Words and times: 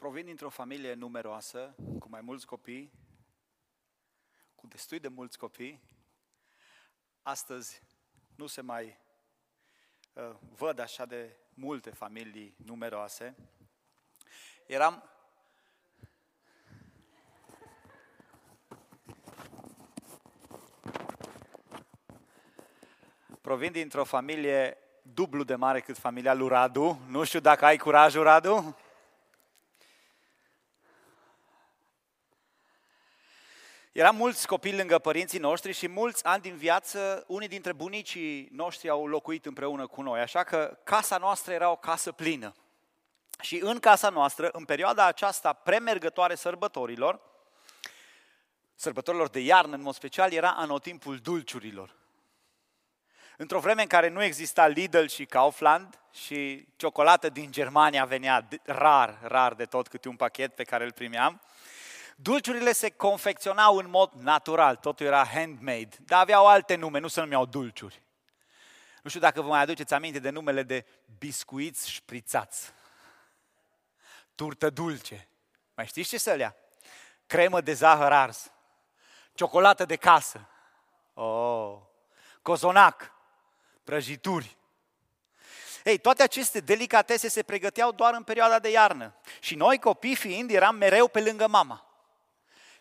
Provin 0.00 0.24
dintr-o 0.24 0.48
familie 0.48 0.94
numeroasă, 0.94 1.74
cu 1.98 2.08
mai 2.08 2.20
mulți 2.20 2.46
copii, 2.46 2.92
cu 4.54 4.66
destui 4.66 4.98
de 4.98 5.08
mulți 5.08 5.38
copii. 5.38 5.80
Astăzi 7.22 7.82
nu 8.36 8.46
se 8.46 8.60
mai 8.60 8.98
uh, 10.12 10.36
văd 10.56 10.78
așa 10.78 11.06
de 11.06 11.36
multe 11.54 11.90
familii 11.90 12.54
numeroase. 12.64 13.36
Eram 14.66 15.10
Provin 23.40 23.72
dintr-o 23.72 24.04
familie 24.04 24.78
dublu 25.02 25.44
de 25.44 25.54
mare 25.54 25.80
cât 25.80 25.98
familia 25.98 26.34
lui 26.34 26.48
Radu. 26.48 27.00
Nu 27.08 27.24
știu 27.24 27.40
dacă 27.40 27.64
ai 27.64 27.76
curajul, 27.76 28.22
Radu? 28.22 28.76
Eram 33.92 34.16
mulți 34.16 34.46
copii 34.46 34.76
lângă 34.76 34.98
părinții 34.98 35.38
noștri 35.38 35.72
și 35.72 35.88
mulți 35.88 36.24
ani 36.24 36.42
din 36.42 36.56
viață, 36.56 37.24
unii 37.26 37.48
dintre 37.48 37.72
bunicii 37.72 38.48
noștri 38.52 38.88
au 38.88 39.06
locuit 39.06 39.46
împreună 39.46 39.86
cu 39.86 40.02
noi, 40.02 40.20
așa 40.20 40.44
că 40.44 40.78
casa 40.84 41.16
noastră 41.16 41.52
era 41.52 41.70
o 41.70 41.76
casă 41.76 42.12
plină. 42.12 42.54
Și 43.40 43.60
în 43.62 43.78
casa 43.78 44.08
noastră, 44.08 44.48
în 44.52 44.64
perioada 44.64 45.06
aceasta 45.06 45.52
premergătoare 45.52 46.34
sărbătorilor, 46.34 47.20
sărbătorilor 48.74 49.28
de 49.28 49.40
iarnă 49.40 49.74
în 49.74 49.82
mod 49.82 49.94
special, 49.94 50.32
era 50.32 50.50
anotimpul 50.50 51.16
dulciurilor. 51.16 51.96
Într-o 53.36 53.60
vreme 53.60 53.82
în 53.82 53.88
care 53.88 54.08
nu 54.08 54.22
exista 54.22 54.66
Lidl 54.66 55.04
și 55.04 55.24
Kaufland 55.24 56.00
și 56.12 56.66
ciocolată 56.76 57.28
din 57.28 57.50
Germania 57.50 58.04
venea 58.04 58.48
rar, 58.64 59.18
rar 59.22 59.54
de 59.54 59.64
tot 59.64 59.88
câte 59.88 60.08
un 60.08 60.16
pachet 60.16 60.54
pe 60.54 60.64
care 60.64 60.84
îl 60.84 60.92
primeam, 60.92 61.40
Dulciurile 62.22 62.72
se 62.72 62.90
confecționau 62.90 63.76
în 63.76 63.90
mod 63.90 64.12
natural, 64.12 64.76
totul 64.76 65.06
era 65.06 65.24
handmade, 65.24 65.96
dar 65.98 66.20
aveau 66.20 66.46
alte 66.46 66.74
nume, 66.74 66.98
nu 66.98 67.08
se 67.08 67.20
numeau 67.20 67.46
dulciuri. 67.46 68.02
Nu 69.02 69.08
știu 69.08 69.20
dacă 69.20 69.40
vă 69.40 69.48
mai 69.48 69.60
aduceți 69.60 69.94
aminte 69.94 70.18
de 70.18 70.30
numele 70.30 70.62
de 70.62 70.86
biscuiți 71.18 71.90
șprițați. 71.90 72.72
Turtă 74.34 74.70
dulce. 74.70 75.28
Mai 75.74 75.86
știți 75.86 76.08
ce 76.08 76.18
să 76.18 76.32
lea? 76.32 76.56
Cremă 77.26 77.60
de 77.60 77.72
zahăr 77.72 78.12
ars. 78.12 78.52
Ciocolată 79.34 79.84
de 79.84 79.96
casă. 79.96 80.48
Oh, 81.14 81.78
cozonac. 82.42 83.12
Prăjituri. 83.84 84.56
Ei, 85.84 85.98
toate 85.98 86.22
aceste 86.22 86.60
delicatese 86.60 87.28
se 87.28 87.42
pregăteau 87.42 87.92
doar 87.92 88.14
în 88.14 88.22
perioada 88.22 88.58
de 88.58 88.70
iarnă. 88.70 89.14
Și 89.40 89.54
noi, 89.54 89.78
copii 89.78 90.16
fiind, 90.16 90.50
eram 90.50 90.76
mereu 90.76 91.08
pe 91.08 91.20
lângă 91.20 91.46
mama. 91.46 91.84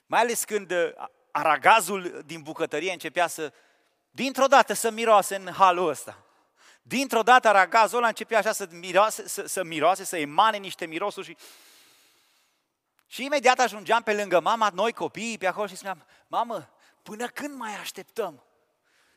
Mai 0.09 0.19
ales 0.19 0.43
când 0.43 0.71
uh, 0.71 0.91
aragazul 1.31 2.23
din 2.25 2.41
bucătărie 2.41 2.91
începea 2.91 3.27
să, 3.27 3.53
dintr-o 4.11 4.45
dată, 4.45 4.73
să 4.73 4.89
miroase 4.89 5.35
în 5.35 5.52
halul 5.53 5.89
ăsta. 5.89 6.23
Dintr-o 6.81 7.23
dată 7.23 7.47
aragazul 7.47 7.97
ăla 7.97 8.07
începea 8.07 8.37
așa 8.37 8.52
să 8.52 8.67
miroase, 8.71 9.27
să, 9.27 9.47
să 9.47 9.63
miroase, 9.63 10.03
să 10.03 10.17
emane 10.17 10.57
niște 10.57 10.85
mirosuri 10.85 11.25
și... 11.25 11.37
Și 13.07 13.23
imediat 13.23 13.59
ajungeam 13.59 14.03
pe 14.03 14.13
lângă 14.13 14.39
mama, 14.39 14.69
noi 14.73 14.93
copiii 14.93 15.37
pe 15.37 15.47
acolo 15.47 15.67
și 15.67 15.75
spuneam, 15.75 16.05
mamă, 16.27 16.69
până 17.03 17.27
când 17.27 17.55
mai 17.57 17.75
așteptăm 17.75 18.43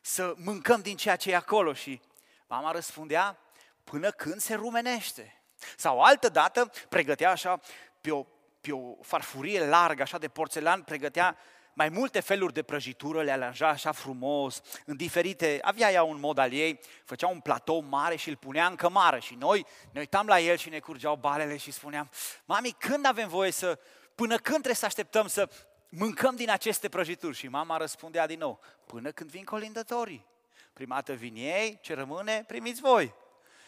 să 0.01 0.33
mâncăm 0.37 0.81
din 0.81 0.97
ceea 0.97 1.15
ce 1.15 1.31
e 1.31 1.35
acolo? 1.35 1.73
Și 1.73 2.01
mama 2.47 2.71
răspundea, 2.71 3.37
până 3.83 4.11
când 4.11 4.41
se 4.41 4.53
rumenește. 4.53 5.41
Sau 5.77 6.01
altă 6.01 6.29
dată 6.29 6.71
pregătea 6.89 7.31
așa 7.31 7.59
pe 8.01 8.11
o 8.11 8.25
pe 8.63 8.71
o 8.71 8.95
farfurie 9.01 9.65
largă, 9.65 10.01
așa 10.01 10.17
de 10.17 10.27
porțelan, 10.27 10.81
pregătea 10.81 11.37
mai 11.73 11.89
multe 11.89 12.19
feluri 12.19 12.53
de 12.53 12.63
prăjitură, 12.63 13.21
le 13.21 13.31
alanja 13.31 13.67
așa 13.67 13.91
frumos, 13.91 14.61
în 14.85 14.95
diferite, 14.95 15.59
avea 15.61 15.91
ea 15.91 16.03
un 16.03 16.19
mod 16.19 16.37
al 16.37 16.53
ei, 16.53 16.79
făcea 17.05 17.27
un 17.27 17.39
platou 17.39 17.79
mare 17.79 18.15
și 18.15 18.29
îl 18.29 18.35
punea 18.35 18.67
în 18.67 18.75
cămară 18.75 19.19
și 19.19 19.35
noi 19.35 19.65
ne 19.91 19.99
uitam 19.99 20.27
la 20.27 20.39
el 20.39 20.57
și 20.57 20.69
ne 20.69 20.79
curgeau 20.79 21.15
balele 21.15 21.57
și 21.57 21.71
spuneam, 21.71 22.09
mami, 22.45 22.75
când 22.79 23.05
avem 23.05 23.27
voie 23.27 23.51
să, 23.51 23.79
până 24.15 24.35
când 24.35 24.55
trebuie 24.55 24.75
să 24.75 24.85
așteptăm 24.85 25.27
să 25.27 25.49
mâncăm 25.89 26.35
din 26.35 26.49
aceste 26.49 26.89
prăjituri? 26.89 27.35
Și 27.35 27.47
mama 27.47 27.77
răspundea 27.77 28.27
din 28.27 28.39
nou, 28.39 28.59
până 28.85 29.11
când 29.11 29.29
vin 29.29 29.43
colindătorii. 29.43 30.25
Prima 30.73 30.95
dată 30.95 31.13
vin 31.13 31.35
ei, 31.35 31.79
ce 31.81 31.93
rămâne, 31.93 32.43
primiți 32.47 32.81
voi. 32.81 33.13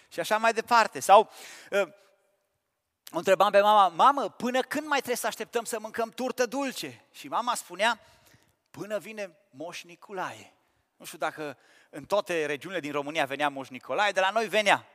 Și 0.08 0.20
așa 0.20 0.38
mai 0.38 0.54
departe. 0.54 1.00
Sau 1.00 1.30
ă, 1.72 1.88
o 3.12 3.18
întrebam 3.18 3.52
pe 3.52 3.62
mama, 3.62 3.88
mamă, 3.88 4.30
până 4.30 4.62
când 4.62 4.88
mai 4.88 4.98
trebuie 4.98 5.18
să 5.18 5.28
așteptăm 5.28 5.64
să 5.64 5.80
mâncăm 5.80 6.10
turtă 6.10 6.46
dulce? 6.46 7.06
Și 7.12 7.28
mama 7.28 7.56
spunea, 7.56 8.00
până 8.72 8.98
vine 8.98 9.38
Moș 9.50 9.84
Nicolae. 9.84 10.54
Nu 10.98 11.06
știu 11.06 11.18
dacă 11.18 11.58
în 11.90 12.06
toate 12.06 12.46
regiunile 12.46 12.80
din 12.80 12.92
România 12.92 13.26
venea 13.26 13.50
Moș 13.50 13.68
Nicolae, 13.68 14.12
de 14.12 14.20
la 14.20 14.30
noi 14.30 14.48
venea. 14.48 14.86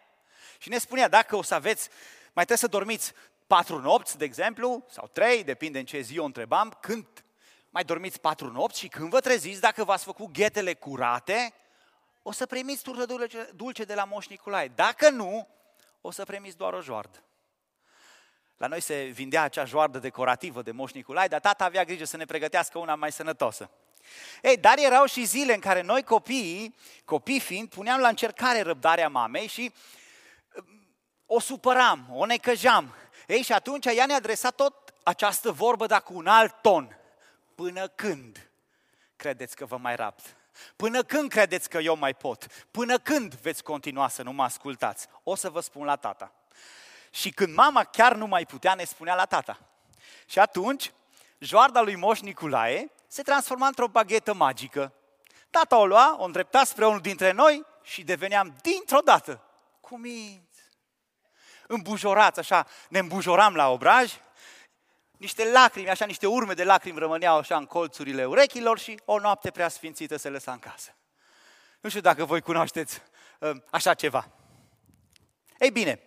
Și 0.58 0.68
ne 0.68 0.78
spunea, 0.78 1.08
dacă 1.08 1.36
o 1.36 1.42
să 1.42 1.54
aveți, 1.54 1.88
mai 2.32 2.44
trebuie 2.44 2.56
să 2.56 2.66
dormiți 2.66 3.12
patru 3.46 3.80
nopți, 3.80 4.18
de 4.18 4.24
exemplu, 4.24 4.86
sau 4.90 5.06
trei, 5.06 5.44
depinde 5.44 5.78
în 5.78 5.84
ce 5.84 6.00
zi 6.00 6.18
o 6.18 6.24
întrebam, 6.24 6.78
când 6.80 7.06
mai 7.70 7.84
dormiți 7.84 8.20
patru 8.20 8.52
nopți 8.52 8.78
și 8.78 8.88
când 8.88 9.10
vă 9.10 9.20
treziți, 9.20 9.60
dacă 9.60 9.84
v-ați 9.84 10.04
făcut 10.04 10.30
ghetele 10.30 10.74
curate, 10.74 11.54
o 12.22 12.32
să 12.32 12.46
primiți 12.46 12.82
turtă 12.82 13.16
dulce 13.54 13.84
de 13.84 13.94
la 13.94 14.04
Moș 14.04 14.26
Nicolae. 14.26 14.68
Dacă 14.68 15.10
nu, 15.10 15.48
o 16.00 16.10
să 16.10 16.24
primiți 16.24 16.56
doar 16.56 16.72
o 16.72 16.80
joardă. 16.80 17.24
La 18.60 18.66
noi 18.66 18.80
se 18.80 19.02
vindea 19.02 19.42
acea 19.42 19.64
joardă 19.64 19.98
decorativă 19.98 20.62
de 20.62 20.70
Moș 20.70 20.92
Nicolae, 20.92 21.28
dar 21.28 21.40
tata 21.40 21.64
avea 21.64 21.84
grijă 21.84 22.04
să 22.04 22.16
ne 22.16 22.24
pregătească 22.24 22.78
una 22.78 22.94
mai 22.94 23.12
sănătoasă. 23.12 23.70
Ei, 24.42 24.56
dar 24.56 24.78
erau 24.78 25.04
și 25.06 25.24
zile 25.24 25.54
în 25.54 25.60
care 25.60 25.80
noi 25.82 26.02
copiii, 26.02 26.74
copii 27.04 27.40
fiind, 27.40 27.68
puneam 27.68 28.00
la 28.00 28.08
încercare 28.08 28.60
răbdarea 28.60 29.08
mamei 29.08 29.46
și 29.46 29.72
um, 30.54 30.86
o 31.26 31.40
supăram, 31.40 32.06
o 32.10 32.24
necăjam. 32.24 32.94
Ei, 33.26 33.42
și 33.42 33.52
atunci 33.52 33.86
ea 33.86 34.06
ne 34.06 34.14
adresa 34.14 34.50
tot 34.50 34.94
această 35.02 35.52
vorbă, 35.52 35.86
dar 35.86 36.02
cu 36.02 36.14
un 36.14 36.26
alt 36.26 36.54
ton. 36.62 36.98
Până 37.54 37.88
când 37.88 38.50
credeți 39.16 39.56
că 39.56 39.64
vă 39.64 39.76
mai 39.76 39.96
rapt? 39.96 40.36
Până 40.76 41.02
când 41.02 41.30
credeți 41.30 41.68
că 41.68 41.78
eu 41.78 41.96
mai 41.96 42.14
pot? 42.14 42.46
Până 42.70 42.98
când 42.98 43.34
veți 43.34 43.62
continua 43.62 44.08
să 44.08 44.22
nu 44.22 44.32
mă 44.32 44.42
ascultați? 44.42 45.06
O 45.22 45.34
să 45.34 45.50
vă 45.50 45.60
spun 45.60 45.84
la 45.84 45.96
tata. 45.96 46.34
Și 47.10 47.30
când 47.30 47.54
mama 47.54 47.84
chiar 47.84 48.14
nu 48.14 48.26
mai 48.26 48.46
putea, 48.46 48.74
ne 48.74 48.84
spunea 48.84 49.14
la 49.14 49.24
tata. 49.24 49.58
Și 50.26 50.38
atunci, 50.38 50.92
joarda 51.38 51.80
lui 51.80 51.96
Moș 51.96 52.20
Nicolae 52.20 52.92
se 53.06 53.22
transforma 53.22 53.66
într-o 53.66 53.88
baghetă 53.88 54.34
magică. 54.34 54.92
Tata 55.50 55.78
o 55.78 55.86
lua, 55.86 56.16
o 56.18 56.24
îndrepta 56.24 56.64
spre 56.64 56.86
unul 56.86 57.00
dintre 57.00 57.32
noi 57.32 57.66
și 57.82 58.02
deveneam 58.02 58.56
dintr-o 58.62 59.00
dată 59.00 59.44
cuminți. 59.80 60.60
Îmbujorați, 61.66 62.38
așa, 62.38 62.66
ne 62.88 62.98
îmbujoram 62.98 63.54
la 63.54 63.70
obraj, 63.70 64.12
niște 65.16 65.50
lacrimi, 65.50 65.88
așa, 65.88 66.04
niște 66.04 66.26
urme 66.26 66.54
de 66.54 66.64
lacrimi 66.64 66.98
rămâneau 66.98 67.36
așa 67.36 67.56
în 67.56 67.66
colțurile 67.66 68.24
urechilor 68.24 68.78
și 68.78 69.00
o 69.04 69.18
noapte 69.18 69.50
prea 69.50 69.68
sfințită 69.68 70.16
se 70.16 70.28
lăsa 70.28 70.52
în 70.52 70.58
casă. 70.58 70.94
Nu 71.80 71.88
știu 71.88 72.00
dacă 72.00 72.24
voi 72.24 72.40
cunoașteți 72.40 73.02
uh, 73.38 73.50
așa 73.70 73.94
ceva. 73.94 74.28
Ei 75.58 75.70
bine, 75.70 76.00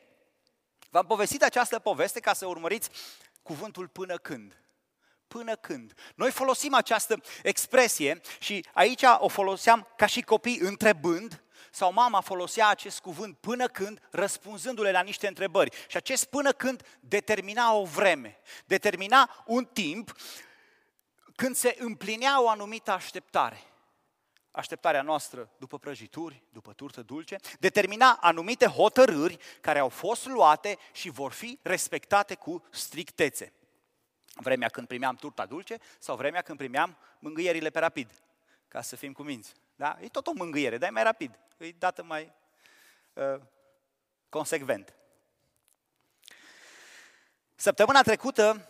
V-am 0.93 1.05
povestit 1.05 1.43
această 1.43 1.79
poveste 1.79 2.19
ca 2.19 2.33
să 2.33 2.45
urmăriți 2.45 2.89
cuvântul 3.41 3.87
până 3.87 4.17
când. 4.17 4.57
Până 5.27 5.55
când. 5.55 5.93
Noi 6.15 6.31
folosim 6.31 6.73
această 6.73 7.21
expresie 7.43 8.21
și 8.39 8.65
aici 8.73 9.01
o 9.17 9.27
foloseam 9.27 9.87
ca 9.95 10.05
și 10.05 10.21
copii 10.21 10.59
întrebând 10.59 11.43
sau 11.71 11.93
mama 11.93 12.21
folosea 12.21 12.67
acest 12.67 12.99
cuvânt 12.99 13.37
până 13.37 13.67
când, 13.67 14.07
răspunzându-le 14.11 14.91
la 14.91 15.01
niște 15.01 15.27
întrebări. 15.27 15.75
Și 15.87 15.97
acest 15.97 16.25
până 16.25 16.51
când 16.51 16.97
determina 16.99 17.73
o 17.73 17.84
vreme, 17.84 18.39
determina 18.66 19.43
un 19.46 19.66
timp 19.66 20.16
când 21.35 21.55
se 21.55 21.75
împlinea 21.79 22.41
o 22.41 22.49
anumită 22.49 22.91
așteptare 22.91 23.72
așteptarea 24.55 25.02
noastră 25.02 25.50
după 25.58 25.79
prăjituri, 25.79 26.44
după 26.50 26.73
turtă 26.73 27.02
dulce, 27.02 27.38
determina 27.59 28.17
anumite 28.22 28.66
hotărâri 28.66 29.38
care 29.61 29.79
au 29.79 29.90
fost 29.90 30.26
luate 30.26 30.78
și 30.91 31.09
vor 31.09 31.32
fi 31.32 31.59
respectate 31.61 32.35
cu 32.35 32.66
strictețe. 32.72 33.53
Vremea 34.35 34.70
când 34.70 34.88
primeam 34.88 35.16
turta 35.16 35.46
dulce 35.46 35.78
sau 36.00 36.16
vremea 36.16 36.41
când 36.41 36.58
primeam 36.58 36.97
mângâierile 37.20 37.70
pe 37.70 37.79
rapid, 37.79 38.11
ca 38.67 38.82
să 38.82 38.96
fim 38.96 39.14
cuminți. 39.14 39.53
Da? 39.76 39.97
E 40.02 40.08
tot 40.08 40.28
o 40.28 40.34
mângâiere, 40.34 40.78
dar 40.78 40.90
e 40.90 40.91
mai 40.91 41.03
rapid, 41.03 41.40
e 41.58 41.70
dată 41.70 42.03
mai 42.03 42.34
uh, 43.14 43.40
consecvent. 44.29 44.94
Săptămâna 47.56 48.02
trecută 48.02 48.67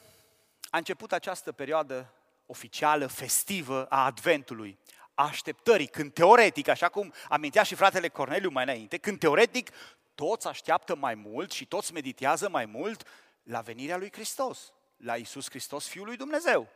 a 0.70 0.78
început 0.78 1.12
această 1.12 1.52
perioadă 1.52 2.14
oficială, 2.46 3.08
festivă 3.08 3.86
a 3.86 4.06
Adventului 4.06 4.80
așteptării, 5.14 5.88
când 5.88 6.14
teoretic, 6.14 6.68
așa 6.68 6.90
cum 6.90 7.14
amintea 7.30 7.64
și 7.64 7.76
fratele 7.76 8.08
Corneliu 8.08 8.50
mai 8.50 8.64
înainte, 8.64 8.98
când 8.98 9.20
teoretic 9.20 9.70
toți 10.16 10.48
așteaptă 10.48 10.96
mai 10.96 11.16
mult 11.16 11.52
și 11.52 11.66
toți 11.66 11.94
meditează 11.94 12.50
mai 12.50 12.66
mult, 12.66 13.08
La 13.44 13.62
venirea 13.62 13.98
lui 13.98 14.12
Hristos, 14.12 14.74
la 14.98 15.16
Isus 15.16 15.50
Hristos, 15.50 15.88
Fiul 15.88 16.06
lui 16.06 16.16
Dumnezeu. 16.16 16.68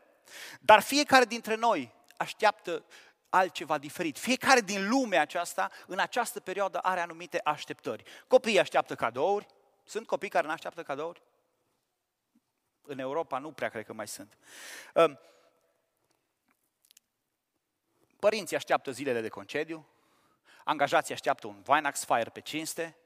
Dar 0.60 0.82
fiecare 0.82 1.26
dintre 1.26 1.56
noi 1.56 1.94
așteaptă 2.18 2.86
altceva 3.30 3.78
diferit. 3.78 4.18
Fiecare 4.18 4.60
din 4.60 4.90
lumea 4.90 5.22
aceasta, 5.22 5.72
în 5.88 6.00
această 6.00 6.40
perioadă, 6.40 6.80
are 6.80 7.00
anumite 7.00 7.42
așteptări. 7.44 8.04
Copiii 8.28 8.60
așteaptă 8.60 8.96
cadouri. 8.96 9.46
Sunt 9.84 10.08
copii 10.08 10.30
care 10.30 10.46
nu 10.46 10.52
așteaptă 10.52 10.84
cadouri? 10.84 11.22
În 12.82 13.00
Europa 13.00 13.38
nu 13.38 13.52
prea 13.52 13.70
cred 13.70 13.86
că 13.86 13.94
mai 13.94 14.08
sunt. 14.08 14.38
Părinții 18.20 18.56
așteaptă 18.56 18.92
zilele 18.92 19.22
de 19.22 19.30
concediu, 19.30 19.88
angajații 20.64 21.14
așteaptă 21.14 21.48
un 21.48 21.64
Weihnachtsfeier 21.68 22.30
pe 22.30 22.40
cinste, 22.40 22.98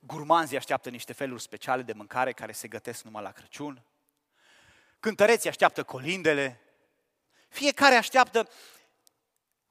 gurmanzii 0.00 0.56
așteaptă 0.56 0.88
niște 0.90 1.12
feluri 1.12 1.42
speciale 1.42 1.82
de 1.82 1.92
mâncare 1.92 2.32
care 2.32 2.52
se 2.52 2.68
gătesc 2.68 3.02
numai 3.02 3.22
la 3.22 3.32
Crăciun, 3.32 3.82
cântăreții 5.00 5.48
așteaptă 5.48 5.82
colindele, 5.82 6.60
fiecare 7.48 7.94
așteaptă 7.94 8.48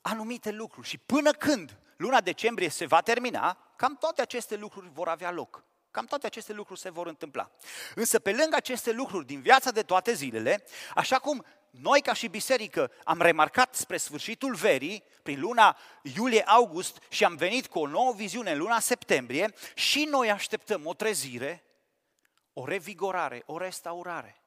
anumite 0.01 0.51
lucruri 0.51 0.87
și 0.87 0.97
până 0.97 1.31
când 1.31 1.77
luna 1.97 2.21
decembrie 2.21 2.69
se 2.69 2.85
va 2.85 3.01
termina, 3.01 3.57
cam 3.75 3.97
toate 3.97 4.21
aceste 4.21 4.55
lucruri 4.55 4.89
vor 4.93 5.07
avea 5.07 5.31
loc. 5.31 5.63
Cam 5.91 6.05
toate 6.05 6.25
aceste 6.25 6.53
lucruri 6.53 6.79
se 6.79 6.89
vor 6.89 7.07
întâmpla. 7.07 7.51
Însă 7.95 8.19
pe 8.19 8.31
lângă 8.31 8.55
aceste 8.55 8.91
lucruri 8.91 9.25
din 9.25 9.41
viața 9.41 9.71
de 9.71 9.83
toate 9.83 10.13
zilele, 10.13 10.63
așa 10.93 11.19
cum 11.19 11.45
noi 11.71 12.01
ca 12.01 12.13
și 12.13 12.27
biserică 12.27 12.91
am 13.03 13.21
remarcat 13.21 13.75
spre 13.75 13.97
sfârșitul 13.97 14.55
verii, 14.55 15.03
prin 15.23 15.39
luna 15.39 15.77
iulie-august 16.01 16.97
și 17.09 17.25
am 17.25 17.35
venit 17.35 17.67
cu 17.67 17.79
o 17.79 17.87
nouă 17.87 18.13
viziune 18.13 18.51
în 18.51 18.57
luna 18.57 18.79
septembrie 18.79 19.53
și 19.75 20.03
noi 20.03 20.31
așteptăm 20.31 20.85
o 20.85 20.93
trezire, 20.93 21.63
o 22.53 22.65
revigorare, 22.65 23.43
o 23.45 23.57
restaurare. 23.57 24.41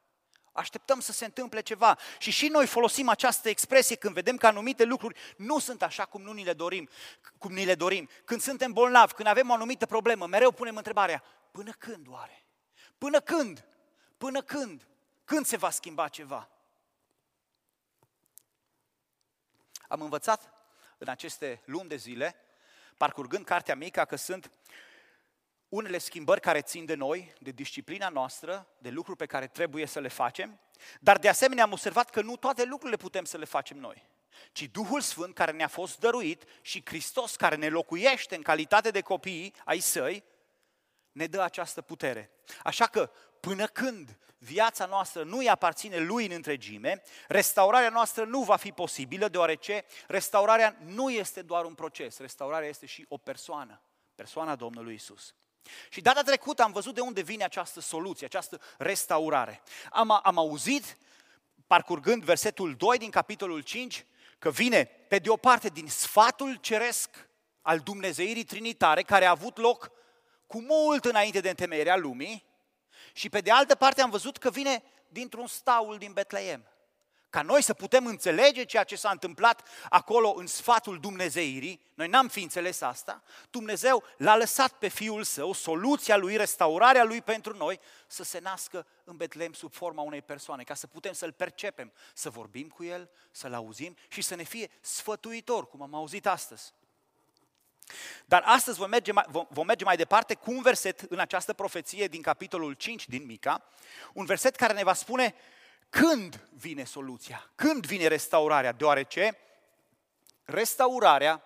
Așteptăm 0.52 1.00
să 1.00 1.12
se 1.12 1.24
întâmple 1.24 1.60
ceva. 1.60 1.98
Și 2.18 2.30
și 2.30 2.48
noi 2.48 2.66
folosim 2.66 3.08
această 3.08 3.48
expresie 3.48 3.96
când 3.96 4.14
vedem 4.14 4.36
că 4.36 4.46
anumite 4.46 4.84
lucruri 4.84 5.18
nu 5.36 5.58
sunt 5.58 5.82
așa 5.82 6.04
cum 6.04 6.22
nu 6.22 6.32
ni 6.32 6.44
le 6.44 6.52
dorim, 6.52 6.88
cum 7.38 7.52
ni 7.52 7.64
le 7.64 7.74
dorim. 7.74 8.08
Când 8.24 8.40
suntem 8.40 8.72
bolnavi, 8.72 9.12
când 9.12 9.28
avem 9.28 9.50
o 9.50 9.52
anumită 9.52 9.86
problemă, 9.86 10.26
mereu 10.26 10.52
punem 10.52 10.76
întrebarea, 10.76 11.22
până 11.50 11.72
când 11.78 12.06
oare? 12.08 12.46
Până 12.98 13.20
când? 13.20 13.64
Până 14.16 14.42
când? 14.42 14.88
Când 15.24 15.46
se 15.46 15.56
va 15.56 15.70
schimba 15.70 16.08
ceva? 16.08 16.48
Am 19.94 20.00
învățat 20.00 20.52
în 20.98 21.08
aceste 21.08 21.62
luni 21.64 21.88
de 21.88 21.96
zile, 21.96 22.36
parcurgând 22.96 23.44
cartea 23.44 23.74
mică, 23.74 24.04
că 24.04 24.16
sunt 24.16 24.50
unele 25.68 25.98
schimbări 25.98 26.40
care 26.40 26.60
țin 26.60 26.84
de 26.84 26.94
noi, 26.94 27.32
de 27.40 27.50
disciplina 27.50 28.08
noastră, 28.08 28.66
de 28.78 28.90
lucruri 28.90 29.18
pe 29.18 29.26
care 29.26 29.46
trebuie 29.46 29.86
să 29.86 30.00
le 30.00 30.08
facem, 30.08 30.60
dar 31.00 31.18
de 31.18 31.28
asemenea 31.28 31.64
am 31.64 31.72
observat 31.72 32.10
că 32.10 32.20
nu 32.20 32.36
toate 32.36 32.64
lucrurile 32.64 32.96
putem 32.96 33.24
să 33.24 33.36
le 33.36 33.44
facem 33.44 33.78
noi, 33.78 34.06
ci 34.52 34.62
Duhul 34.62 35.00
Sfânt 35.00 35.34
care 35.34 35.52
ne-a 35.52 35.68
fost 35.68 35.98
dăruit 35.98 36.44
și 36.60 36.82
Hristos 36.84 37.36
care 37.36 37.56
ne 37.56 37.68
locuiește 37.68 38.36
în 38.36 38.42
calitate 38.42 38.90
de 38.90 39.00
copii 39.00 39.54
ai 39.64 39.78
săi, 39.78 40.24
ne 41.12 41.26
dă 41.26 41.42
această 41.42 41.82
putere. 41.82 42.30
Așa 42.62 42.86
că 42.86 43.10
până 43.40 43.66
când 43.66 44.18
viața 44.44 44.86
noastră 44.86 45.22
nu 45.22 45.36
îi 45.36 45.48
aparține 45.48 45.98
lui 45.98 46.26
în 46.26 46.32
întregime, 46.32 47.02
restaurarea 47.28 47.88
noastră 47.88 48.24
nu 48.24 48.42
va 48.42 48.56
fi 48.56 48.72
posibilă, 48.72 49.28
deoarece 49.28 49.84
restaurarea 50.06 50.76
nu 50.84 51.10
este 51.10 51.42
doar 51.42 51.64
un 51.64 51.74
proces, 51.74 52.18
restaurarea 52.18 52.68
este 52.68 52.86
și 52.86 53.06
o 53.08 53.16
persoană, 53.16 53.80
persoana 54.14 54.56
Domnului 54.56 54.94
Isus. 54.94 55.34
Și 55.88 56.00
data 56.00 56.22
trecută 56.22 56.62
am 56.62 56.72
văzut 56.72 56.94
de 56.94 57.00
unde 57.00 57.22
vine 57.22 57.44
această 57.44 57.80
soluție, 57.80 58.26
această 58.26 58.60
restaurare. 58.78 59.62
Am, 59.90 60.20
am 60.22 60.38
auzit, 60.38 60.96
parcurgând 61.66 62.22
versetul 62.22 62.74
2 62.74 62.98
din 62.98 63.10
capitolul 63.10 63.60
5, 63.60 64.06
că 64.38 64.50
vine, 64.50 64.84
pe 64.84 65.18
de 65.18 65.30
o 65.30 65.36
parte, 65.36 65.68
din 65.68 65.88
sfatul 65.88 66.54
ceresc 66.54 67.28
al 67.62 67.78
Dumnezeirii 67.78 68.44
Trinitare, 68.44 69.02
care 69.02 69.24
a 69.24 69.30
avut 69.30 69.58
loc 69.58 69.90
cu 70.46 70.60
mult 70.60 71.04
înainte 71.04 71.40
de 71.40 71.48
întemeierea 71.48 71.96
lumii, 71.96 72.44
și 73.14 73.28
pe 73.28 73.40
de 73.40 73.50
altă 73.50 73.74
parte 73.74 74.02
am 74.02 74.10
văzut 74.10 74.36
că 74.36 74.50
vine 74.50 74.82
dintr-un 75.08 75.46
staul 75.46 75.98
din 75.98 76.12
Betleem 76.12 76.68
ca 77.34 77.42
noi 77.42 77.62
să 77.62 77.74
putem 77.74 78.06
înțelege 78.06 78.64
ceea 78.64 78.84
ce 78.84 78.96
s-a 78.96 79.10
întâmplat 79.10 79.68
acolo 79.88 80.34
în 80.36 80.46
sfatul 80.46 81.00
Dumnezeirii, 81.00 81.80
noi 81.94 82.08
n-am 82.08 82.28
fi 82.28 82.42
înțeles 82.42 82.80
asta, 82.80 83.22
Dumnezeu 83.50 84.04
l-a 84.16 84.36
lăsat 84.36 84.72
pe 84.72 84.88
Fiul 84.88 85.22
Său, 85.22 85.52
soluția 85.52 86.16
Lui, 86.16 86.36
restaurarea 86.36 87.04
Lui 87.04 87.22
pentru 87.22 87.56
noi, 87.56 87.80
să 88.06 88.22
se 88.22 88.38
nască 88.38 88.86
în 89.04 89.16
Betlehem 89.16 89.52
sub 89.52 89.72
forma 89.72 90.02
unei 90.02 90.22
persoane, 90.22 90.62
ca 90.62 90.74
să 90.74 90.86
putem 90.86 91.12
să-L 91.12 91.32
percepem, 91.32 91.92
să 92.14 92.30
vorbim 92.30 92.68
cu 92.68 92.84
El, 92.84 93.10
să-L 93.30 93.54
auzim 93.54 93.96
și 94.08 94.22
să 94.22 94.34
ne 94.34 94.42
fie 94.42 94.70
sfătuitor, 94.80 95.68
cum 95.68 95.82
am 95.82 95.94
auzit 95.94 96.26
astăzi. 96.26 96.72
Dar 98.24 98.42
astăzi 98.46 98.78
vom 98.78 98.88
merge, 98.88 99.12
mai, 99.12 99.24
vom, 99.28 99.46
vom 99.48 99.66
merge 99.66 99.84
mai 99.84 99.96
departe 99.96 100.34
cu 100.34 100.50
un 100.50 100.62
verset 100.62 101.00
în 101.00 101.18
această 101.18 101.52
profeție 101.52 102.06
din 102.06 102.22
capitolul 102.22 102.72
5 102.72 103.08
din 103.08 103.24
Mica, 103.24 103.64
un 104.12 104.24
verset 104.24 104.56
care 104.56 104.72
ne 104.72 104.84
va 104.84 104.94
spune 104.94 105.34
când 105.90 106.40
vine 106.52 106.84
soluția? 106.84 107.50
Când 107.54 107.86
vine 107.86 108.06
restaurarea? 108.06 108.72
Deoarece 108.72 109.38
restaurarea 110.44 111.42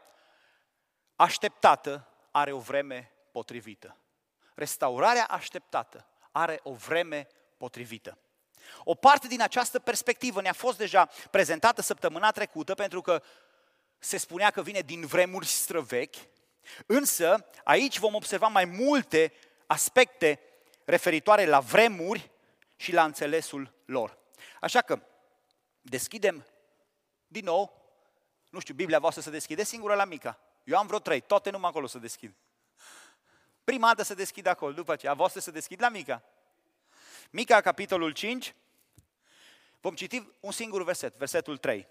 așteptată 1.17 2.09
are 2.31 2.53
o 2.53 2.59
vreme 2.59 3.13
potrivită. 3.33 3.97
Restaurarea 4.55 5.25
așteptată 5.25 6.07
are 6.33 6.61
o 6.63 6.73
vreme 6.73 7.29
potrivită. 7.57 8.19
O 8.85 8.95
parte 8.95 9.27
din 9.27 9.43
această 9.43 9.79
perspectivă 9.79 10.41
ne-a 10.41 10.53
fost 10.53 10.79
deja 10.79 11.09
prezentată 11.31 11.83
săptămâna 11.83 12.31
trecută 12.31 12.75
pentru 12.75 13.01
că 13.01 13.23
se 13.99 14.17
spunea 14.17 14.51
că 14.51 14.63
vine 14.63 14.81
din 14.81 15.07
vremuri 15.07 15.47
străvechi, 15.47 16.17
însă 16.87 17.47
aici 17.65 17.99
vom 17.99 18.15
observa 18.15 18.47
mai 18.47 18.65
multe 18.65 19.33
aspecte 19.67 20.41
referitoare 20.85 21.45
la 21.45 21.61
vremuri 21.61 22.31
și 22.77 22.93
la 22.93 23.05
înțelesul 23.05 23.75
lor. 23.85 24.19
Așa 24.61 24.81
că 24.81 25.01
deschidem 25.81 26.47
din 27.27 27.45
nou, 27.45 27.93
nu 28.51 28.61
știu, 28.61 28.75
Biblia 28.75 28.99
voastră 28.99 29.23
să 29.23 29.31
deschide 29.31 29.65
singură 29.65 29.95
la 29.95 30.05
mica. 30.05 30.39
Eu 30.65 30.79
am 30.79 30.87
vreo 30.87 30.99
trei, 30.99 31.21
toate 31.21 31.51
numai 31.51 31.71
acolo 31.71 31.87
să 31.87 31.99
deschid. 31.99 32.35
Prima 33.65 33.87
dată 33.87 34.03
să 34.03 34.15
deschid 34.15 34.47
acolo, 34.47 34.73
după 34.73 34.93
aceea, 34.93 35.13
a 35.13 35.15
voastră 35.15 35.41
să 35.41 35.51
deschid 35.51 35.81
la 35.81 35.89
mica. 35.89 36.23
Mica, 37.31 37.61
capitolul 37.61 38.13
5, 38.13 38.55
vom 39.81 39.95
citi 39.95 40.29
un 40.41 40.53
singur 40.53 40.85
verset, 40.85 41.17
versetul 41.17 41.57
3. 41.57 41.87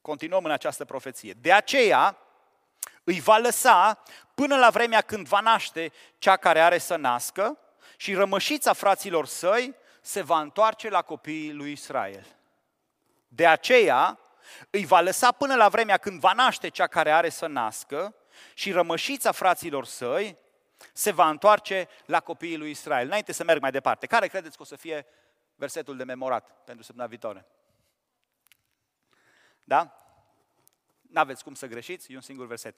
Continuăm 0.00 0.44
în 0.44 0.50
această 0.50 0.84
profeție. 0.84 1.32
De 1.32 1.52
aceea 1.52 2.16
îi 3.04 3.20
va 3.20 3.36
lăsa 3.36 4.02
până 4.34 4.56
la 4.56 4.70
vremea 4.70 5.00
când 5.00 5.26
va 5.26 5.40
naște 5.40 5.92
cea 6.18 6.36
care 6.36 6.60
are 6.60 6.78
să 6.78 6.96
nască 6.96 7.58
și 7.96 8.14
rămășița 8.14 8.72
fraților 8.72 9.26
săi 9.26 9.74
se 10.00 10.22
va 10.22 10.40
întoarce 10.40 10.88
la 10.88 11.02
copiii 11.02 11.52
lui 11.52 11.72
Israel. 11.72 12.26
De 13.28 13.46
aceea 13.46 14.18
îi 14.70 14.84
va 14.84 15.00
lăsa 15.00 15.32
până 15.32 15.54
la 15.54 15.68
vremea 15.68 15.96
când 15.96 16.20
va 16.20 16.32
naște 16.32 16.68
cea 16.68 16.86
care 16.86 17.10
are 17.10 17.28
să 17.28 17.46
nască 17.46 18.14
și 18.54 18.72
rămășița 18.72 19.32
fraților 19.32 19.84
săi 19.84 20.36
se 20.92 21.10
va 21.10 21.28
întoarce 21.28 21.88
la 22.06 22.20
copiii 22.20 22.56
lui 22.56 22.70
Israel. 22.70 23.06
Înainte 23.06 23.32
să 23.32 23.44
merg 23.44 23.60
mai 23.60 23.70
departe, 23.70 24.06
care 24.06 24.26
credeți 24.26 24.56
că 24.56 24.62
o 24.62 24.66
să 24.66 24.76
fie 24.76 25.06
versetul 25.54 25.96
de 25.96 26.04
memorat 26.04 26.50
pentru 26.64 26.84
săptămâna 26.84 27.08
viitoare? 27.08 27.46
Da? 29.70 29.96
N-aveți 31.00 31.44
cum 31.44 31.54
să 31.54 31.66
greșiți, 31.66 32.12
e 32.12 32.14
un 32.14 32.20
singur 32.20 32.46
verset. 32.46 32.76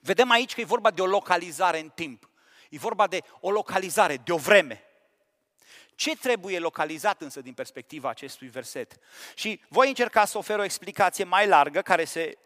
Vedem 0.00 0.30
aici 0.30 0.54
că 0.54 0.60
e 0.60 0.64
vorba 0.64 0.90
de 0.90 1.02
o 1.02 1.06
localizare 1.06 1.78
în 1.78 1.88
timp. 1.88 2.30
E 2.70 2.78
vorba 2.78 3.06
de 3.06 3.22
o 3.40 3.50
localizare, 3.50 4.16
de 4.16 4.32
o 4.32 4.36
vreme. 4.36 4.82
Ce 5.94 6.16
trebuie 6.16 6.58
localizat 6.58 7.22
însă 7.22 7.40
din 7.40 7.54
perspectiva 7.54 8.08
acestui 8.08 8.48
verset? 8.48 8.98
Și 9.34 9.60
voi 9.68 9.88
încerca 9.88 10.24
să 10.24 10.38
ofer 10.38 10.58
o 10.58 10.64
explicație 10.64 11.24
mai 11.24 11.46
largă 11.46 11.82
care 11.82 12.04
se 12.04 12.38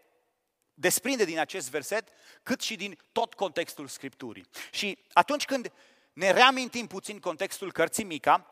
desprinde 0.73 1.25
din 1.25 1.39
acest 1.39 1.69
verset, 1.69 2.07
cât 2.43 2.61
și 2.61 2.75
din 2.75 2.97
tot 3.11 3.33
contextul 3.33 3.87
Scripturii. 3.87 4.47
Și 4.71 4.97
atunci 5.13 5.45
când 5.45 5.71
ne 6.13 6.31
reamintim 6.31 6.87
puțin 6.87 7.19
contextul 7.19 7.71
cărții 7.71 8.03
Mica 8.03 8.51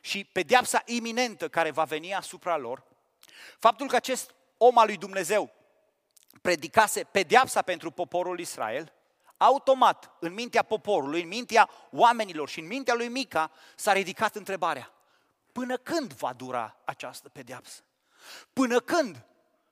și 0.00 0.24
pedeapsa 0.24 0.82
iminentă 0.86 1.48
care 1.48 1.70
va 1.70 1.84
veni 1.84 2.14
asupra 2.14 2.56
lor, 2.56 2.90
faptul 3.58 3.88
că 3.88 3.96
acest 3.96 4.34
om 4.56 4.78
al 4.78 4.86
lui 4.86 4.96
Dumnezeu 4.96 5.50
predicase 6.40 7.04
pedeapsa 7.04 7.62
pentru 7.62 7.90
poporul 7.90 8.38
Israel, 8.40 8.92
automat, 9.36 10.10
în 10.18 10.32
mintea 10.32 10.62
poporului, 10.62 11.22
în 11.22 11.28
mintea 11.28 11.70
oamenilor 11.90 12.48
și 12.48 12.60
în 12.60 12.66
mintea 12.66 12.94
lui 12.94 13.08
Mica, 13.08 13.50
s-a 13.76 13.92
ridicat 13.92 14.36
întrebarea, 14.36 14.92
până 15.52 15.76
când 15.76 16.12
va 16.12 16.32
dura 16.32 16.76
această 16.84 17.28
pedeapsă? 17.28 17.82
Până 18.52 18.80
când 18.80 19.24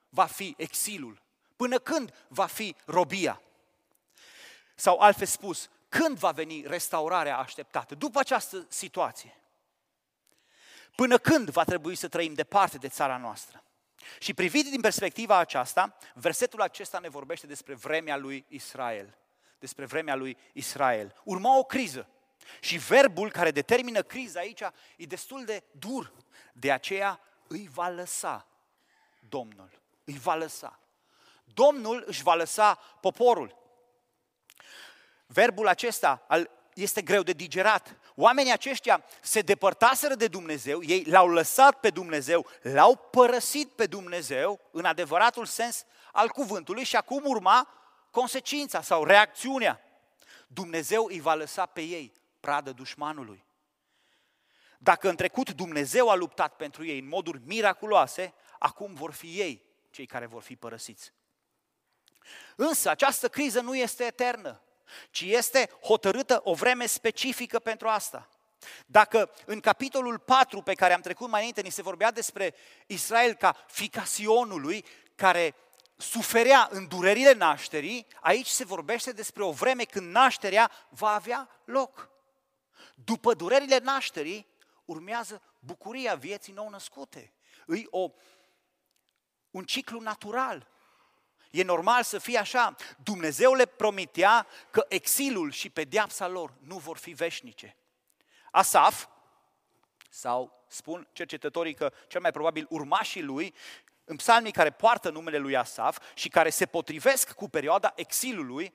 va 0.09 0.25
fi 0.25 0.53
exilul? 0.57 1.21
Până 1.55 1.77
când 1.79 2.13
va 2.27 2.45
fi 2.45 2.75
robia? 2.85 3.41
Sau 4.75 4.99
altfel 4.99 5.27
spus, 5.27 5.69
când 5.89 6.17
va 6.17 6.31
veni 6.31 6.63
restaurarea 6.67 7.37
așteptată? 7.37 7.95
După 7.95 8.19
această 8.19 8.65
situație. 8.69 9.40
Până 10.95 11.17
când 11.17 11.49
va 11.49 11.63
trebui 11.63 11.95
să 11.95 12.07
trăim 12.07 12.33
departe 12.33 12.77
de 12.77 12.87
țara 12.87 13.17
noastră? 13.17 13.63
Și 14.19 14.33
privit 14.33 14.69
din 14.69 14.81
perspectiva 14.81 15.37
aceasta, 15.37 15.97
versetul 16.13 16.61
acesta 16.61 16.99
ne 16.99 17.09
vorbește 17.09 17.47
despre 17.47 17.73
vremea 17.73 18.17
lui 18.17 18.45
Israel. 18.47 19.17
Despre 19.59 19.85
vremea 19.85 20.15
lui 20.15 20.37
Israel. 20.53 21.15
Urma 21.23 21.57
o 21.57 21.63
criză. 21.63 22.07
Și 22.59 22.77
verbul 22.77 23.31
care 23.31 23.51
determină 23.51 24.01
criza 24.01 24.39
aici 24.39 24.61
e 24.97 25.05
destul 25.05 25.45
de 25.45 25.63
dur. 25.71 26.13
De 26.53 26.71
aceea 26.71 27.19
îi 27.47 27.69
va 27.73 27.89
lăsa 27.89 28.47
Domnul. 29.29 29.69
Îi 30.03 30.17
va 30.17 30.35
lăsa. 30.35 30.79
Domnul 31.43 32.03
își 32.07 32.23
va 32.23 32.33
lăsa 32.33 32.73
poporul. 33.01 33.57
Verbul 35.25 35.67
acesta 35.67 36.27
este 36.73 37.01
greu 37.01 37.23
de 37.23 37.33
digerat. 37.33 37.95
Oamenii 38.15 38.51
aceștia 38.51 39.03
se 39.21 39.41
depărtaseră 39.41 40.15
de 40.15 40.27
Dumnezeu, 40.27 40.83
ei 40.83 41.03
l-au 41.03 41.27
lăsat 41.27 41.79
pe 41.79 41.89
Dumnezeu, 41.89 42.45
l-au 42.61 42.95
părăsit 42.95 43.71
pe 43.71 43.85
Dumnezeu 43.85 44.59
în 44.71 44.85
adevăratul 44.85 45.45
sens 45.45 45.85
al 46.11 46.29
cuvântului 46.29 46.83
și 46.83 46.95
acum 46.95 47.21
urma 47.25 47.67
consecința 48.11 48.81
sau 48.81 49.03
reacțiunea. 49.03 49.81
Dumnezeu 50.47 51.05
îi 51.05 51.19
va 51.19 51.33
lăsa 51.33 51.65
pe 51.65 51.81
ei 51.81 52.13
pradă 52.39 52.71
dușmanului. 52.71 53.45
Dacă 54.77 55.09
în 55.09 55.15
trecut 55.15 55.51
Dumnezeu 55.51 56.09
a 56.09 56.15
luptat 56.15 56.55
pentru 56.55 56.85
ei 56.85 56.99
în 56.99 57.07
moduri 57.07 57.41
miraculoase, 57.45 58.33
acum 58.59 58.93
vor 58.93 59.11
fi 59.11 59.39
ei 59.39 59.69
cei 59.89 60.05
care 60.05 60.25
vor 60.25 60.41
fi 60.41 60.55
părăsiți. 60.55 61.13
Însă 62.55 62.89
această 62.89 63.29
criză 63.29 63.61
nu 63.61 63.75
este 63.75 64.03
eternă, 64.03 64.61
ci 65.09 65.21
este 65.21 65.69
hotărâtă 65.81 66.41
o 66.43 66.53
vreme 66.53 66.85
specifică 66.85 67.59
pentru 67.59 67.87
asta. 67.87 68.29
Dacă 68.85 69.31
în 69.45 69.59
capitolul 69.59 70.19
4 70.19 70.61
pe 70.61 70.73
care 70.73 70.93
am 70.93 71.01
trecut 71.01 71.29
mai 71.29 71.39
înainte 71.39 71.61
ni 71.61 71.69
se 71.69 71.81
vorbea 71.81 72.11
despre 72.11 72.55
Israel 72.87 73.33
ca 73.33 73.65
fica 73.67 74.03
Sionului, 74.03 74.85
care 75.15 75.55
suferea 75.97 76.67
în 76.71 76.87
durerile 76.87 77.33
nașterii, 77.33 78.07
aici 78.21 78.47
se 78.47 78.65
vorbește 78.65 79.11
despre 79.11 79.43
o 79.43 79.51
vreme 79.51 79.83
când 79.83 80.11
nașterea 80.11 80.71
va 80.89 81.13
avea 81.13 81.49
loc. 81.65 82.09
După 82.95 83.33
durerile 83.33 83.77
nașterii, 83.77 84.47
urmează 84.85 85.41
bucuria 85.59 86.15
vieții 86.15 86.53
nou 86.53 86.69
născute. 86.69 87.33
Îi 87.65 87.87
o, 87.89 88.11
un 89.51 89.63
ciclu 89.63 89.99
natural. 89.99 90.67
E 91.51 91.63
normal 91.63 92.03
să 92.03 92.17
fie 92.17 92.37
așa. 92.37 92.75
Dumnezeu 93.03 93.53
le 93.53 93.65
promitea 93.65 94.47
că 94.69 94.85
exilul 94.87 95.51
și 95.51 95.69
pedeapsa 95.69 96.27
lor 96.27 96.53
nu 96.59 96.77
vor 96.77 96.97
fi 96.97 97.11
veșnice. 97.11 97.75
Asaf, 98.51 99.07
sau 100.09 100.65
spun 100.67 101.07
cercetătorii 101.11 101.73
că 101.73 101.91
cel 102.07 102.21
mai 102.21 102.31
probabil 102.31 102.65
urmașii 102.69 103.21
lui, 103.21 103.53
în 104.03 104.15
psalmii 104.15 104.51
care 104.51 104.69
poartă 104.69 105.09
numele 105.09 105.37
lui 105.37 105.55
Asaf 105.55 105.97
și 106.13 106.29
care 106.29 106.49
se 106.49 106.65
potrivesc 106.65 107.31
cu 107.31 107.49
perioada 107.49 107.93
exilului, 107.95 108.73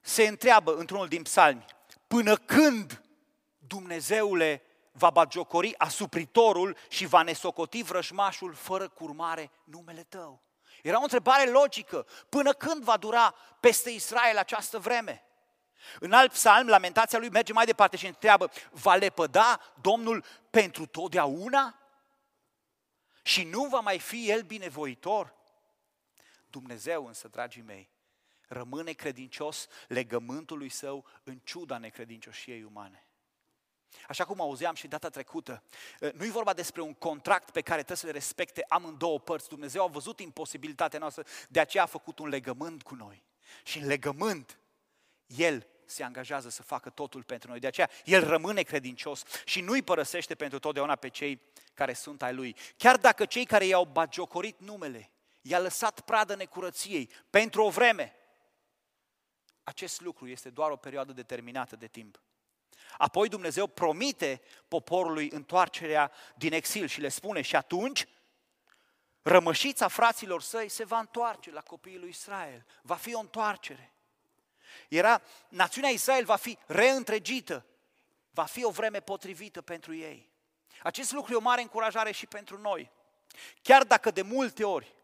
se 0.00 0.26
întreabă 0.26 0.76
într-unul 0.76 1.08
din 1.08 1.22
psalmi, 1.22 1.64
până 2.06 2.36
când 2.36 3.02
Dumnezeule 3.58 4.62
va 4.92 5.10
bagiocori 5.10 5.78
asupritorul 5.78 6.76
și 6.88 7.06
va 7.06 7.22
nesocoti 7.22 7.82
vrăjmașul 7.82 8.54
fără 8.54 8.88
curmare 8.88 9.50
numele 9.64 10.02
tău. 10.02 10.42
Era 10.82 10.98
o 10.98 11.02
întrebare 11.02 11.50
logică. 11.50 12.06
Până 12.28 12.52
când 12.52 12.82
va 12.82 12.96
dura 12.96 13.34
peste 13.60 13.90
Israel 13.90 14.36
această 14.36 14.78
vreme? 14.78 15.24
În 16.00 16.12
alt 16.12 16.32
psalm, 16.32 16.68
lamentația 16.68 17.18
lui 17.18 17.28
merge 17.28 17.52
mai 17.52 17.64
departe 17.64 17.96
și 17.96 18.06
întreabă, 18.06 18.50
va 18.70 18.94
lepăda 18.94 19.60
Domnul 19.80 20.24
pentru 20.50 20.86
totdeauna? 20.86 21.74
Și 23.22 23.44
nu 23.44 23.64
va 23.64 23.80
mai 23.80 23.98
fi 23.98 24.30
El 24.30 24.42
binevoitor? 24.42 25.34
Dumnezeu 26.46 27.06
însă, 27.06 27.28
dragii 27.28 27.62
mei, 27.62 27.90
rămâne 28.48 28.92
credincios 28.92 29.66
legământului 29.88 30.68
său 30.68 31.06
în 31.22 31.38
ciuda 31.38 31.78
necredincioșiei 31.78 32.62
umane. 32.64 33.09
Așa 34.08 34.24
cum 34.24 34.40
auzeam 34.40 34.74
și 34.74 34.88
data 34.88 35.08
trecută, 35.08 35.62
ă, 36.02 36.10
nu 36.14 36.24
e 36.24 36.30
vorba 36.30 36.52
despre 36.52 36.80
un 36.80 36.94
contract 36.94 37.50
pe 37.50 37.60
care 37.60 37.76
trebuie 37.76 37.96
să 37.96 38.06
le 38.06 38.12
respecte 38.12 38.64
amândouă 38.68 39.20
părți. 39.20 39.48
Dumnezeu 39.48 39.82
a 39.82 39.86
văzut 39.86 40.20
imposibilitatea 40.20 40.98
noastră, 40.98 41.24
de 41.48 41.60
aceea 41.60 41.82
a 41.82 41.86
făcut 41.86 42.18
un 42.18 42.28
legământ 42.28 42.82
cu 42.82 42.94
noi. 42.94 43.24
Și 43.64 43.78
în 43.78 43.86
legământ, 43.86 44.58
El 45.26 45.66
se 45.84 46.02
angajează 46.02 46.48
să 46.48 46.62
facă 46.62 46.90
totul 46.90 47.22
pentru 47.22 47.50
noi. 47.50 47.58
De 47.58 47.66
aceea, 47.66 47.90
El 48.04 48.28
rămâne 48.28 48.62
credincios 48.62 49.22
și 49.44 49.60
nu 49.60 49.72
îi 49.72 49.82
părăsește 49.82 50.34
pentru 50.34 50.58
totdeauna 50.58 50.96
pe 50.96 51.08
cei 51.08 51.40
care 51.74 51.92
sunt 51.92 52.22
ai 52.22 52.34
Lui. 52.34 52.56
Chiar 52.76 52.96
dacă 52.96 53.24
cei 53.24 53.44
care 53.44 53.64
i-au 53.64 53.84
bagiocorit 53.84 54.60
numele, 54.60 55.10
i-a 55.40 55.58
lăsat 55.58 56.00
pradă 56.00 56.34
necurăției 56.34 57.10
pentru 57.30 57.62
o 57.62 57.70
vreme, 57.70 58.14
acest 59.62 60.00
lucru 60.00 60.28
este 60.28 60.50
doar 60.50 60.70
o 60.70 60.76
perioadă 60.76 61.12
determinată 61.12 61.76
de 61.76 61.86
timp. 61.86 62.20
Apoi 62.98 63.28
Dumnezeu 63.28 63.66
promite 63.66 64.40
poporului 64.68 65.30
întoarcerea 65.32 66.12
din 66.34 66.52
exil 66.52 66.86
și 66.86 67.00
le 67.00 67.08
spune 67.08 67.40
și 67.40 67.56
atunci 67.56 68.06
rămășița 69.22 69.88
fraților 69.88 70.42
săi 70.42 70.68
se 70.68 70.84
va 70.84 70.98
întoarce 70.98 71.50
la 71.50 71.60
copiii 71.60 71.98
lui 71.98 72.08
Israel. 72.08 72.66
Va 72.82 72.94
fi 72.94 73.14
o 73.14 73.20
întoarcere. 73.20 73.92
Era, 74.88 75.22
națiunea 75.48 75.90
Israel 75.90 76.24
va 76.24 76.36
fi 76.36 76.58
reîntregită. 76.66 77.64
Va 78.30 78.44
fi 78.44 78.64
o 78.64 78.70
vreme 78.70 79.00
potrivită 79.00 79.62
pentru 79.62 79.94
ei. 79.94 80.28
Acest 80.82 81.12
lucru 81.12 81.32
e 81.32 81.36
o 81.36 81.40
mare 81.40 81.60
încurajare 81.60 82.12
și 82.12 82.26
pentru 82.26 82.58
noi. 82.58 82.90
Chiar 83.62 83.84
dacă 83.84 84.10
de 84.10 84.22
multe 84.22 84.64
ori 84.64 84.94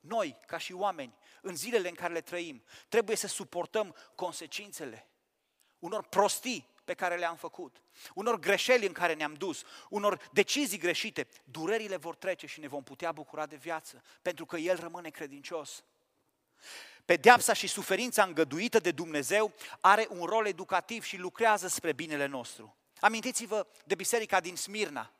noi, 0.00 0.36
ca 0.46 0.58
și 0.58 0.72
oameni, 0.72 1.14
în 1.42 1.56
zilele 1.56 1.88
în 1.88 1.94
care 1.94 2.12
le 2.12 2.20
trăim, 2.20 2.64
trebuie 2.88 3.16
să 3.16 3.26
suportăm 3.26 3.96
consecințele 4.14 5.08
unor 5.78 6.04
prostii 6.04 6.68
pe 6.88 6.94
care 6.94 7.16
le-am 7.16 7.36
făcut, 7.36 7.82
unor 8.14 8.38
greșeli 8.38 8.86
în 8.86 8.92
care 8.92 9.14
ne-am 9.14 9.34
dus, 9.34 9.62
unor 9.88 10.28
decizii 10.32 10.78
greșite, 10.78 11.28
durerile 11.44 11.96
vor 11.96 12.16
trece 12.16 12.46
și 12.46 12.60
ne 12.60 12.68
vom 12.68 12.82
putea 12.82 13.12
bucura 13.12 13.46
de 13.46 13.56
viață, 13.56 14.02
pentru 14.22 14.46
că 14.46 14.56
El 14.56 14.80
rămâne 14.80 15.10
credincios. 15.10 15.84
Pedeapsa 17.04 17.52
și 17.52 17.66
suferința 17.66 18.22
îngăduită 18.22 18.78
de 18.78 18.90
Dumnezeu 18.90 19.52
are 19.80 20.06
un 20.10 20.24
rol 20.24 20.46
educativ 20.46 21.04
și 21.04 21.16
lucrează 21.16 21.68
spre 21.68 21.92
binele 21.92 22.26
nostru. 22.26 22.76
Amintiți-vă 23.00 23.66
de 23.84 23.94
biserica 23.94 24.40
din 24.40 24.56
Smirna. 24.56 25.12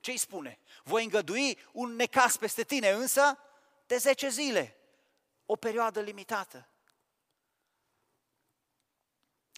Ce 0.00 0.10
îi 0.10 0.16
spune? 0.16 0.58
Voi 0.84 1.04
îngădui 1.04 1.58
un 1.72 1.96
necas 1.96 2.36
peste 2.36 2.62
tine, 2.62 2.90
însă 2.90 3.38
de 3.86 3.96
10 3.96 4.28
zile, 4.28 4.76
o 5.46 5.56
perioadă 5.56 6.00
limitată. 6.00 6.68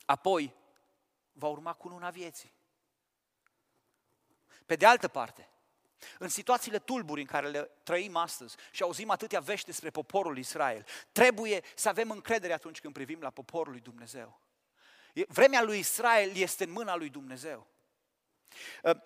Apoi, 0.04 0.54
va 1.38 1.46
urma 1.46 1.72
cu 1.72 1.88
luna 1.88 2.10
vieții. 2.10 2.54
Pe 4.66 4.76
de 4.76 4.86
altă 4.86 5.08
parte, 5.08 5.50
în 6.18 6.28
situațiile 6.28 6.78
tulburi 6.78 7.20
în 7.20 7.26
care 7.26 7.48
le 7.48 7.70
trăim 7.82 8.16
astăzi 8.16 8.56
și 8.70 8.82
auzim 8.82 9.10
atâtea 9.10 9.40
vești 9.40 9.66
despre 9.66 9.90
poporul 9.90 10.38
Israel, 10.38 10.86
trebuie 11.12 11.62
să 11.74 11.88
avem 11.88 12.10
încredere 12.10 12.52
atunci 12.52 12.80
când 12.80 12.94
privim 12.94 13.20
la 13.20 13.30
poporul 13.30 13.72
lui 13.72 13.80
Dumnezeu. 13.80 14.40
Vremea 15.28 15.62
lui 15.62 15.78
Israel 15.78 16.36
este 16.36 16.64
în 16.64 16.70
mâna 16.70 16.96
lui 16.96 17.08
Dumnezeu. 17.08 17.66
Ă, 18.84 19.02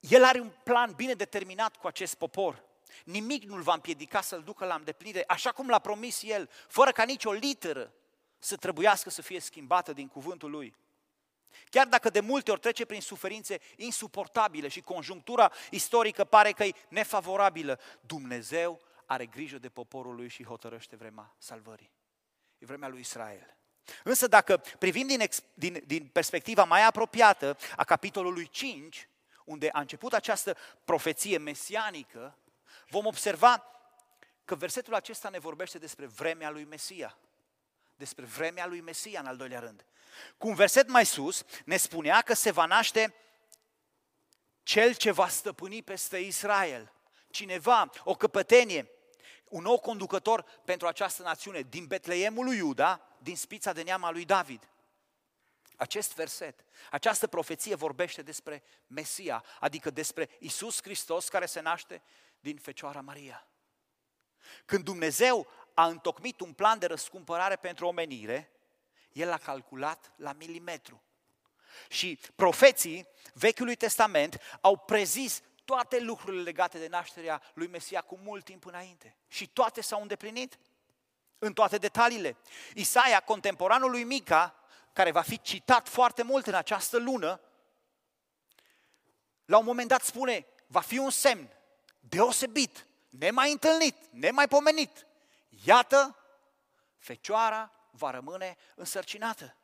el 0.00 0.24
are 0.24 0.40
un 0.40 0.50
plan 0.62 0.92
bine 0.96 1.14
determinat 1.14 1.76
cu 1.76 1.86
acest 1.86 2.14
popor. 2.14 2.64
Nimic 3.04 3.42
nu-l 3.42 3.62
va 3.62 3.72
împiedica 3.72 4.20
să-l 4.20 4.42
ducă 4.42 4.64
la 4.64 4.74
îndeplinire, 4.74 5.24
așa 5.26 5.52
cum 5.52 5.68
l-a 5.68 5.78
promis 5.78 6.22
el, 6.22 6.50
fără 6.68 6.90
ca 6.92 7.04
nicio 7.04 7.32
literă 7.32 7.92
să 8.38 8.56
trebuiască 8.56 9.10
să 9.10 9.22
fie 9.22 9.40
schimbată 9.40 9.92
din 9.92 10.08
cuvântul 10.08 10.50
lui. 10.50 10.74
Chiar 11.70 11.86
dacă 11.86 12.10
de 12.10 12.20
multe 12.20 12.50
ori 12.50 12.60
trece 12.60 12.84
prin 12.84 13.00
suferințe 13.00 13.60
insuportabile 13.76 14.68
și 14.68 14.80
conjunctura 14.80 15.52
istorică 15.70 16.24
pare 16.24 16.52
că 16.52 16.64
e 16.64 16.74
nefavorabilă, 16.88 17.80
Dumnezeu 18.00 18.80
are 19.06 19.26
grijă 19.26 19.58
de 19.58 19.68
poporul 19.68 20.14
lui 20.14 20.28
și 20.28 20.44
hotărăște 20.44 20.96
vremea 20.96 21.34
salvării. 21.38 21.90
E 22.58 22.66
vremea 22.66 22.88
lui 22.88 23.00
Israel. 23.00 23.56
Însă 24.04 24.26
dacă 24.26 24.62
privim 24.78 25.06
din, 25.06 25.28
din, 25.54 25.82
din 25.86 26.06
perspectiva 26.06 26.64
mai 26.64 26.84
apropiată 26.84 27.56
a 27.76 27.84
capitolului 27.84 28.46
5, 28.46 29.08
unde 29.44 29.68
a 29.72 29.80
început 29.80 30.12
această 30.12 30.56
profeție 30.84 31.38
mesianică, 31.38 32.36
vom 32.88 33.06
observa 33.06 33.66
că 34.44 34.54
versetul 34.54 34.94
acesta 34.94 35.28
ne 35.28 35.38
vorbește 35.38 35.78
despre 35.78 36.06
vremea 36.06 36.50
lui 36.50 36.64
Mesia. 36.64 37.18
Despre 37.96 38.24
vremea 38.24 38.66
lui 38.66 38.80
Mesia, 38.80 39.20
în 39.20 39.26
al 39.26 39.36
doilea 39.36 39.60
rând. 39.60 39.84
Cu 40.38 40.48
un 40.48 40.54
verset 40.54 40.88
mai 40.88 41.06
sus 41.06 41.44
ne 41.64 41.76
spunea 41.76 42.20
că 42.20 42.34
se 42.34 42.50
va 42.50 42.66
naște 42.66 43.14
cel 44.62 44.94
ce 44.94 45.10
va 45.10 45.28
stăpâni 45.28 45.82
peste 45.82 46.18
Israel. 46.18 46.92
Cineva, 47.30 47.90
o 48.04 48.14
căpătenie, 48.14 48.90
un 49.48 49.62
nou 49.62 49.78
conducător 49.78 50.42
pentru 50.64 50.86
această 50.86 51.22
națiune 51.22 51.60
din 51.60 51.86
Betleemul 51.86 52.44
lui 52.44 52.56
Iuda, 52.56 53.16
din 53.18 53.36
spița 53.36 53.72
de 53.72 53.82
neam 53.82 54.08
lui 54.12 54.24
David. 54.24 54.68
Acest 55.76 56.14
verset, 56.14 56.64
această 56.90 57.26
profeție 57.26 57.74
vorbește 57.74 58.22
despre 58.22 58.62
Mesia, 58.86 59.44
adică 59.60 59.90
despre 59.90 60.28
Isus 60.38 60.82
Hristos 60.82 61.28
care 61.28 61.46
se 61.46 61.60
naște 61.60 62.02
din 62.40 62.56
Fecioara 62.56 63.00
Maria. 63.00 63.46
Când 64.64 64.84
Dumnezeu 64.84 65.46
a 65.74 65.86
întocmit 65.86 66.40
un 66.40 66.52
plan 66.52 66.78
de 66.78 66.86
răscumpărare 66.86 67.56
pentru 67.56 67.86
omenire, 67.86 68.50
El 69.12 69.32
a 69.32 69.38
calculat 69.38 70.12
la 70.16 70.32
milimetru. 70.32 71.02
Și 71.88 72.18
profeții 72.34 73.08
Vechiului 73.34 73.74
Testament 73.74 74.40
au 74.60 74.76
prezis 74.76 75.42
toate 75.64 76.00
lucrurile 76.00 76.42
legate 76.42 76.78
de 76.78 76.88
nașterea 76.88 77.42
lui 77.54 77.66
Mesia 77.66 78.00
cu 78.00 78.18
mult 78.22 78.44
timp 78.44 78.66
înainte. 78.66 79.16
Și 79.28 79.48
toate 79.48 79.80
s-au 79.80 80.00
îndeplinit 80.00 80.58
în 81.38 81.52
toate 81.52 81.78
detaliile. 81.78 82.36
Isaia, 82.74 83.20
contemporanul 83.20 83.90
lui 83.90 84.04
Mica, 84.04 84.54
care 84.92 85.10
va 85.10 85.22
fi 85.22 85.40
citat 85.40 85.88
foarte 85.88 86.22
mult 86.22 86.46
în 86.46 86.54
această 86.54 86.98
lună, 86.98 87.40
la 89.44 89.58
un 89.58 89.64
moment 89.64 89.88
dat 89.88 90.02
spune, 90.02 90.46
va 90.66 90.80
fi 90.80 90.98
un 90.98 91.10
semn 91.10 91.48
deosebit, 92.00 92.86
nemai 93.08 93.50
întâlnit, 93.50 93.96
nemai 94.10 94.48
pomenit. 94.48 95.06
Iată, 95.64 96.16
fecioara 96.98 97.72
va 97.92 98.10
rămâne 98.10 98.56
însărcinată. 98.74 99.56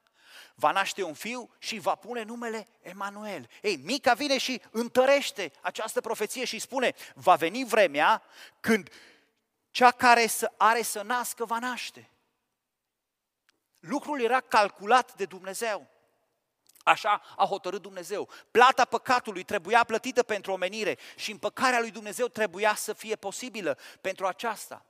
Va 0.54 0.70
naște 0.70 1.02
un 1.02 1.14
fiu 1.14 1.54
și 1.58 1.78
va 1.78 1.94
pune 1.94 2.22
numele 2.22 2.68
Emanuel. 2.80 3.48
Ei, 3.62 3.76
Mica 3.76 4.14
vine 4.14 4.38
și 4.38 4.62
întărește 4.70 5.52
această 5.60 6.00
profeție 6.00 6.44
și 6.44 6.58
spune, 6.58 6.94
va 7.14 7.34
veni 7.34 7.64
vremea 7.64 8.22
când 8.60 8.90
cea 9.70 9.90
care 9.90 10.26
are 10.56 10.82
să 10.82 11.02
nască 11.02 11.44
va 11.44 11.58
naște. 11.58 12.10
Lucrul 13.78 14.20
era 14.20 14.40
calculat 14.40 15.14
de 15.14 15.24
Dumnezeu. 15.24 15.86
Așa 16.82 17.22
a 17.36 17.44
hotărât 17.44 17.82
Dumnezeu. 17.82 18.28
Plata 18.50 18.84
păcatului 18.84 19.42
trebuia 19.42 19.84
plătită 19.84 20.22
pentru 20.22 20.52
omenire 20.52 20.98
și 21.16 21.30
împăcarea 21.30 21.80
lui 21.80 21.90
Dumnezeu 21.90 22.28
trebuia 22.28 22.74
să 22.74 22.92
fie 22.92 23.16
posibilă. 23.16 23.78
Pentru 24.00 24.26
aceasta 24.26 24.84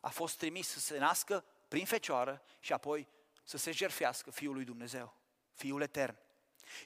a 0.00 0.08
fost 0.08 0.36
trimis 0.36 0.68
să 0.68 0.78
se 0.78 0.98
nască 0.98 1.44
prin 1.70 1.84
fecioară 1.84 2.42
și 2.60 2.72
apoi 2.72 3.08
să 3.44 3.56
se 3.56 3.70
jerfească 3.70 4.30
Fiul 4.30 4.54
lui 4.54 4.64
Dumnezeu, 4.64 5.14
Fiul 5.52 5.82
Etern. 5.82 6.16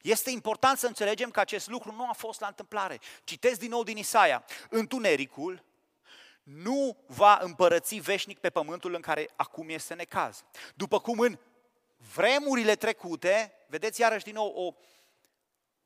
Este 0.03 0.31
important 0.31 0.79
să 0.79 0.87
înțelegem 0.87 1.31
că 1.31 1.41
acest 1.41 1.69
lucru 1.69 1.93
nu 1.93 2.09
a 2.09 2.13
fost 2.13 2.41
la 2.41 2.47
întâmplare. 2.47 3.01
Citesc 3.25 3.59
din 3.59 3.71
nou 3.71 3.83
din 3.83 3.97
Isaia. 3.97 4.45
Întunericul 4.71 5.65
nu 6.43 6.97
va 7.07 7.39
împărăți 7.43 7.97
veșnic 7.97 8.39
pe 8.39 8.51
pământul 8.51 8.95
în 8.95 9.01
care 9.01 9.31
acum 9.37 9.69
este 9.69 9.95
necaz. 9.95 10.45
După 10.75 11.01
cum 11.01 11.19
în 11.19 11.39
vremurile 12.15 12.75
trecute, 12.75 13.53
vedeți 13.69 14.01
iarăși 14.01 14.25
din 14.25 14.35
nou 14.35 14.49
o, 14.49 14.75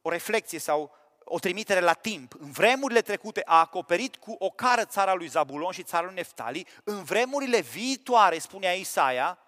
o 0.03 0.11
reflexie 0.11 0.59
sau 0.59 0.97
o 1.29 1.39
trimitere 1.39 1.81
la 1.81 1.93
timp. 1.93 2.35
În 2.39 2.51
vremurile 2.51 3.01
trecute 3.01 3.43
a 3.45 3.59
acoperit 3.59 4.17
cu 4.17 4.37
o 4.39 4.51
cară 4.51 4.85
țara 4.85 5.15
lui 5.15 5.27
Zabulon 5.27 5.73
și 5.73 5.83
țara 5.83 6.05
lui 6.05 6.15
Neftali. 6.15 6.67
În 6.85 7.03
vremurile 7.03 7.61
viitoare, 7.61 8.39
spunea 8.39 8.73
Isaia, 8.73 9.39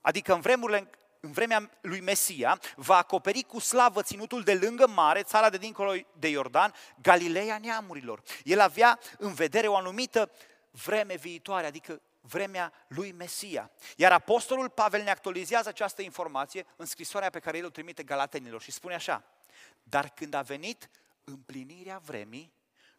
adică 0.00 0.34
în 0.34 0.40
vremurile 0.40 0.90
în 1.20 1.32
vremea 1.32 1.70
lui 1.80 2.00
Mesia, 2.00 2.60
va 2.76 2.96
acoperi 2.96 3.42
cu 3.42 3.58
slavă 3.58 4.02
ținutul 4.02 4.42
de 4.42 4.54
lângă 4.54 4.86
mare, 4.86 5.22
țara 5.22 5.50
de 5.50 5.56
dincolo 5.56 5.92
de 6.18 6.28
Iordan, 6.28 6.74
Galileea 7.02 7.58
neamurilor. 7.58 8.22
El 8.44 8.60
avea 8.60 8.98
în 9.18 9.34
vedere 9.34 9.66
o 9.66 9.76
anumită 9.76 10.30
vreme 10.70 11.14
viitoare, 11.14 11.66
adică 11.66 12.00
vremea 12.20 12.72
lui 12.88 13.12
Mesia. 13.12 13.70
Iar 13.96 14.12
apostolul 14.12 14.68
Pavel 14.68 15.02
ne 15.02 15.10
actualizează 15.10 15.68
această 15.68 16.02
informație 16.02 16.66
în 16.76 16.86
scrisoarea 16.86 17.30
pe 17.30 17.38
care 17.38 17.58
el 17.58 17.64
o 17.64 17.68
trimite 17.70 18.02
Galatenilor 18.02 18.62
și 18.62 18.70
spune 18.70 18.94
așa, 18.94 19.24
dar 19.88 20.08
când 20.08 20.34
a 20.34 20.42
venit 20.42 20.90
împlinirea 21.24 21.98
vremii, 21.98 22.52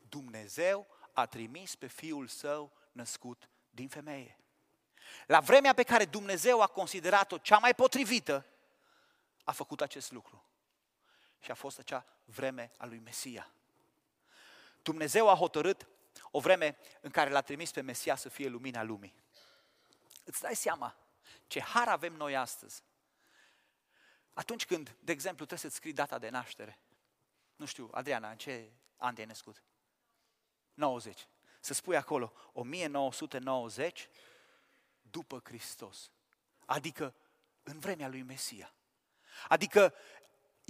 Dumnezeu 0.10 0.88
a 1.14 1.26
trimis 1.26 1.76
pe 1.76 1.88
Fiul 1.88 2.28
Său 2.28 2.72
născut 2.92 3.50
din 3.70 3.88
femeie. 3.88 4.40
La 5.26 5.40
vremea 5.40 5.74
pe 5.74 5.84
care 5.84 6.06
Dumnezeu 6.06 6.62
a 6.62 6.68
considerat-o 6.68 7.38
cea 7.38 7.58
mai 7.58 7.76
potrivită, 7.76 8.46
a 9.44 9.52
făcut 9.52 9.82
acest 9.82 10.12
lucru. 10.12 10.44
Și 11.40 11.52
a 11.52 11.54
fost 11.54 11.80
acea 11.80 12.06
vreme 12.26 12.72
a 12.78 12.86
lui 12.86 13.00
Mesia. 13.00 13.52
Dumnezeu 14.82 15.30
a 15.30 15.36
hotărât 15.36 15.88
o 16.32 16.40
vreme 16.40 16.78
în 17.02 17.12
care 17.12 17.30
l-a 17.30 17.42
trimis 17.42 17.72
pe 17.72 17.82
Mesia 17.82 18.16
să 18.16 18.30
fie 18.30 18.48
lumina 18.48 18.84
lumii. 18.84 19.14
Îți 20.24 20.42
dai 20.42 20.56
seama 20.56 20.96
ce 21.48 21.62
har 21.62 21.88
avem 21.88 22.14
noi 22.14 22.36
astăzi. 22.36 22.84
Atunci 24.38 24.66
când, 24.66 24.96
de 25.00 25.12
exemplu, 25.12 25.46
trebuie 25.46 25.60
să-ți 25.60 25.76
scrii 25.76 25.94
data 25.94 26.18
de 26.18 26.30
naștere. 26.30 26.80
Nu 27.56 27.66
știu, 27.66 27.90
Adriana, 27.92 28.30
în 28.30 28.38
ce 28.38 28.72
an 28.98 29.14
te-ai 29.14 29.28
născut? 29.28 29.64
90. 30.74 31.28
Să 31.60 31.74
spui 31.74 31.96
acolo, 31.96 32.34
1990, 32.54 34.10
după 35.02 35.42
Hristos. 35.44 36.12
Adică 36.66 37.14
în 37.64 37.80
vremea 37.80 38.08
lui 38.08 38.22
Mesia. 38.22 38.74
Adică 39.48 39.94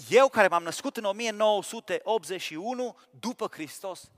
eu 0.10 0.30
care 0.30 0.47
m-am 0.47 0.63
născut 0.63 0.97
în 0.97 1.03
1981, 1.03 2.99
după 3.12 3.47
Hristos, 3.47 4.12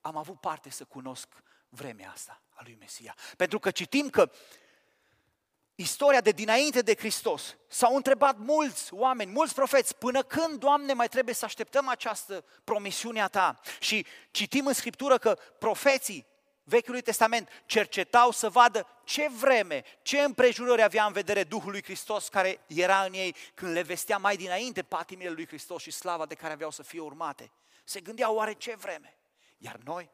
am 0.00 0.16
avut 0.16 0.40
parte 0.40 0.70
să 0.70 0.84
cunosc 0.84 1.28
vremea 1.68 2.10
asta 2.10 2.42
a 2.50 2.62
lui 2.62 2.76
Mesia. 2.78 3.16
Pentru 3.36 3.58
că 3.58 3.70
citim 3.70 4.10
că 4.10 4.30
istoria 5.74 6.20
de 6.20 6.30
dinainte 6.30 6.80
de 6.80 6.94
Hristos 6.94 7.56
s-au 7.68 7.96
întrebat 7.96 8.38
mulți 8.38 8.94
oameni, 8.94 9.32
mulți 9.32 9.54
profeți, 9.54 9.96
până 9.96 10.22
când, 10.22 10.58
Doamne, 10.58 10.92
mai 10.92 11.08
trebuie 11.08 11.34
să 11.34 11.44
așteptăm 11.44 11.88
această 11.88 12.44
promisiune 12.64 13.22
a 13.22 13.28
Ta? 13.28 13.60
Și 13.80 14.06
citim 14.30 14.66
în 14.66 14.72
Scriptură 14.72 15.18
că 15.18 15.38
profeții 15.58 16.26
Vechiului 16.64 17.02
Testament 17.02 17.48
cercetau 17.66 18.30
să 18.30 18.48
vadă 18.48 18.86
ce 19.04 19.28
vreme, 19.28 19.84
ce 20.02 20.20
împrejurări 20.20 20.82
avea 20.82 21.04
în 21.04 21.12
vedere 21.12 21.44
Duhul 21.44 21.70
lui 21.70 21.82
Hristos 21.82 22.28
care 22.28 22.60
era 22.66 23.04
în 23.04 23.12
ei 23.12 23.36
când 23.54 23.72
le 23.72 23.82
vestea 23.82 24.18
mai 24.18 24.36
dinainte 24.36 24.82
patimile 24.82 25.30
lui 25.30 25.46
Hristos 25.46 25.82
și 25.82 25.90
slava 25.90 26.26
de 26.26 26.34
care 26.34 26.52
aveau 26.52 26.70
să 26.70 26.82
fie 26.82 27.00
urmate. 27.00 27.52
Se 27.84 28.00
gândeau 28.00 28.34
oare 28.34 28.52
ce 28.52 28.76
vreme. 28.76 29.16
Iar 29.58 29.76
noi 29.84 30.10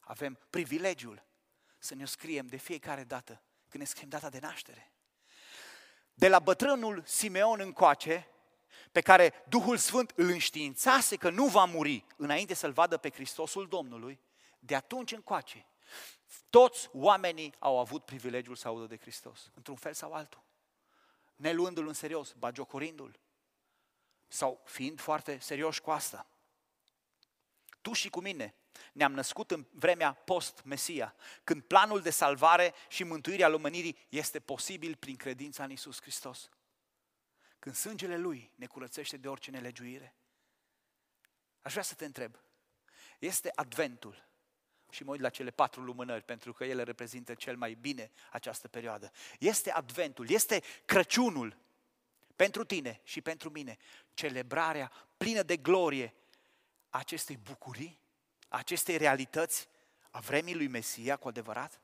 avem 0.00 0.38
privilegiul 0.50 1.22
să 1.78 1.94
ne 1.94 2.04
scriem 2.04 2.46
de 2.46 2.56
fiecare 2.56 3.04
dată 3.04 3.42
când 3.68 3.82
ne 3.82 3.88
scriem 3.88 4.08
data 4.08 4.28
de 4.28 4.38
naștere. 4.38 4.92
De 6.14 6.28
la 6.28 6.38
bătrânul 6.38 7.02
Simeon 7.06 7.60
încoace, 7.60 8.28
pe 8.92 9.00
care 9.00 9.44
Duhul 9.48 9.76
Sfânt 9.76 10.12
îl 10.16 10.28
înștiințase 10.28 11.16
că 11.16 11.30
nu 11.30 11.46
va 11.46 11.64
muri 11.64 12.06
înainte 12.16 12.54
să-L 12.54 12.72
vadă 12.72 12.96
pe 12.96 13.10
Hristosul 13.10 13.68
Domnului, 13.68 14.20
de 14.58 14.74
atunci 14.74 15.12
încoace, 15.12 15.66
toți 16.50 16.88
oamenii 16.92 17.54
au 17.58 17.78
avut 17.78 18.04
privilegiul 18.04 18.56
să 18.56 18.68
audă 18.68 18.86
de 18.86 18.96
Hristos, 18.96 19.50
într-un 19.54 19.76
fel 19.76 19.92
sau 19.92 20.12
altul. 20.12 20.42
Ne 21.36 21.52
luându-l 21.52 21.86
în 21.86 21.92
serios, 21.92 22.32
bagiocorindu-l, 22.32 23.20
sau 24.28 24.60
fiind 24.64 25.00
foarte 25.00 25.38
serioși 25.38 25.80
cu 25.80 25.90
asta. 25.90 26.26
Tu 27.80 27.92
și 27.92 28.08
cu 28.08 28.20
mine 28.20 28.54
ne-am 28.92 29.12
născut 29.12 29.50
în 29.50 29.66
vremea 29.70 30.12
post-Mesia, 30.12 31.14
când 31.44 31.62
planul 31.62 32.00
de 32.00 32.10
salvare 32.10 32.74
și 32.88 33.04
mântuire 33.04 33.44
al 33.44 33.54
omenirii 33.54 33.98
este 34.08 34.40
posibil 34.40 34.96
prin 34.96 35.16
credința 35.16 35.64
în 35.64 35.70
Isus 35.70 36.00
Hristos. 36.00 36.50
Când 37.58 37.74
sângele 37.74 38.16
Lui 38.16 38.52
ne 38.54 38.66
curățește 38.66 39.16
de 39.16 39.28
orice 39.28 39.50
nelegiuire. 39.50 40.14
Aș 41.60 41.70
vrea 41.70 41.84
să 41.84 41.94
te 41.94 42.04
întreb, 42.04 42.38
este 43.18 43.52
Adventul 43.54 44.26
și 44.90 45.04
mă 45.04 45.10
uit 45.10 45.20
la 45.20 45.28
cele 45.28 45.50
patru 45.50 45.82
lumânări, 45.82 46.24
pentru 46.24 46.52
că 46.52 46.64
ele 46.64 46.82
reprezintă 46.82 47.34
cel 47.34 47.56
mai 47.56 47.74
bine 47.74 48.10
această 48.30 48.68
perioadă. 48.68 49.10
Este 49.38 49.70
Adventul, 49.70 50.30
este 50.30 50.62
Crăciunul 50.84 51.56
pentru 52.36 52.64
tine 52.64 53.00
și 53.04 53.20
pentru 53.20 53.50
mine, 53.50 53.76
celebrarea 54.14 54.92
plină 55.16 55.42
de 55.42 55.56
glorie 55.56 56.14
a 56.88 56.98
acestei 56.98 57.36
bucurii, 57.36 58.00
a 58.00 58.07
acestei 58.48 58.96
realități 58.96 59.68
a 60.10 60.20
vremii 60.20 60.54
lui 60.54 60.66
Mesia 60.66 61.16
cu 61.16 61.28
adevărat? 61.28 61.80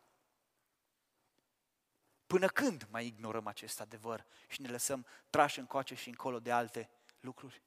Până 2.27 2.48
când 2.48 2.87
mai 2.90 3.07
ignorăm 3.07 3.46
acest 3.46 3.81
adevăr 3.81 4.27
și 4.48 4.61
ne 4.61 4.68
lăsăm 4.68 5.07
trași 5.31 5.59
încoace 5.59 5.94
și 5.94 6.09
încolo 6.09 6.40
de 6.40 6.53
alte 6.53 6.90
lucruri? 7.20 7.62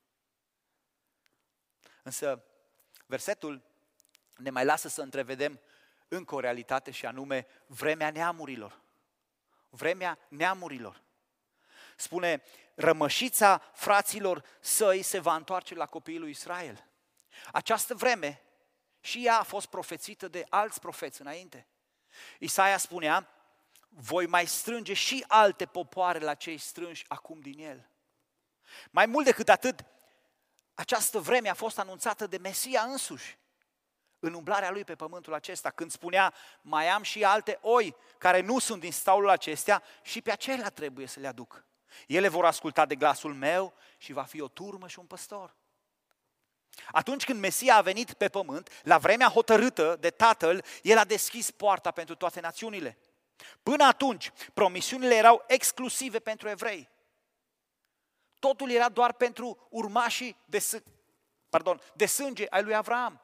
Însă, 2.03 2.43
versetul 3.05 3.61
ne 4.35 4.49
mai 4.49 4.65
lasă 4.65 4.87
să 4.87 5.01
întrevedem 5.01 5.59
încă 6.07 6.35
o 6.35 6.39
realitate 6.39 6.91
și 6.91 7.05
anume 7.05 7.47
vremea 7.65 8.11
neamurilor. 8.11 8.81
Vremea 9.69 10.17
neamurilor. 10.27 11.01
Spune, 11.95 12.43
rămășița 12.75 13.57
fraților 13.73 14.43
săi 14.59 15.01
se 15.01 15.19
va 15.19 15.35
întoarce 15.35 15.75
la 15.75 15.85
copiii 15.85 16.19
lui 16.19 16.29
Israel. 16.29 16.87
Această 17.51 17.95
vreme 17.95 18.41
și 19.07 19.25
ea 19.25 19.39
a 19.39 19.43
fost 19.43 19.65
profețită 19.65 20.27
de 20.27 20.45
alți 20.49 20.79
profeți 20.79 21.21
înainte. 21.21 21.67
Isaia 22.39 22.77
spunea, 22.77 23.27
voi 23.89 24.25
mai 24.25 24.47
strânge 24.47 24.93
și 24.93 25.25
alte 25.27 25.65
popoare 25.65 26.19
la 26.19 26.33
cei 26.33 26.57
strânși 26.57 27.05
acum 27.07 27.39
din 27.39 27.59
el. 27.59 27.89
Mai 28.91 29.05
mult 29.05 29.25
decât 29.25 29.49
atât, 29.49 29.85
această 30.73 31.19
vreme 31.19 31.49
a 31.49 31.53
fost 31.53 31.79
anunțată 31.79 32.27
de 32.27 32.37
Mesia 32.37 32.81
însuși 32.81 33.37
în 34.19 34.33
umblarea 34.33 34.71
lui 34.71 34.83
pe 34.83 34.95
pământul 34.95 35.33
acesta, 35.33 35.69
când 35.69 35.91
spunea, 35.91 36.33
mai 36.61 36.87
am 36.87 37.03
și 37.03 37.23
alte 37.23 37.59
oi 37.61 37.95
care 38.17 38.41
nu 38.41 38.59
sunt 38.59 38.81
din 38.81 38.91
staulul 38.91 39.29
acestea 39.29 39.83
și 40.01 40.21
pe 40.21 40.31
acelea 40.31 40.69
trebuie 40.69 41.07
să 41.07 41.19
le 41.19 41.27
aduc. 41.27 41.65
Ele 42.07 42.27
vor 42.27 42.45
asculta 42.45 42.85
de 42.85 42.95
glasul 42.95 43.33
meu 43.33 43.73
și 43.97 44.13
va 44.13 44.23
fi 44.23 44.41
o 44.41 44.47
turmă 44.47 44.87
și 44.87 44.99
un 44.99 45.05
păstor. 45.05 45.55
Atunci 46.91 47.23
când 47.25 47.39
Mesia 47.39 47.75
a 47.75 47.81
venit 47.81 48.13
pe 48.13 48.29
pământ, 48.29 48.69
la 48.83 48.97
vremea 48.97 49.27
hotărâtă 49.27 49.97
de 49.99 50.09
Tatăl, 50.09 50.65
El 50.81 50.97
a 50.97 51.05
deschis 51.05 51.51
poarta 51.51 51.91
pentru 51.91 52.15
toate 52.15 52.39
națiunile. 52.39 52.97
Până 53.63 53.83
atunci, 53.83 54.31
promisiunile 54.53 55.15
erau 55.15 55.43
exclusive 55.47 56.19
pentru 56.19 56.49
evrei. 56.49 56.89
Totul 58.39 58.71
era 58.71 58.89
doar 58.89 59.13
pentru 59.13 59.67
urmașii 59.69 60.37
de, 60.45 60.83
pardon, 61.49 61.81
de 61.93 62.05
sânge 62.05 62.45
ai 62.49 62.63
lui 62.63 62.75
Avram. 62.75 63.21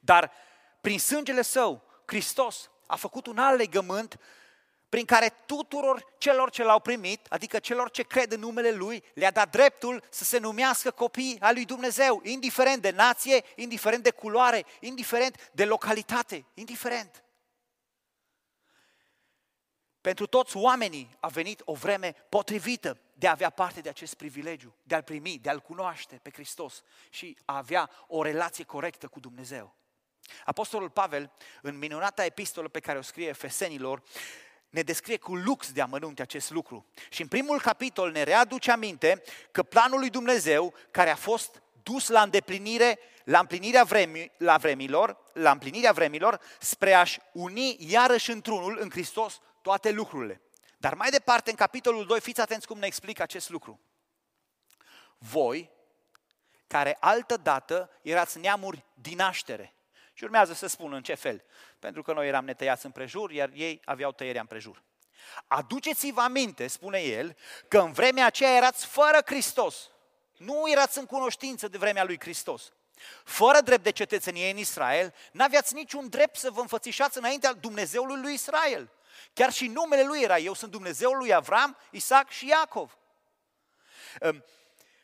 Dar 0.00 0.32
prin 0.80 0.98
sângele 0.98 1.42
său, 1.42 1.82
Hristos 2.06 2.70
a 2.86 2.96
făcut 2.96 3.26
un 3.26 3.38
alt 3.38 3.58
legământ 3.58 4.20
prin 4.92 5.04
care 5.04 5.34
tuturor 5.46 6.04
celor 6.18 6.50
ce 6.50 6.62
l-au 6.62 6.80
primit, 6.80 7.26
adică 7.28 7.58
celor 7.58 7.90
ce 7.90 8.02
cred 8.02 8.32
în 8.32 8.40
numele 8.40 8.70
Lui, 8.70 9.04
le-a 9.14 9.30
dat 9.30 9.50
dreptul 9.50 10.04
să 10.10 10.24
se 10.24 10.38
numească 10.38 10.90
copii 10.90 11.36
al 11.40 11.54
lui 11.54 11.64
Dumnezeu, 11.64 12.20
indiferent 12.24 12.82
de 12.82 12.90
nație, 12.90 13.44
indiferent 13.56 14.02
de 14.02 14.10
culoare, 14.10 14.64
indiferent 14.80 15.50
de 15.52 15.64
localitate, 15.64 16.44
indiferent. 16.54 17.24
Pentru 20.00 20.26
toți 20.26 20.56
oamenii 20.56 21.16
a 21.20 21.28
venit 21.28 21.62
o 21.64 21.72
vreme 21.72 22.14
potrivită 22.28 22.98
de 23.14 23.26
a 23.26 23.30
avea 23.30 23.50
parte 23.50 23.80
de 23.80 23.88
acest 23.88 24.14
privilegiu, 24.14 24.76
de 24.82 24.94
a-L 24.94 25.02
primi, 25.02 25.38
de 25.38 25.50
a-L 25.50 25.60
cunoaște 25.60 26.20
pe 26.22 26.30
Hristos 26.32 26.82
și 27.10 27.36
a 27.44 27.56
avea 27.56 27.90
o 28.06 28.22
relație 28.22 28.64
corectă 28.64 29.08
cu 29.08 29.20
Dumnezeu. 29.20 29.76
Apostolul 30.44 30.90
Pavel, 30.90 31.32
în 31.62 31.78
minunata 31.78 32.24
epistolă 32.24 32.68
pe 32.68 32.80
care 32.80 32.98
o 32.98 33.02
scrie 33.02 33.28
Efesenilor, 33.28 34.02
ne 34.72 34.82
descrie 34.82 35.16
cu 35.16 35.34
lux 35.34 35.72
de 35.72 35.80
amănunte 35.80 36.22
acest 36.22 36.50
lucru. 36.50 36.86
Și 37.10 37.22
în 37.22 37.28
primul 37.28 37.60
capitol 37.60 38.10
ne 38.10 38.22
readuce 38.22 38.70
aminte 38.70 39.22
că 39.50 39.62
planul 39.62 39.98
lui 39.98 40.10
Dumnezeu, 40.10 40.74
care 40.90 41.10
a 41.10 41.16
fost 41.16 41.62
dus 41.82 42.08
la 42.08 42.22
îndeplinire, 42.22 42.98
la 43.24 43.38
împlinirea 43.38 43.84
vremi, 43.84 44.32
la 44.36 44.56
vremilor, 44.56 45.16
la 45.32 45.50
împlinirea 45.50 45.92
vremilor, 45.92 46.40
spre 46.58 46.92
a-și 46.92 47.20
uni 47.32 47.76
iarăși 47.78 48.30
într-unul 48.30 48.78
în 48.80 48.90
Hristos 48.90 49.40
toate 49.62 49.90
lucrurile. 49.90 50.40
Dar 50.78 50.94
mai 50.94 51.10
departe, 51.10 51.50
în 51.50 51.56
capitolul 51.56 52.06
2, 52.06 52.20
fiți 52.20 52.40
atenți 52.40 52.66
cum 52.66 52.78
ne 52.78 52.86
explică 52.86 53.22
acest 53.22 53.50
lucru. 53.50 53.80
Voi, 55.18 55.70
care 56.66 56.96
altă 57.00 57.36
dată 57.36 57.90
erați 58.02 58.38
neamuri 58.38 58.84
din 58.94 59.16
naștere. 59.16 59.74
Și 60.12 60.24
urmează 60.24 60.52
să 60.52 60.66
spun 60.66 60.92
în 60.92 61.02
ce 61.02 61.14
fel. 61.14 61.44
Pentru 61.78 62.02
că 62.02 62.12
noi 62.12 62.28
eram 62.28 62.44
netăiați 62.44 62.86
împrejur, 62.86 63.30
iar 63.30 63.50
ei 63.54 63.80
aveau 63.84 64.12
tăierea 64.12 64.40
împrejur. 64.40 64.82
Aduceți-vă 65.46 66.20
aminte, 66.20 66.66
spune 66.66 66.98
el, 66.98 67.36
că 67.68 67.78
în 67.78 67.92
vremea 67.92 68.26
aceea 68.26 68.56
erați 68.56 68.86
fără 68.86 69.18
Hristos. 69.24 69.90
Nu 70.36 70.70
erați 70.70 70.98
în 70.98 71.06
cunoștință 71.06 71.68
de 71.68 71.78
vremea 71.78 72.04
lui 72.04 72.20
Hristos. 72.20 72.72
Fără 73.24 73.60
drept 73.60 73.82
de 73.82 73.90
cetățenie 73.90 74.50
în 74.50 74.56
Israel, 74.56 75.14
n-aveați 75.32 75.74
niciun 75.74 76.08
drept 76.08 76.36
să 76.36 76.50
vă 76.50 76.60
înfățișați 76.60 77.18
înaintea 77.18 77.52
Dumnezeului 77.52 78.20
lui 78.20 78.34
Israel. 78.34 78.90
Chiar 79.32 79.52
și 79.52 79.66
numele 79.66 80.04
lui 80.04 80.22
era, 80.22 80.38
eu 80.38 80.54
sunt 80.54 80.70
Dumnezeul 80.70 81.16
lui 81.16 81.34
Avram, 81.34 81.76
Isaac 81.90 82.30
și 82.30 82.48
Iacov. 82.48 82.96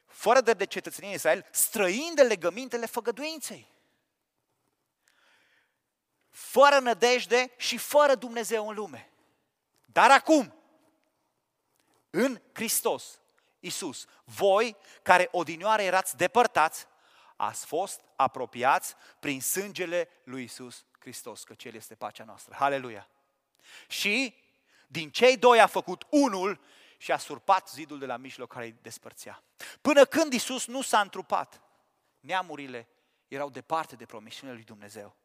Fără 0.07 0.41
drept 0.41 0.59
de 0.59 0.67
cetățenie 0.67 1.09
în 1.09 1.15
Israel, 1.15 1.47
străind 1.51 2.15
de 2.15 2.23
legămintele 2.23 2.87
făgăduinței. 2.87 3.67
Fără 6.39 6.79
nădejde 6.79 7.51
și 7.57 7.77
fără 7.79 8.15
Dumnezeu 8.15 8.69
în 8.69 8.75
lume. 8.75 9.11
Dar 9.85 10.11
acum, 10.11 10.55
în 12.11 12.41
Hristos, 12.53 13.21
Isus, 13.61 14.07
voi 14.25 14.77
care 15.03 15.29
odinioare 15.31 15.83
erați 15.85 16.17
depărtați, 16.17 16.87
ați 17.37 17.67
fost 17.67 18.01
apropiați 18.17 18.95
prin 19.21 19.41
sângele 19.41 20.09
lui 20.25 20.43
Isus 20.43 20.85
Hristos, 20.99 21.45
că 21.45 21.55
Cel 21.55 21.75
este 21.75 21.95
pacea 21.95 22.25
noastră. 22.25 22.55
Haleluia! 22.59 23.09
Și 23.89 24.35
din 24.87 25.11
cei 25.11 25.37
doi 25.37 25.61
a 25.61 25.67
făcut 25.67 26.07
unul 26.11 26.61
și 26.97 27.13
a 27.13 27.17
surpat 27.17 27.69
zidul 27.69 27.99
de 27.99 28.07
la 28.07 28.17
mijloc 28.17 28.53
care 28.53 28.65
îi 28.65 28.77
despărțea. 28.83 29.43
Până 29.81 30.05
când 30.05 30.33
Isus 30.33 30.67
nu 30.67 30.83
s-a 30.83 31.01
întrupat, 31.01 31.61
neamurile 32.21 32.89
erau 33.29 33.51
departe 33.51 33.97
de 33.97 34.07
promisiunea 34.07 34.55
lui 34.55 34.65
Dumnezeu. 34.65 35.17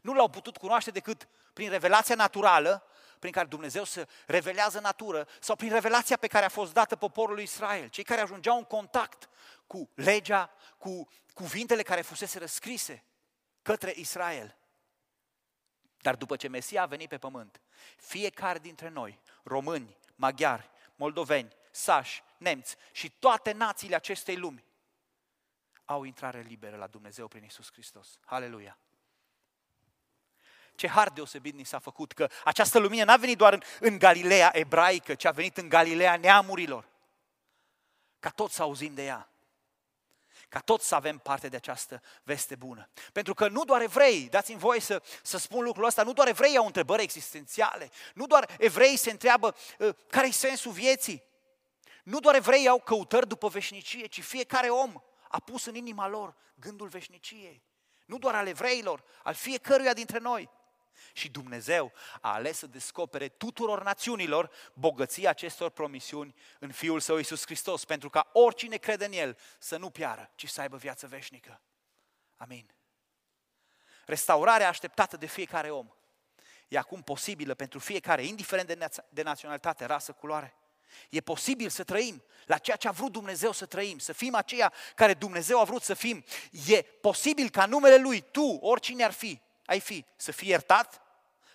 Nu 0.00 0.12
l-au 0.12 0.28
putut 0.28 0.56
cunoaște 0.56 0.90
decât 0.90 1.28
prin 1.52 1.70
revelația 1.70 2.14
naturală, 2.14 2.84
prin 3.18 3.32
care 3.32 3.46
Dumnezeu 3.46 3.84
se 3.84 4.08
revelează 4.26 4.80
natură, 4.80 5.28
sau 5.40 5.56
prin 5.56 5.70
revelația 5.70 6.16
pe 6.16 6.26
care 6.26 6.44
a 6.44 6.48
fost 6.48 6.72
dată 6.72 6.96
poporului 6.96 7.42
Israel. 7.42 7.88
Cei 7.88 8.04
care 8.04 8.20
ajungeau 8.20 8.56
în 8.56 8.64
contact 8.64 9.28
cu 9.66 9.90
legea, 9.94 10.50
cu 10.78 11.08
cuvintele 11.34 11.82
care 11.82 12.00
fusese 12.00 12.38
răscrise 12.38 13.04
către 13.62 13.92
Israel. 13.96 14.56
Dar 16.00 16.16
după 16.16 16.36
ce 16.36 16.48
Mesia 16.48 16.82
a 16.82 16.86
venit 16.86 17.08
pe 17.08 17.18
pământ, 17.18 17.60
fiecare 17.96 18.58
dintre 18.58 18.88
noi, 18.88 19.20
români, 19.42 19.96
maghiari, 20.14 20.70
moldoveni, 20.94 21.52
sași, 21.70 22.22
nemți 22.36 22.76
și 22.92 23.10
toate 23.10 23.52
națiile 23.52 23.94
acestei 23.94 24.36
lumi, 24.36 24.64
au 25.84 26.04
intrare 26.04 26.40
liberă 26.40 26.76
la 26.76 26.86
Dumnezeu 26.86 27.28
prin 27.28 27.44
Isus 27.44 27.72
Hristos. 27.72 28.18
Haleluia! 28.24 28.78
Ce 30.80 30.88
har 30.88 31.10
deosebit 31.10 31.54
ni 31.54 31.64
s-a 31.64 31.78
făcut, 31.78 32.12
că 32.12 32.28
această 32.44 32.78
lumină 32.78 33.04
n-a 33.04 33.16
venit 33.16 33.36
doar 33.36 33.52
în, 33.52 33.62
în 33.80 33.98
Galileea 33.98 34.50
ebraică, 34.52 35.14
ci 35.14 35.24
a 35.24 35.30
venit 35.30 35.56
în 35.56 35.68
Galileea 35.68 36.16
neamurilor. 36.16 36.88
Ca 38.18 38.30
toți 38.30 38.54
să 38.54 38.62
auzim 38.62 38.94
de 38.94 39.04
ea 39.04 39.28
ca 40.48 40.60
toți 40.60 40.88
să 40.88 40.94
avem 40.94 41.18
parte 41.18 41.48
de 41.48 41.56
această 41.56 42.02
veste 42.22 42.54
bună. 42.54 42.88
Pentru 43.12 43.34
că 43.34 43.48
nu 43.48 43.64
doar 43.64 43.80
evrei, 43.80 44.28
dați-mi 44.28 44.58
voie 44.58 44.80
să, 44.80 45.02
să 45.22 45.38
spun 45.38 45.64
lucrul 45.64 45.84
ăsta, 45.84 46.02
nu 46.02 46.12
doar 46.12 46.28
evrei 46.28 46.56
au 46.56 46.66
întrebări 46.66 47.02
existențiale, 47.02 47.90
nu 48.14 48.26
doar 48.26 48.54
evrei 48.58 48.96
se 48.96 49.10
întreabă 49.10 49.54
uh, 49.78 49.94
care 50.08 50.26
e 50.26 50.30
sensul 50.30 50.72
vieții, 50.72 51.22
nu 52.02 52.20
doar 52.20 52.34
evrei 52.34 52.68
au 52.68 52.80
căutări 52.80 53.28
după 53.28 53.48
veșnicie, 53.48 54.06
ci 54.06 54.22
fiecare 54.22 54.68
om 54.68 55.02
a 55.28 55.40
pus 55.40 55.64
în 55.64 55.74
inima 55.74 56.08
lor 56.08 56.34
gândul 56.54 56.88
veșniciei. 56.88 57.62
Nu 58.06 58.18
doar 58.18 58.34
al 58.34 58.46
evreilor, 58.46 59.04
al 59.22 59.34
fiecăruia 59.34 59.92
dintre 59.92 60.18
noi. 60.18 60.50
Și 61.12 61.28
Dumnezeu 61.28 61.92
a 62.20 62.32
ales 62.32 62.58
să 62.58 62.66
descopere 62.66 63.28
tuturor 63.28 63.82
națiunilor 63.82 64.50
bogăția 64.74 65.30
acestor 65.30 65.70
promisiuni 65.70 66.34
în 66.58 66.72
Fiul 66.72 67.00
Său 67.00 67.16
Iisus 67.16 67.44
Hristos, 67.44 67.84
pentru 67.84 68.10
ca 68.10 68.30
oricine 68.32 68.76
crede 68.76 69.04
în 69.04 69.12
El 69.12 69.38
să 69.58 69.76
nu 69.76 69.90
piară, 69.90 70.30
ci 70.34 70.48
să 70.48 70.60
aibă 70.60 70.76
viață 70.76 71.06
veșnică. 71.06 71.60
Amin. 72.36 72.70
Restaurarea 74.06 74.68
așteptată 74.68 75.16
de 75.16 75.26
fiecare 75.26 75.70
om 75.70 75.90
e 76.68 76.78
acum 76.78 77.02
posibilă 77.02 77.54
pentru 77.54 77.78
fiecare, 77.78 78.24
indiferent 78.24 78.68
de, 78.68 78.76
naț- 78.76 79.08
de 79.08 79.22
naționalitate, 79.22 79.84
rasă, 79.84 80.12
culoare. 80.12 80.54
E 81.10 81.20
posibil 81.20 81.68
să 81.68 81.84
trăim 81.84 82.22
la 82.46 82.58
ceea 82.58 82.76
ce 82.76 82.88
a 82.88 82.90
vrut 82.90 83.12
Dumnezeu 83.12 83.52
să 83.52 83.66
trăim, 83.66 83.98
să 83.98 84.12
fim 84.12 84.34
aceia 84.34 84.72
care 84.94 85.14
Dumnezeu 85.14 85.60
a 85.60 85.64
vrut 85.64 85.82
să 85.82 85.94
fim. 85.94 86.24
E 86.66 86.82
posibil 86.82 87.50
ca 87.50 87.66
numele 87.66 87.96
Lui, 87.96 88.20
tu, 88.20 88.58
oricine 88.60 89.04
ar 89.04 89.12
fi, 89.12 89.40
ai 89.70 89.80
fi 89.80 90.04
să 90.16 90.32
fii 90.32 90.48
iertat, 90.48 91.02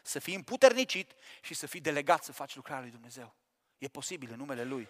să 0.02 0.20
fii 0.20 0.36
împuternicit 0.36 1.12
și 1.42 1.54
să 1.54 1.68
fii 1.68 1.80
delegat 1.80 2.24
să 2.24 2.32
faci 2.32 2.56
lucrarea 2.56 2.82
lui 2.82 2.92
Dumnezeu. 2.92 3.36
E 3.78 3.88
posibil 3.88 4.32
în 4.32 4.38
numele 4.38 4.64
Lui. 4.64 4.90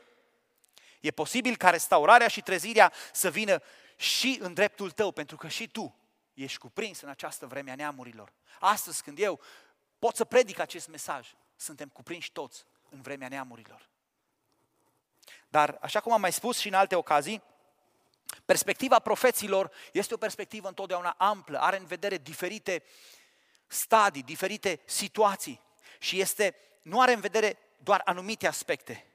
E 1.00 1.12
posibil 1.12 1.56
ca 1.56 1.70
restaurarea 1.70 2.28
și 2.28 2.42
trezirea 2.42 2.94
să 3.12 3.30
vină 3.30 3.62
și 3.96 4.38
în 4.42 4.54
dreptul 4.54 4.92
tău, 4.92 5.12
pentru 5.12 5.38
că 5.38 5.48
și 5.48 5.68
tu 5.68 5.96
ești 6.34 6.58
cuprins 6.58 7.02
în 7.02 7.10
această 7.10 7.46
vreme 7.46 7.72
a 7.72 7.76
neamurilor. 7.76 8.34
Astăzi, 8.60 9.04
când 9.04 9.20
eu 9.20 9.42
pot 10.00 10.16
să 10.16 10.26
predic 10.26 10.60
acest 10.60 10.88
mesaj, 10.88 11.34
suntem 11.56 11.90
cuprinși 11.90 12.32
toți 12.32 12.66
în 12.90 13.02
vremea 13.02 13.28
neamurilor. 13.28 13.90
Dar, 15.48 15.78
așa 15.82 16.00
cum 16.00 16.12
am 16.12 16.22
mai 16.22 16.34
spus 16.34 16.58
și 16.58 16.68
în 16.68 16.74
alte 16.74 16.96
ocazii, 16.96 17.44
perspectiva 18.46 19.00
profeților 19.00 19.72
este 19.92 20.14
o 20.14 20.18
perspectivă 20.18 20.68
întotdeauna 20.68 21.16
amplă, 21.18 21.60
are 21.60 21.78
în 21.78 21.86
vedere 21.86 22.18
diferite 22.18 22.84
stadii, 23.68 24.24
diferite 24.24 24.82
situații 24.86 25.62
și 26.00 26.20
este, 26.20 26.56
nu 26.82 27.02
are 27.02 27.14
în 27.14 27.20
vedere 27.20 27.58
doar 27.78 28.02
anumite 28.06 28.48
aspecte, 28.48 29.06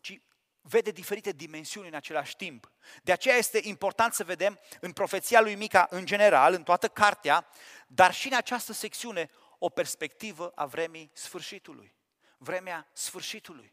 ci 0.00 0.20
vede 0.60 0.90
diferite 0.90 1.32
dimensiuni 1.32 1.88
în 1.88 1.94
același 1.94 2.36
timp. 2.36 2.70
De 3.02 3.12
aceea 3.12 3.36
este 3.36 3.60
important 3.62 4.14
să 4.14 4.24
vedem 4.24 4.58
în 4.80 4.92
profeția 4.92 5.40
lui 5.40 5.54
Mica 5.54 5.86
în 5.90 6.06
general, 6.06 6.54
în 6.54 6.62
toată 6.62 6.88
cartea, 6.88 7.46
dar 7.86 8.14
și 8.14 8.26
în 8.26 8.36
această 8.36 8.72
secțiune, 8.72 9.30
o 9.58 9.68
perspectivă 9.68 10.52
a 10.54 10.66
vremii 10.66 11.10
sfârșitului. 11.12 11.94
Vremea 12.38 12.88
sfârșitului. 12.92 13.72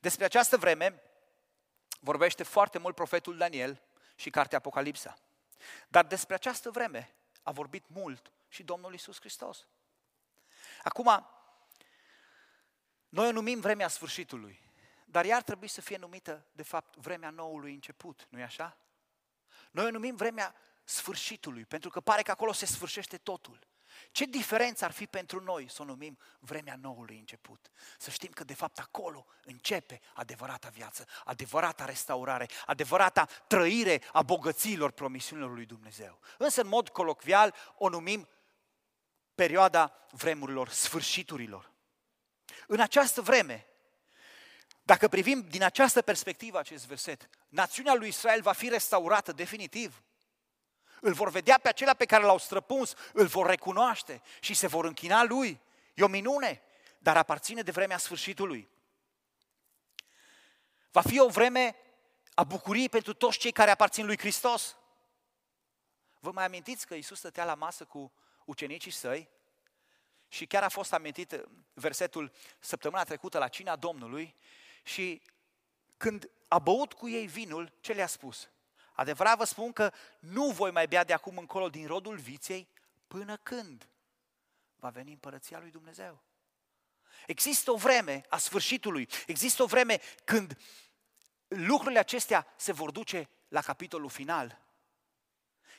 Despre 0.00 0.24
această 0.24 0.56
vreme 0.56 1.02
vorbește 2.02 2.42
foarte 2.42 2.78
mult 2.78 2.94
profetul 2.94 3.36
Daniel 3.36 3.82
și 4.14 4.30
cartea 4.30 4.58
Apocalipsa. 4.58 5.16
Dar 5.88 6.04
despre 6.04 6.34
această 6.34 6.70
vreme 6.70 7.14
a 7.42 7.50
vorbit 7.50 7.84
mult 7.88 8.32
și 8.48 8.62
Domnul 8.62 8.94
Isus 8.94 9.18
Hristos. 9.18 9.66
Acum, 10.82 11.26
noi 13.08 13.28
o 13.28 13.32
numim 13.32 13.60
vremea 13.60 13.88
sfârșitului, 13.88 14.70
dar 15.04 15.24
ea 15.24 15.36
ar 15.36 15.42
trebui 15.42 15.68
să 15.68 15.80
fie 15.80 15.96
numită, 15.96 16.46
de 16.52 16.62
fapt, 16.62 16.96
vremea 16.96 17.30
noului 17.30 17.74
început, 17.74 18.26
nu-i 18.28 18.42
așa? 18.42 18.76
Noi 19.70 19.86
o 19.86 19.90
numim 19.90 20.16
vremea 20.16 20.54
sfârșitului, 20.84 21.64
pentru 21.64 21.90
că 21.90 22.00
pare 22.00 22.22
că 22.22 22.30
acolo 22.30 22.52
se 22.52 22.66
sfârșește 22.66 23.16
totul. 23.16 23.66
Ce 24.10 24.24
diferență 24.24 24.84
ar 24.84 24.90
fi 24.90 25.06
pentru 25.06 25.40
noi 25.40 25.70
să 25.70 25.82
o 25.82 25.84
numim 25.84 26.18
vremea 26.38 26.76
noului 26.80 27.18
început? 27.18 27.70
Să 27.98 28.10
știm 28.10 28.30
că 28.30 28.44
de 28.44 28.54
fapt 28.54 28.78
acolo 28.78 29.26
începe 29.44 30.00
adevărata 30.14 30.68
viață, 30.68 31.06
adevărata 31.24 31.84
restaurare, 31.84 32.48
adevărata 32.66 33.28
trăire 33.46 34.02
a 34.12 34.22
bogățiilor 34.22 34.90
promisiunilor 34.90 35.54
lui 35.54 35.66
Dumnezeu. 35.66 36.20
Însă 36.38 36.60
în 36.60 36.68
mod 36.68 36.88
colocvial 36.88 37.54
o 37.76 37.88
numim 37.88 38.28
perioada 39.34 40.06
vremurilor, 40.10 40.68
sfârșiturilor. 40.68 41.70
În 42.66 42.80
această 42.80 43.20
vreme, 43.20 43.66
dacă 44.82 45.08
privim 45.08 45.40
din 45.40 45.62
această 45.62 46.02
perspectivă 46.02 46.58
acest 46.58 46.86
verset, 46.86 47.28
națiunea 47.48 47.94
lui 47.94 48.08
Israel 48.08 48.42
va 48.42 48.52
fi 48.52 48.68
restaurată 48.68 49.32
definitiv. 49.32 50.02
Îl 51.04 51.12
vor 51.12 51.30
vedea 51.30 51.58
pe 51.58 51.68
acela 51.68 51.94
pe 51.94 52.04
care 52.04 52.24
l-au 52.24 52.38
străpuns, 52.38 52.94
îl 53.12 53.26
vor 53.26 53.46
recunoaște 53.46 54.22
și 54.40 54.54
se 54.54 54.66
vor 54.66 54.84
închina 54.84 55.24
lui. 55.24 55.60
E 55.94 56.02
o 56.02 56.08
minune, 56.08 56.62
dar 56.98 57.16
aparține 57.16 57.62
de 57.62 57.70
vremea 57.70 57.98
sfârșitului. 57.98 58.68
Va 60.90 61.00
fi 61.00 61.20
o 61.20 61.28
vreme 61.28 61.76
a 62.34 62.44
bucuriei 62.44 62.88
pentru 62.88 63.14
toți 63.14 63.38
cei 63.38 63.52
care 63.52 63.70
aparțin 63.70 64.06
lui 64.06 64.18
Hristos. 64.18 64.76
Vă 66.18 66.30
mai 66.32 66.44
amintiți 66.44 66.86
că 66.86 66.94
Iisus 66.94 67.18
stătea 67.18 67.44
la 67.44 67.54
masă 67.54 67.84
cu 67.84 68.12
ucenicii 68.44 68.90
săi 68.90 69.28
și 70.28 70.46
chiar 70.46 70.62
a 70.62 70.68
fost 70.68 70.92
amintit 70.92 71.44
versetul 71.74 72.32
săptămâna 72.58 73.04
trecută 73.04 73.38
la 73.38 73.48
cina 73.48 73.76
Domnului 73.76 74.34
și 74.82 75.22
când 75.96 76.30
a 76.48 76.58
băut 76.58 76.92
cu 76.92 77.08
ei 77.08 77.26
vinul, 77.26 77.72
ce 77.80 77.92
le-a 77.92 78.06
spus? 78.06 78.48
Adevărat 79.02 79.36
vă 79.36 79.44
spun 79.44 79.72
că 79.72 79.92
nu 80.18 80.50
voi 80.50 80.70
mai 80.70 80.86
bea 80.86 81.04
de 81.04 81.12
acum 81.12 81.38
încolo 81.38 81.68
din 81.68 81.86
rodul 81.86 82.16
viței 82.16 82.68
până 83.06 83.36
când 83.36 83.88
va 84.76 84.88
veni 84.88 85.12
împărăția 85.12 85.58
lui 85.58 85.70
Dumnezeu. 85.70 86.22
Există 87.26 87.70
o 87.70 87.76
vreme 87.76 88.24
a 88.28 88.38
sfârșitului, 88.38 89.08
există 89.26 89.62
o 89.62 89.66
vreme 89.66 90.00
când 90.24 90.58
lucrurile 91.48 91.98
acestea 91.98 92.46
se 92.56 92.72
vor 92.72 92.90
duce 92.90 93.28
la 93.48 93.60
capitolul 93.60 94.08
final. 94.08 94.60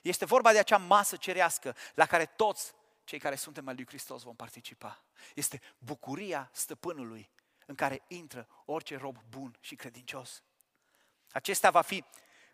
Este 0.02 0.26
vorba 0.26 0.52
de 0.52 0.60
acea 0.60 0.78
masă 0.78 1.16
cerească 1.16 1.76
la 1.94 2.06
care 2.06 2.26
toți 2.26 2.74
cei 3.04 3.20
care 3.20 3.36
suntem 3.36 3.68
al 3.68 3.76
lui 3.76 3.88
Hristos 3.88 4.22
vom 4.22 4.36
participa. 4.36 5.04
Este 5.36 5.62
bucuria 5.78 6.50
stăpânului 6.54 7.30
în 7.66 7.76
care 7.76 8.04
intră 8.08 8.48
orice 8.66 8.98
rob 8.98 9.18
bun 9.30 9.58
și 9.60 9.76
credincios. 9.76 10.44
Acesta 11.32 11.70
va 11.70 11.82
fi 11.82 12.04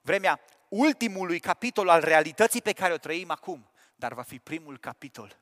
vremea 0.10 0.40
ultimului 0.70 1.40
capitol 1.40 1.90
al 1.90 2.02
realității 2.02 2.62
pe 2.62 2.74
care 2.74 2.94
o 2.94 2.98
trăim 2.98 3.32
acum, 3.32 3.70
dar 3.96 4.14
va 4.14 4.22
fi 4.22 4.40
primul 4.40 4.78
capitol 4.78 5.40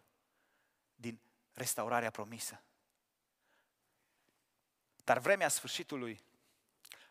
din 0.95 1.19
restaurarea 1.53 2.11
promisă. 2.11 2.61
Dar 5.03 5.19
vremea 5.19 5.47
sfârșitului 5.47 6.23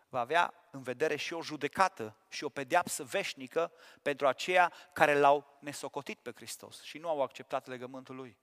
va 0.09 0.21
avea 0.21 0.55
în 0.71 0.83
vedere 0.83 1.17
și 1.17 1.33
o 1.33 1.43
judecată 1.43 2.17
și 2.29 2.45
o 2.45 2.49
pedeapsă 2.49 3.05
veșnică 3.05 3.73
pentru 4.03 4.27
aceia 4.27 4.73
care 4.93 5.19
l-au 5.19 5.59
nesocotit 5.61 6.19
pe 6.19 6.33
Hristos 6.35 6.83
și 6.83 6.99
nu 6.99 7.09
au 7.09 7.23
acceptat 7.23 7.67
legământul 7.67 8.15
Lui. 8.15 8.39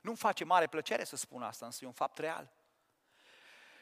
Nu-mi 0.00 0.16
face 0.16 0.44
mare 0.44 0.66
plăcere 0.66 1.04
să 1.04 1.16
spun 1.16 1.42
asta, 1.42 1.64
însă 1.64 1.78
e 1.82 1.86
un 1.86 1.92
fapt 1.92 2.18
real. 2.18 2.52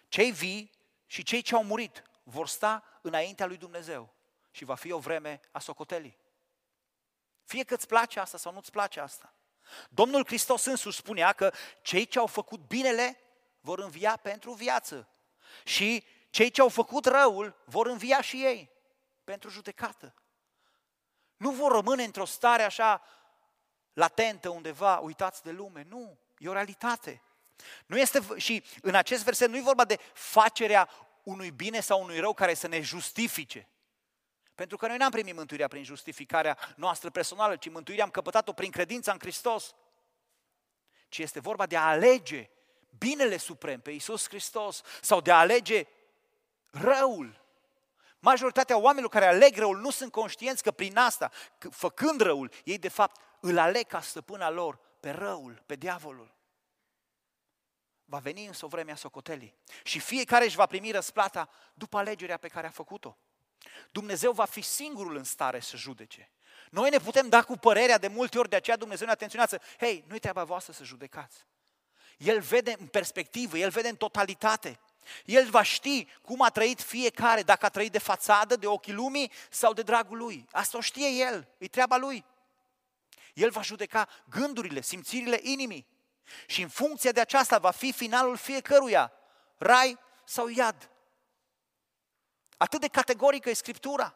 Cei 0.08 0.32
vii 0.32 0.70
și 1.06 1.22
cei 1.22 1.42
ce 1.42 1.54
au 1.54 1.64
murit 1.64 2.02
vor 2.22 2.48
sta 2.48 2.84
înaintea 3.02 3.46
lui 3.46 3.56
Dumnezeu 3.56 4.14
și 4.54 4.64
va 4.64 4.74
fi 4.74 4.92
o 4.92 4.98
vreme 4.98 5.40
a 5.50 5.58
socotelii. 5.58 6.18
Fie 7.44 7.64
că 7.64 7.74
îți 7.74 7.86
place 7.86 8.20
asta 8.20 8.38
sau 8.38 8.52
nu-ți 8.52 8.70
place 8.70 9.00
asta. 9.00 9.34
Domnul 9.88 10.26
Hristos 10.26 10.64
însuși 10.64 10.98
spunea 10.98 11.32
că 11.32 11.52
cei 11.82 12.06
ce 12.06 12.18
au 12.18 12.26
făcut 12.26 12.60
binele 12.60 13.20
vor 13.60 13.78
învia 13.78 14.16
pentru 14.16 14.52
viață 14.52 15.08
și 15.64 16.04
cei 16.30 16.50
ce 16.50 16.60
au 16.60 16.68
făcut 16.68 17.04
răul 17.06 17.62
vor 17.64 17.86
învia 17.86 18.20
și 18.20 18.44
ei 18.44 18.70
pentru 19.24 19.50
judecată. 19.50 20.14
Nu 21.36 21.50
vor 21.50 21.72
rămâne 21.72 22.04
într-o 22.04 22.24
stare 22.24 22.62
așa 22.62 23.02
latentă 23.92 24.48
undeva, 24.48 24.98
uitați 24.98 25.42
de 25.42 25.50
lume. 25.50 25.86
Nu, 25.88 26.18
e 26.38 26.48
o 26.48 26.52
realitate. 26.52 27.22
Nu 27.86 27.98
este, 27.98 28.20
și 28.36 28.64
în 28.82 28.94
acest 28.94 29.24
verset 29.24 29.48
nu 29.48 29.56
e 29.56 29.60
vorba 29.60 29.84
de 29.84 29.98
facerea 30.12 30.88
unui 31.22 31.50
bine 31.50 31.80
sau 31.80 32.02
unui 32.02 32.20
rău 32.20 32.34
care 32.34 32.54
să 32.54 32.66
ne 32.66 32.80
justifice. 32.80 33.68
Pentru 34.54 34.76
că 34.76 34.86
noi 34.86 34.96
n-am 34.96 35.10
primit 35.10 35.34
mântuirea 35.34 35.68
prin 35.68 35.84
justificarea 35.84 36.58
noastră 36.76 37.10
personală, 37.10 37.56
ci 37.56 37.70
mântuirea 37.70 38.04
am 38.04 38.10
căpătat-o 38.10 38.52
prin 38.52 38.70
credința 38.70 39.12
în 39.12 39.18
Hristos. 39.18 39.74
Ci 41.08 41.18
este 41.18 41.40
vorba 41.40 41.66
de 41.66 41.76
a 41.76 41.88
alege 41.88 42.50
binele 42.98 43.36
suprem 43.36 43.80
pe 43.80 43.90
Iisus 43.90 44.28
Hristos 44.28 44.82
sau 45.00 45.20
de 45.20 45.32
a 45.32 45.38
alege 45.38 45.86
răul. 46.70 47.42
Majoritatea 48.18 48.76
oamenilor 48.76 49.10
care 49.10 49.26
aleg 49.26 49.56
răul 49.56 49.78
nu 49.78 49.90
sunt 49.90 50.12
conștienți 50.12 50.62
că 50.62 50.70
prin 50.70 50.96
asta, 50.96 51.30
făcând 51.70 52.20
răul, 52.20 52.50
ei 52.64 52.78
de 52.78 52.88
fapt 52.88 53.20
îl 53.40 53.58
aleg 53.58 53.86
ca 53.86 54.00
stăpâna 54.00 54.50
lor 54.50 54.78
pe 55.00 55.10
răul, 55.10 55.62
pe 55.66 55.74
diavolul. 55.74 56.34
Va 58.04 58.18
veni 58.18 58.46
însă 58.46 58.64
o 58.64 58.68
vreme 58.68 58.92
a 58.92 58.96
socotelii 58.96 59.54
și 59.82 59.98
fiecare 59.98 60.44
își 60.44 60.56
va 60.56 60.66
primi 60.66 60.90
răsplata 60.90 61.48
după 61.74 61.98
alegerea 61.98 62.36
pe 62.36 62.48
care 62.48 62.66
a 62.66 62.70
făcut-o. 62.70 63.18
Dumnezeu 63.90 64.32
va 64.32 64.44
fi 64.44 64.60
singurul 64.60 65.16
în 65.16 65.24
stare 65.24 65.60
să 65.60 65.76
judece. 65.76 66.30
Noi 66.70 66.90
ne 66.90 66.98
putem 66.98 67.28
da 67.28 67.42
cu 67.42 67.56
părerea 67.56 67.98
de 67.98 68.08
multe 68.08 68.38
ori, 68.38 68.48
de 68.48 68.56
aceea 68.56 68.76
Dumnezeu 68.76 69.06
ne 69.06 69.12
atenționează. 69.12 69.60
Hei, 69.78 70.04
nu-i 70.08 70.18
treaba 70.18 70.44
voastră 70.44 70.72
să 70.72 70.84
judecați. 70.84 71.46
El 72.16 72.40
vede 72.40 72.74
în 72.78 72.86
perspectivă, 72.86 73.58
El 73.58 73.70
vede 73.70 73.88
în 73.88 73.96
totalitate. 73.96 74.78
El 75.24 75.50
va 75.50 75.62
ști 75.62 76.06
cum 76.22 76.42
a 76.42 76.50
trăit 76.50 76.80
fiecare, 76.80 77.42
dacă 77.42 77.66
a 77.66 77.68
trăit 77.68 77.92
de 77.92 77.98
fațadă, 77.98 78.56
de 78.56 78.66
ochii 78.66 78.92
lumii 78.92 79.30
sau 79.50 79.72
de 79.72 79.82
dragul 79.82 80.18
lui. 80.18 80.46
Asta 80.52 80.76
o 80.76 80.80
știe 80.80 81.08
El, 81.08 81.48
e 81.58 81.68
treaba 81.68 81.96
lui. 81.96 82.24
El 83.34 83.50
va 83.50 83.62
judeca 83.62 84.08
gândurile, 84.28 84.80
simțirile 84.80 85.38
inimii. 85.42 85.86
Și 86.46 86.62
în 86.62 86.68
funcție 86.68 87.10
de 87.10 87.20
aceasta 87.20 87.58
va 87.58 87.70
fi 87.70 87.92
finalul 87.92 88.36
fiecăruia, 88.36 89.12
rai 89.56 89.98
sau 90.24 90.48
iad. 90.48 90.90
Atât 92.56 92.80
de 92.80 92.88
categorică 92.88 93.50
e 93.50 93.52
Scriptura. 93.52 94.14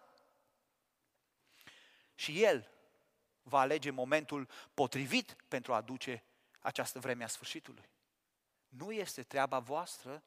Și 2.14 2.42
El 2.42 2.70
va 3.42 3.60
alege 3.60 3.90
momentul 3.90 4.48
potrivit 4.74 5.36
pentru 5.48 5.72
a 5.72 5.76
aduce 5.76 6.22
această 6.60 6.98
vreme 6.98 7.24
a 7.24 7.28
sfârșitului. 7.28 7.88
Nu 8.68 8.92
este 8.92 9.22
treaba 9.22 9.58
voastră 9.58 10.22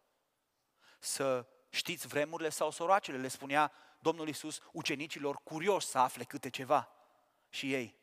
să 0.99 1.47
știți 1.69 2.07
vremurile 2.07 2.49
sau 2.49 2.71
soroacele, 2.71 3.17
le 3.17 3.27
spunea 3.27 3.71
Domnul 3.99 4.27
Isus 4.27 4.61
ucenicilor 4.71 5.35
curios 5.43 5.87
să 5.87 5.97
afle 5.97 6.23
câte 6.23 6.49
ceva. 6.49 6.91
Și 7.49 7.73
ei, 7.73 7.95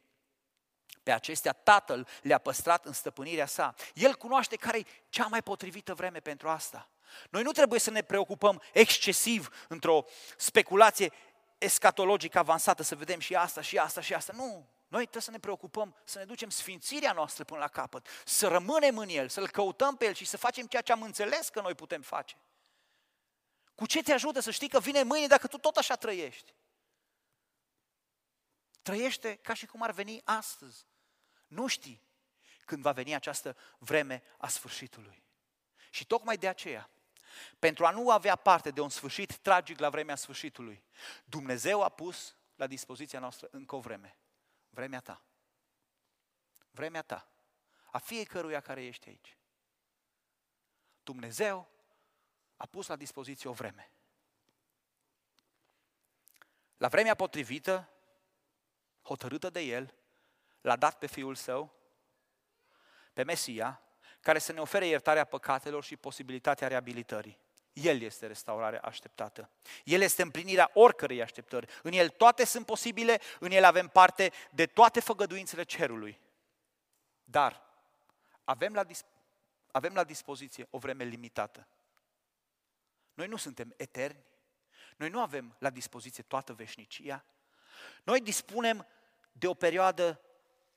pe 1.03 1.13
acestea 1.13 1.53
Tatăl 1.53 2.09
le-a 2.23 2.39
păstrat 2.39 2.85
în 2.85 2.93
stăpânirea 2.93 3.47
sa. 3.47 3.75
El 3.95 4.15
cunoaște 4.15 4.57
care 4.57 4.79
e 4.79 4.87
cea 5.09 5.27
mai 5.27 5.43
potrivită 5.43 5.95
vreme 5.95 6.21
pentru 6.21 6.49
asta. 6.49 6.89
Noi 7.31 7.43
nu 7.43 7.53
trebuie 7.53 7.81
să 7.81 7.91
ne 7.91 8.03
preocupăm 8.03 8.63
excesiv 8.73 9.67
într-o 9.69 10.05
speculație 10.37 11.13
escatologică 11.59 12.39
avansată, 12.39 12.83
să 12.83 12.97
vedem 12.97 13.19
și 13.19 13.35
asta, 13.35 13.61
și 13.61 13.79
asta, 13.79 14.01
și 14.01 14.15
asta. 14.15 14.33
Nu! 14.37 14.69
Noi 14.89 15.01
trebuie 15.01 15.23
să 15.23 15.31
ne 15.31 15.39
preocupăm 15.39 15.97
să 16.05 16.19
ne 16.19 16.25
ducem 16.25 16.51
sfințirea 16.51 17.13
noastră 17.13 17.45
până 17.45 17.61
la 17.61 17.69
capăt, 17.69 18.07
să 18.25 18.49
rămânem 18.49 18.99
în 18.99 19.09
El, 19.09 19.29
să-L 19.29 19.49
căutăm 19.49 19.97
pe 19.97 20.05
El 20.05 20.15
și 20.15 20.25
să 20.25 20.37
facem 20.37 20.67
ceea 20.67 20.83
ce 20.83 20.93
am 20.93 21.03
înțeles 21.03 21.49
că 21.49 21.61
noi 21.61 21.75
putem 21.75 22.01
face. 22.01 22.37
Cu 23.75 23.87
ce 23.87 24.03
te 24.03 24.13
ajută 24.13 24.41
să 24.41 24.51
știi 24.51 24.69
că 24.69 24.81
vine 24.81 25.03
mâine 25.03 25.27
dacă 25.27 25.47
tu 25.47 25.59
tot 25.59 25.77
așa 25.77 25.95
trăiești? 25.95 26.55
Trăiește 28.83 29.35
ca 29.35 29.55
și 29.55 29.67
cum 29.67 29.83
ar 29.83 29.91
veni 29.91 30.21
astăzi. 30.25 30.87
Nu 31.47 31.67
știi 31.67 32.03
când 32.65 32.83
va 32.83 32.93
veni 32.93 33.15
această 33.15 33.57
vreme 33.79 34.23
a 34.39 34.49
sfârșitului. 34.49 35.23
Și 35.91 36.07
tocmai 36.07 36.37
de 36.37 36.49
aceea, 36.49 36.91
pentru 37.59 37.87
a 37.87 37.91
nu 37.91 38.11
avea 38.11 38.37
parte 38.37 38.71
de 38.71 38.81
un 38.81 38.89
sfârșit 38.89 39.37
tragic 39.37 39.79
la 39.79 39.91
vremea 39.91 40.15
sfârșitului, 40.15 40.83
Dumnezeu 41.25 41.83
a 41.83 41.89
pus 41.89 42.37
la 42.57 42.67
dispoziția 42.67 43.19
noastră 43.19 43.49
încă 43.51 43.77
o 43.77 43.81
vreme. 43.81 44.19
Vremea 44.71 45.01
ta. 45.01 45.23
Vremea 46.71 47.03
ta. 47.03 47.29
A 47.91 47.99
fiecăruia 47.99 48.61
care 48.61 48.85
ești 48.85 49.09
aici. 49.09 49.37
Dumnezeu 51.03 51.69
a 52.57 52.67
pus 52.67 52.87
la 52.87 52.97
dispoziție 52.97 53.51
o 53.51 53.53
vreme. 53.53 53.93
La 56.77 56.89
vremea 56.89 57.15
potrivită, 57.15 57.89
hotărâtă 59.03 59.51
de 59.51 59.61
El, 59.61 59.95
l-a 60.61 60.77
dat 60.77 60.99
pe 60.99 61.07
Fiul 61.07 61.35
Său, 61.35 61.75
pe 63.13 63.23
Mesia, 63.23 63.83
care 64.21 64.39
să 64.39 64.53
ne 64.53 64.61
ofere 64.61 64.87
iertarea 64.87 65.25
păcatelor 65.25 65.85
și 65.85 65.97
posibilitatea 65.97 66.69
reabilitării. 66.69 67.39
El 67.73 68.01
este 68.01 68.27
restaurarea 68.27 68.81
așteptată. 68.81 69.51
El 69.85 70.01
este 70.01 70.23
împlinirea 70.23 70.71
oricărei 70.75 71.23
așteptări. 71.23 71.67
În 71.83 71.93
El 71.93 72.09
toate 72.09 72.45
sunt 72.45 72.67
posibile, 72.67 73.21
în 73.39 73.51
El 73.51 73.65
avem 73.65 73.89
parte 73.89 74.33
de 74.51 74.67
toate 74.67 75.01
făgăduințele 75.01 75.63
cerului. 75.63 76.21
Dar 77.25 77.63
avem 78.45 78.75
la, 78.75 78.85
dis- 78.85 79.05
avem 79.71 79.95
la 79.95 80.05
dispoziție 80.05 80.67
o 80.71 80.79
vreme 80.79 81.05
limitată. 81.05 81.69
Noi 83.15 83.27
nu 83.27 83.37
suntem 83.37 83.75
eterni, 83.77 84.25
noi 84.97 85.09
nu 85.09 85.21
avem 85.21 85.57
la 85.59 85.71
dispoziție 85.71 86.23
toată 86.23 86.53
veșnicia, 86.53 87.25
noi 88.03 88.21
dispunem 88.21 88.87
de 89.33 89.47
o 89.47 89.55
perioadă 89.55 90.21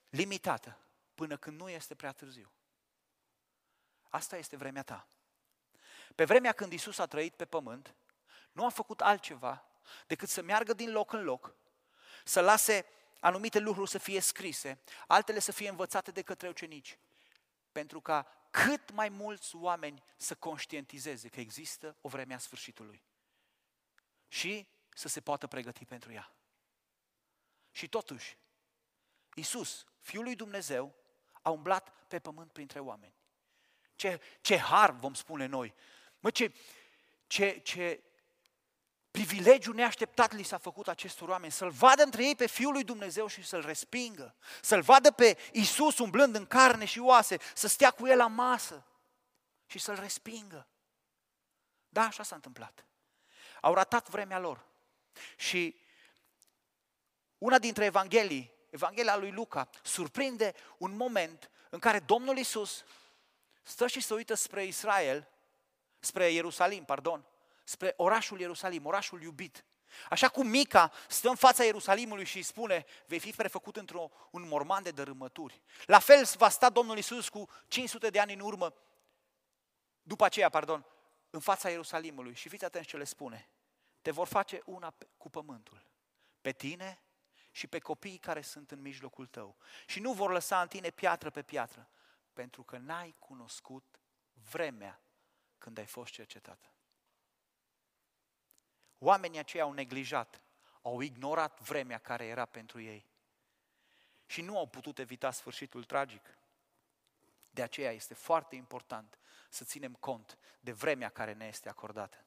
limitată, 0.10 0.78
până 1.16 1.38
când 1.38 1.60
nu 1.60 1.70
este 1.70 1.96
prea 1.96 2.12
târziu. 2.12 2.52
Asta 4.12 4.38
este 4.38 4.56
vremea 4.56 4.84
ta. 4.84 5.08
Pe 6.15 6.26
vremea 6.26 6.52
când 6.52 6.71
Isus 6.71 6.97
a 6.97 7.06
trăit 7.06 7.36
pe 7.36 7.45
pământ, 7.45 7.95
nu 8.52 8.65
a 8.65 8.69
făcut 8.69 9.02
altceva 9.02 9.65
decât 10.08 10.30
să 10.30 10.41
meargă 10.41 10.74
din 10.74 10.91
loc 10.91 11.13
în 11.13 11.24
loc, 11.24 11.56
să 12.24 12.41
lase 12.41 12.86
anumite 13.19 13.60
lucruri 13.60 13.89
să 13.89 13.97
fie 13.97 14.19
scrise, 14.19 14.82
altele 15.08 15.39
să 15.39 15.52
fie 15.52 15.69
învățate 15.69 16.12
de 16.12 16.21
către 16.21 16.47
ucenici, 16.47 16.97
pentru 17.71 18.02
ca 18.02 18.28
cât 18.50 18.91
mai 18.91 19.10
mulți 19.10 19.56
oameni 19.56 20.04
să 20.17 20.36
conștientizeze 20.36 21.28
că 21.28 21.39
există 21.39 21.95
o 22.02 22.10
vreme 22.10 22.34
a 22.34 22.38
sfârșitului 22.38 23.04
și 24.28 24.67
să 24.89 25.08
se 25.08 25.21
poată 25.21 25.47
pregăti 25.47 25.86
pentru 25.86 26.12
ea. 26.12 26.32
Și 27.71 27.88
totuși, 27.88 28.38
Isus, 29.34 29.86
Fiul 30.00 30.24
lui 30.24 30.36
Dumnezeu, 30.36 30.95
a 31.41 31.50
umblat 31.50 32.06
pe 32.08 32.19
pământ 32.19 32.52
printre 32.52 32.80
oameni. 32.80 33.21
Ce, 34.02 34.20
ce 34.42 34.58
har, 34.58 34.92
vom 34.92 35.14
spune 35.14 35.46
noi. 35.46 35.74
Mă, 36.20 36.30
ce, 36.30 36.54
ce, 37.28 37.60
ce 37.64 38.04
privilegiu 39.12 39.74
neașteptat 39.74 40.34
li 40.34 40.44
s-a 40.44 40.58
făcut 40.58 40.88
acestor 40.88 41.30
oameni, 41.30 41.52
să-L 41.52 41.70
vadă 41.70 42.04
între 42.04 42.24
ei 42.24 42.36
pe 42.36 42.48
Fiul 42.48 42.72
lui 42.72 42.84
Dumnezeu 42.84 43.28
și 43.28 43.44
să-L 43.44 43.62
respingă, 43.66 44.36
să-L 44.62 44.82
vadă 44.82 45.12
pe 45.12 45.38
Isus 45.52 45.98
umblând 45.98 46.36
în 46.36 46.46
carne 46.46 46.86
și 46.86 47.00
oase, 47.00 47.38
să 47.54 47.68
stea 47.68 47.92
cu 47.92 48.08
El 48.08 48.18
la 48.18 48.28
masă 48.28 48.86
și 49.66 49.80
să-L 49.80 50.00
respingă. 50.00 50.68
Da, 51.90 52.02
așa 52.02 52.24
s-a 52.24 52.36
întâmplat. 52.36 52.86
Au 53.62 53.74
ratat 53.74 54.10
vremea 54.10 54.40
lor. 54.40 54.66
Și 55.36 55.76
una 57.38 57.60
dintre 57.60 57.86
Evanghelii, 57.86 58.54
Evanghelia 58.70 59.18
lui 59.18 59.32
Luca, 59.32 59.70
surprinde 59.84 60.54
un 60.78 60.96
moment 60.96 61.52
în 61.70 61.80
care 61.80 62.00
Domnul 62.00 62.38
Isus 62.38 62.84
stă 63.62 63.88
și 63.88 64.02
se 64.02 64.13
uită 64.13 64.34
spre 64.34 64.63
Israel, 64.65 65.28
spre 66.00 66.30
Ierusalim, 66.30 66.84
pardon, 66.84 67.26
spre 67.63 67.93
orașul 67.97 68.39
Ierusalim, 68.39 68.86
orașul 68.86 69.21
iubit. 69.21 69.65
Așa 70.10 70.30
cum 70.30 70.47
Mica 70.47 70.91
stă 71.08 71.30
în 71.30 71.36
fața 71.36 71.63
Ierusalimului 71.63 72.26
și 72.26 72.38
îi 72.38 72.43
spune, 72.43 72.86
vei 73.06 73.19
fi 73.19 73.32
prefăcut 73.32 73.78
într-un 73.78 74.10
morman 74.32 74.84
de 74.84 74.91
dărâmături. 74.91 75.62
La 75.86 76.00
fel 76.00 76.26
va 76.38 76.50
sta 76.50 76.69
Domnul 76.69 76.97
Isus 76.97 77.30
cu 77.30 77.50
500 77.67 78.10
de 78.10 78.19
ani 78.19 78.34
în 78.34 78.39
urmă, 78.39 78.74
după 80.02 80.26
aceea, 80.26 80.50
pardon, 80.50 80.86
în 81.30 81.39
fața 81.39 81.69
Ierusalimului. 81.69 82.36
Și 82.36 82.50
fiți 82.50 82.65
atenți 82.65 82.88
ce 82.88 82.97
le 82.97 83.04
spune. 83.04 83.50
Te 84.02 84.12
vor 84.12 84.28
face 84.28 84.62
una 84.65 84.93
cu 85.17 85.30
pământul. 85.30 85.86
Pe 86.41 86.52
tine 86.52 87.02
și 87.52 87.67
pe 87.67 87.80
copiii 87.80 88.17
care 88.17 88.41
sunt 88.41 88.71
în 88.71 88.82
mijlocul 88.82 89.26
tău. 89.26 89.58
Și 89.86 90.00
nu 90.00 90.13
vor 90.13 90.32
lăsa 90.32 90.62
în 90.62 90.67
tine 90.67 90.89
piatră 90.89 91.30
pe 91.30 91.41
piatră, 91.41 91.89
pentru 92.34 92.63
că 92.63 92.78
n-ai 92.78 93.15
cunoscut 93.20 94.00
vremea 94.50 95.02
când 95.58 95.78
ai 95.78 95.86
fost 95.86 96.12
cercetată. 96.12 96.74
Oamenii 98.98 99.39
aceia 99.39 99.63
au 99.63 99.74
neglijat, 99.74 100.41
au 100.82 101.00
ignorat 101.00 101.60
vremea 101.60 101.98
care 101.98 102.26
era 102.26 102.46
pentru 102.46 102.82
ei 102.82 103.06
și 104.26 104.41
nu 104.41 104.58
au 104.58 104.67
putut 104.67 105.00
evita 105.00 105.32
sfârșitul 105.32 105.84
tragic. 105.84 106.38
De 107.50 107.62
aceea 107.62 107.91
este 107.91 108.13
foarte 108.13 108.56
important 108.56 109.20
să 109.50 109.63
ținem 109.63 109.94
cont 109.94 110.38
de 110.60 110.72
vremea 110.72 111.10
care 111.10 111.34
ne 111.34 111.46
este 111.46 111.70
acordată. 111.70 112.26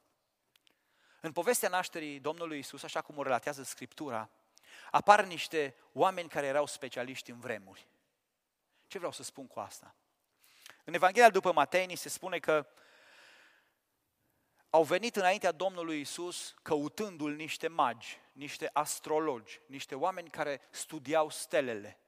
În 1.21 1.33
povestea 1.33 1.69
nașterii 1.69 2.21
Domnului 2.21 2.59
Isus, 2.59 2.83
așa 2.83 3.01
cum 3.01 3.19
o 3.19 3.23
relatează 3.23 3.63
Scriptura, 3.63 4.31
apar 4.91 5.25
niște 5.25 5.77
oameni 5.93 6.29
care 6.29 6.47
erau 6.47 6.67
specialiști 6.67 7.31
în 7.31 7.41
vremuri. 7.41 7.89
Ce 8.95 9.01
vreau 9.01 9.15
să 9.15 9.23
spun 9.23 9.47
cu 9.47 9.61
asta? 9.61 9.95
În 10.85 10.95
Evanghelia 10.95 11.31
după 11.31 11.53
Matei 11.53 11.87
ni 11.87 11.95
se 11.95 12.09
spune 12.09 12.39
că 12.39 12.67
au 14.71 14.83
venit 14.83 15.17
înaintea 15.17 15.53
Domnului 15.53 16.01
Isus 16.01 16.55
căutându-l 16.63 17.35
niște 17.35 17.69
magi, 17.69 18.19
niște 18.33 18.71
astrologi, 18.73 19.61
niște 19.67 19.95
oameni 19.95 20.31
care 20.31 20.61
studiau 20.71 21.29
stelele. 21.29 21.99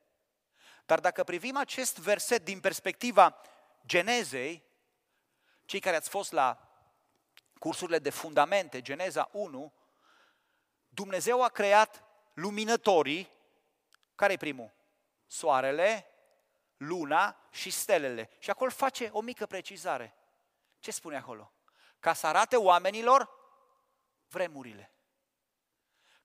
Dar 0.84 1.00
dacă 1.00 1.24
privim 1.24 1.56
acest 1.56 1.98
verset 1.98 2.44
din 2.44 2.60
perspectiva 2.60 3.40
Genezei, 3.86 4.62
cei 5.64 5.80
care 5.80 5.96
ați 5.96 6.08
fost 6.08 6.32
la 6.32 6.68
cursurile 7.58 7.98
de 7.98 8.10
fundamente, 8.10 8.82
Geneza 8.82 9.28
1, 9.32 9.72
Dumnezeu 10.88 11.42
a 11.42 11.48
creat 11.48 12.04
luminătorii, 12.34 13.28
care 14.14 14.32
e 14.32 14.36
primul? 14.36 14.72
Soarele, 15.26 16.10
luna 16.76 17.36
și 17.50 17.70
stelele. 17.70 18.30
Și 18.38 18.50
acolo 18.50 18.70
face 18.70 19.08
o 19.12 19.20
mică 19.20 19.46
precizare. 19.46 20.14
Ce 20.80 20.90
spune 20.90 21.16
acolo? 21.16 21.52
Ca 22.00 22.12
să 22.12 22.26
arate 22.26 22.56
oamenilor 22.56 23.30
vremurile. 24.28 24.90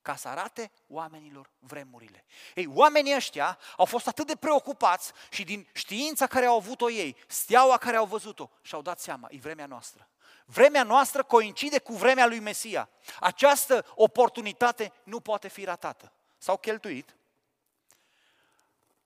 Ca 0.01 0.15
să 0.15 0.27
arate 0.27 0.71
oamenilor 0.87 1.49
vremurile. 1.59 2.25
Ei, 2.55 2.67
oamenii 2.73 3.15
ăștia 3.15 3.59
au 3.77 3.85
fost 3.85 4.07
atât 4.07 4.27
de 4.27 4.35
preocupați 4.35 5.11
și 5.29 5.43
din 5.43 5.67
știința 5.73 6.27
care 6.27 6.45
au 6.45 6.55
avut-o 6.55 6.89
ei, 6.89 7.17
steaua 7.27 7.77
care 7.77 7.95
au 7.95 8.05
văzut-o, 8.05 8.49
și-au 8.61 8.81
dat 8.81 8.99
seama, 8.99 9.27
e 9.31 9.37
vremea 9.37 9.65
noastră. 9.65 10.09
Vremea 10.45 10.83
noastră 10.83 11.23
coincide 11.23 11.79
cu 11.79 11.93
vremea 11.93 12.25
lui 12.25 12.39
Mesia. 12.39 12.89
Această 13.19 13.85
oportunitate 13.95 14.93
nu 15.03 15.19
poate 15.19 15.47
fi 15.47 15.63
ratată. 15.63 16.13
S-au 16.37 16.57
cheltuit. 16.57 17.15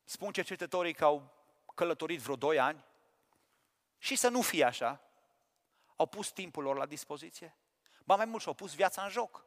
Spun 0.04 0.32
cercetătorii 0.32 0.94
că 0.94 1.04
au 1.04 1.35
călătorit 1.76 2.20
vreo 2.20 2.36
2 2.36 2.60
ani 2.60 2.84
și 3.98 4.16
să 4.16 4.30
nu 4.30 4.42
fie 4.42 4.64
așa, 4.64 5.02
au 5.96 6.06
pus 6.06 6.32
timpul 6.32 6.64
lor 6.64 6.78
la 6.78 6.86
dispoziție. 6.86 7.56
Ba 8.04 8.16
mai 8.16 8.26
mult 8.26 8.42
și-au 8.42 8.54
pus 8.54 8.76
viața 8.76 9.04
în 9.04 9.10
joc. 9.10 9.46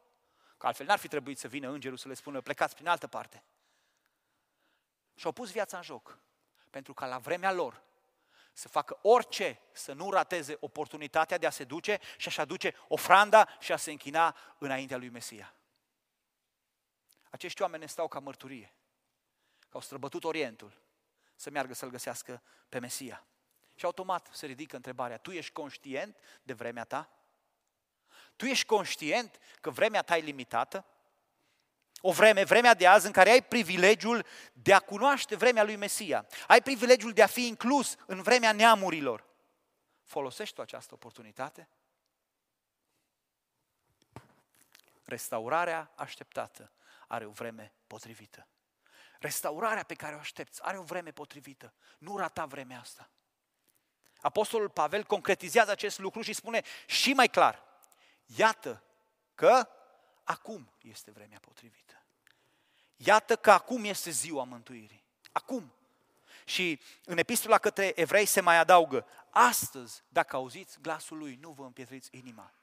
Că 0.57 0.67
altfel 0.67 0.85
n-ar 0.85 0.99
fi 0.99 1.07
trebuit 1.07 1.37
să 1.39 1.47
vină 1.47 1.69
îngerul 1.69 1.97
să 1.97 2.07
le 2.07 2.13
spună 2.13 2.41
plecați 2.41 2.75
prin 2.75 2.87
altă 2.87 3.07
parte. 3.07 3.43
Și-au 5.15 5.31
pus 5.31 5.51
viața 5.51 5.77
în 5.77 5.83
joc. 5.83 6.17
Pentru 6.69 6.93
ca 6.93 7.05
la 7.05 7.17
vremea 7.17 7.51
lor 7.51 7.81
să 8.53 8.67
facă 8.67 8.99
orice 9.01 9.59
să 9.71 9.93
nu 9.93 10.11
rateze 10.11 10.57
oportunitatea 10.59 11.37
de 11.37 11.45
a 11.45 11.49
se 11.49 11.63
duce 11.63 11.99
și 12.17 12.27
a-și 12.27 12.39
aduce 12.39 12.75
ofranda 12.87 13.47
și 13.59 13.71
a 13.71 13.77
se 13.77 13.91
închina 13.91 14.35
înaintea 14.57 14.97
lui 14.97 15.09
Mesia. 15.09 15.53
Acești 17.29 17.61
oameni 17.61 17.81
ne 17.81 17.87
stau 17.87 18.07
ca 18.07 18.19
mărturie, 18.19 18.73
că 19.59 19.69
au 19.71 19.81
străbătut 19.81 20.23
Orientul 20.23 20.73
să 21.39 21.49
meargă 21.49 21.73
să-L 21.73 21.89
găsească 21.89 22.41
pe 22.69 22.79
Mesia. 22.79 23.25
Și 23.75 23.85
automat 23.85 24.29
se 24.31 24.45
ridică 24.45 24.75
întrebarea, 24.75 25.17
tu 25.17 25.31
ești 25.31 25.51
conștient 25.51 26.17
de 26.43 26.53
vremea 26.53 26.83
ta? 26.83 27.09
Tu 28.35 28.45
ești 28.45 28.65
conștient 28.65 29.39
că 29.61 29.69
vremea 29.69 30.01
ta 30.01 30.17
e 30.17 30.21
limitată? 30.21 30.85
O 32.01 32.11
vreme, 32.11 32.43
vremea 32.43 32.73
de 32.73 32.87
azi 32.87 33.05
în 33.05 33.11
care 33.11 33.29
ai 33.29 33.43
privilegiul 33.43 34.25
de 34.53 34.73
a 34.73 34.79
cunoaște 34.79 35.35
vremea 35.35 35.63
lui 35.63 35.75
Mesia. 35.75 36.27
Ai 36.47 36.61
privilegiul 36.61 37.13
de 37.13 37.23
a 37.23 37.27
fi 37.27 37.47
inclus 37.47 37.95
în 38.05 38.21
vremea 38.21 38.51
neamurilor. 38.51 39.25
Folosești 40.03 40.55
tu 40.55 40.61
această 40.61 40.93
oportunitate? 40.93 41.69
Restaurarea 45.03 45.91
așteptată 45.95 46.71
are 47.07 47.25
o 47.25 47.31
vreme 47.31 47.73
potrivită. 47.87 48.47
Restaurarea 49.19 49.83
pe 49.83 49.93
care 49.93 50.15
o 50.15 50.19
aștepți 50.19 50.63
are 50.63 50.77
o 50.77 50.83
vreme 50.83 51.11
potrivită. 51.11 51.73
Nu 51.97 52.17
rata 52.17 52.45
vremea 52.45 52.79
asta. 52.79 53.09
Apostolul 54.21 54.69
Pavel 54.69 55.03
concretizează 55.03 55.71
acest 55.71 55.99
lucru 55.99 56.21
și 56.21 56.33
spune 56.33 56.63
și 56.85 57.13
mai 57.13 57.27
clar, 57.27 57.63
iată 58.25 58.83
că 59.35 59.69
acum 60.23 60.71
este 60.81 61.11
vremea 61.11 61.39
potrivită. 61.39 62.03
Iată 62.95 63.35
că 63.35 63.51
acum 63.51 63.83
este 63.83 64.09
ziua 64.09 64.43
mântuirii. 64.43 65.03
Acum. 65.31 65.73
Și 66.45 66.81
în 67.05 67.17
epistola 67.17 67.57
către 67.57 67.99
evrei 67.99 68.25
se 68.25 68.41
mai 68.41 68.57
adaugă, 68.57 69.05
astăzi, 69.29 70.03
dacă 70.07 70.35
auziți 70.35 70.81
glasul 70.81 71.17
lui, 71.17 71.35
nu 71.35 71.51
vă 71.51 71.63
împietriți 71.63 72.09
inima. 72.11 72.53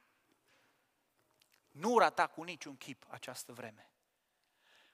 Nu 1.71 1.97
rata 1.97 2.27
cu 2.27 2.43
niciun 2.43 2.77
chip 2.77 3.05
această 3.07 3.53
vreme. 3.53 3.89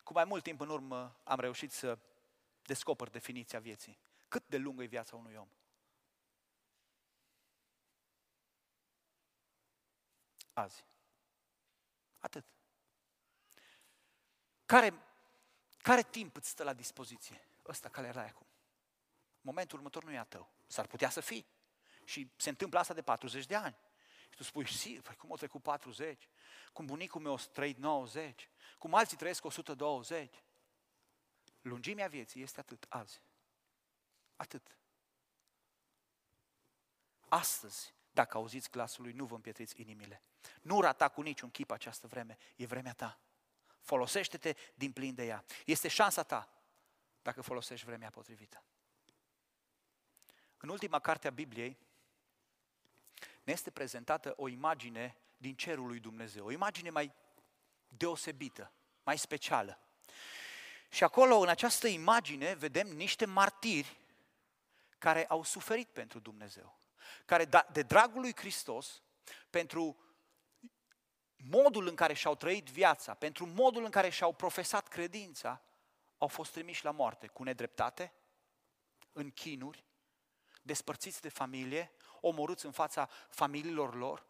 Cu 0.03 0.13
mai 0.13 0.23
mult 0.23 0.43
timp 0.43 0.59
în 0.59 0.69
urmă 0.69 1.19
am 1.23 1.39
reușit 1.39 1.71
să 1.71 1.97
descoper 2.61 3.09
definiția 3.09 3.59
vieții. 3.59 3.99
Cât 4.27 4.47
de 4.47 4.57
lungă 4.57 4.83
e 4.83 4.85
viața 4.85 5.15
unui 5.15 5.35
om? 5.35 5.47
Azi. 10.53 10.85
Atât. 12.19 12.45
Care, 14.65 14.93
care 15.77 16.03
timp 16.03 16.35
îți 16.35 16.49
stă 16.49 16.63
la 16.63 16.73
dispoziție? 16.73 17.47
Ăsta 17.65 17.89
care 17.89 18.07
era 18.07 18.21
acum. 18.21 18.47
Momentul 19.41 19.77
următor 19.77 20.03
nu 20.03 20.11
e 20.11 20.17
a 20.17 20.23
tău. 20.23 20.49
S-ar 20.67 20.87
putea 20.87 21.09
să 21.09 21.21
fii. 21.21 21.45
Și 22.03 22.31
se 22.35 22.49
întâmplă 22.49 22.79
asta 22.79 22.93
de 22.93 23.01
40 23.01 23.45
de 23.45 23.55
ani. 23.55 23.77
Și 24.33 24.39
tu 24.39 24.45
spui, 24.45 24.67
si, 24.67 24.99
păi 25.03 25.15
cum 25.15 25.29
o 25.29 25.35
trecut 25.35 25.61
40? 25.61 26.29
Cum 26.71 26.85
bunicul 26.85 27.21
meu 27.21 27.33
o 27.33 27.37
trăit 27.37 27.77
90? 27.77 28.49
Cum 28.77 28.93
alții 28.93 29.17
trăiesc 29.17 29.45
120? 29.45 30.43
Lungimea 31.61 32.07
vieții 32.07 32.41
este 32.41 32.59
atât 32.59 32.85
azi. 32.89 33.21
Atât. 34.35 34.77
Astăzi, 37.27 37.93
dacă 38.11 38.37
auziți 38.37 38.69
glasul 38.69 39.03
lui, 39.03 39.13
nu 39.13 39.25
vă 39.25 39.35
împietriți 39.35 39.81
inimile. 39.81 40.23
Nu 40.61 40.81
rata 40.81 41.09
cu 41.09 41.21
niciun 41.21 41.49
chip 41.49 41.71
această 41.71 42.07
vreme. 42.07 42.37
E 42.55 42.65
vremea 42.65 42.93
ta. 42.93 43.19
Folosește-te 43.81 44.55
din 44.75 44.91
plin 44.91 45.13
de 45.15 45.25
ea. 45.25 45.45
Este 45.65 45.87
șansa 45.87 46.23
ta 46.23 46.63
dacă 47.21 47.41
folosești 47.41 47.85
vremea 47.85 48.09
potrivită. 48.09 48.63
În 50.57 50.69
ultima 50.69 50.99
carte 50.99 51.27
a 51.27 51.31
Bibliei 51.31 51.77
ne 53.43 53.53
este 53.53 53.71
prezentată 53.71 54.33
o 54.37 54.47
imagine 54.47 55.17
din 55.37 55.55
cerul 55.55 55.87
lui 55.87 55.99
Dumnezeu, 55.99 56.45
o 56.45 56.51
imagine 56.51 56.89
mai 56.89 57.13
deosebită, 57.87 58.71
mai 59.03 59.17
specială. 59.17 59.79
Și 60.89 61.03
acolo, 61.03 61.37
în 61.37 61.47
această 61.47 61.87
imagine, 61.87 62.53
vedem 62.53 62.87
niște 62.87 63.25
martiri 63.25 63.97
care 64.97 65.25
au 65.25 65.43
suferit 65.43 65.87
pentru 65.87 66.19
Dumnezeu, 66.19 66.77
care 67.25 67.45
da, 67.45 67.67
de 67.71 67.81
dragul 67.81 68.21
lui 68.21 68.35
Hristos, 68.35 69.01
pentru 69.49 69.97
modul 71.35 71.87
în 71.87 71.95
care 71.95 72.13
și-au 72.13 72.35
trăit 72.35 72.69
viața, 72.69 73.13
pentru 73.13 73.45
modul 73.45 73.83
în 73.83 73.91
care 73.91 74.09
și-au 74.09 74.33
profesat 74.33 74.87
credința, 74.87 75.61
au 76.17 76.27
fost 76.27 76.51
trimiși 76.51 76.83
la 76.83 76.91
moarte 76.91 77.27
cu 77.27 77.43
nedreptate, 77.43 78.13
în 79.11 79.31
chinuri, 79.31 79.83
despărțiți 80.61 81.21
de 81.21 81.29
familie, 81.29 81.91
omorâți 82.25 82.65
în 82.65 82.71
fața 82.71 83.09
familiilor 83.29 83.95
lor, 83.95 84.25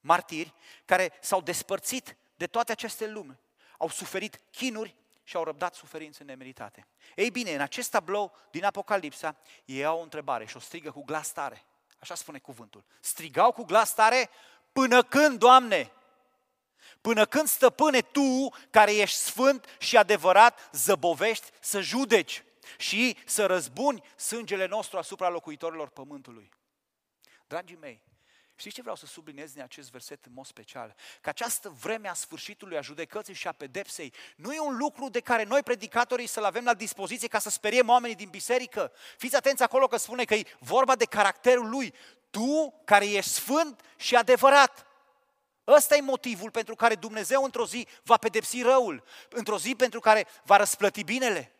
martiri 0.00 0.54
care 0.84 1.12
s-au 1.20 1.40
despărțit 1.40 2.16
de 2.36 2.46
toate 2.46 2.72
aceste 2.72 3.06
lume, 3.06 3.38
au 3.78 3.88
suferit 3.88 4.40
chinuri 4.50 4.96
și 5.24 5.36
au 5.36 5.44
răbdat 5.44 5.74
suferințe 5.74 6.24
nemeritate. 6.24 6.86
Ei 7.14 7.30
bine, 7.30 7.54
în 7.54 7.60
acest 7.60 7.90
tablou 7.90 8.32
din 8.50 8.64
Apocalipsa, 8.64 9.36
ei 9.64 9.84
au 9.84 9.98
o 9.98 10.02
întrebare 10.02 10.46
și 10.46 10.56
o 10.56 10.60
strigă 10.60 10.90
cu 10.90 11.04
glas 11.04 11.32
tare. 11.32 11.64
Așa 11.98 12.14
spune 12.14 12.38
cuvântul. 12.38 12.84
Strigau 13.00 13.52
cu 13.52 13.62
glas 13.62 13.94
tare, 13.94 14.30
până 14.72 15.02
când, 15.02 15.38
Doamne? 15.38 15.92
Până 17.00 17.26
când, 17.26 17.48
stăpâne, 17.48 18.00
Tu, 18.00 18.48
care 18.70 18.94
ești 18.94 19.16
sfânt 19.16 19.76
și 19.78 19.96
adevărat, 19.96 20.70
zăbovești 20.72 21.50
să 21.60 21.80
judeci 21.80 22.44
și 22.78 23.16
să 23.26 23.46
răzbuni 23.46 24.02
sângele 24.16 24.66
nostru 24.66 24.98
asupra 24.98 25.28
locuitorilor 25.28 25.88
pământului. 25.88 26.50
Dragii 27.52 27.78
mei, 27.80 28.00
Știți 28.56 28.74
ce 28.74 28.80
vreau 28.80 28.96
să 28.96 29.06
subliniez 29.06 29.52
din 29.52 29.62
acest 29.62 29.90
verset 29.90 30.24
în 30.24 30.32
mod 30.34 30.46
special? 30.46 30.94
Că 31.20 31.28
această 31.28 31.68
vreme 31.68 32.08
a 32.08 32.14
sfârșitului, 32.14 32.76
a 32.76 32.80
judecății 32.80 33.34
și 33.34 33.48
a 33.48 33.52
pedepsei 33.52 34.12
nu 34.36 34.52
e 34.52 34.60
un 34.60 34.76
lucru 34.76 35.08
de 35.08 35.20
care 35.20 35.44
noi, 35.44 35.62
predicatorii, 35.62 36.26
să-l 36.26 36.44
avem 36.44 36.64
la 36.64 36.74
dispoziție 36.74 37.28
ca 37.28 37.38
să 37.38 37.50
speriem 37.50 37.88
oamenii 37.88 38.16
din 38.16 38.28
biserică. 38.28 38.92
Fiți 39.18 39.36
atenți 39.36 39.62
acolo 39.62 39.86
că 39.86 39.96
spune 39.96 40.24
că 40.24 40.34
e 40.34 40.56
vorba 40.58 40.96
de 40.96 41.04
caracterul 41.04 41.68
lui. 41.68 41.94
Tu, 42.30 42.82
care 42.84 43.10
ești 43.10 43.30
sfânt 43.30 43.80
și 43.96 44.16
adevărat, 44.16 44.86
Ăsta 45.66 45.96
e 45.96 46.00
motivul 46.00 46.50
pentru 46.50 46.74
care 46.74 46.94
Dumnezeu 46.94 47.44
într-o 47.44 47.66
zi 47.66 47.86
va 48.02 48.16
pedepsi 48.16 48.62
răul, 48.62 49.04
într-o 49.28 49.58
zi 49.58 49.74
pentru 49.74 50.00
care 50.00 50.26
va 50.42 50.56
răsplăti 50.56 51.04
binele, 51.04 51.52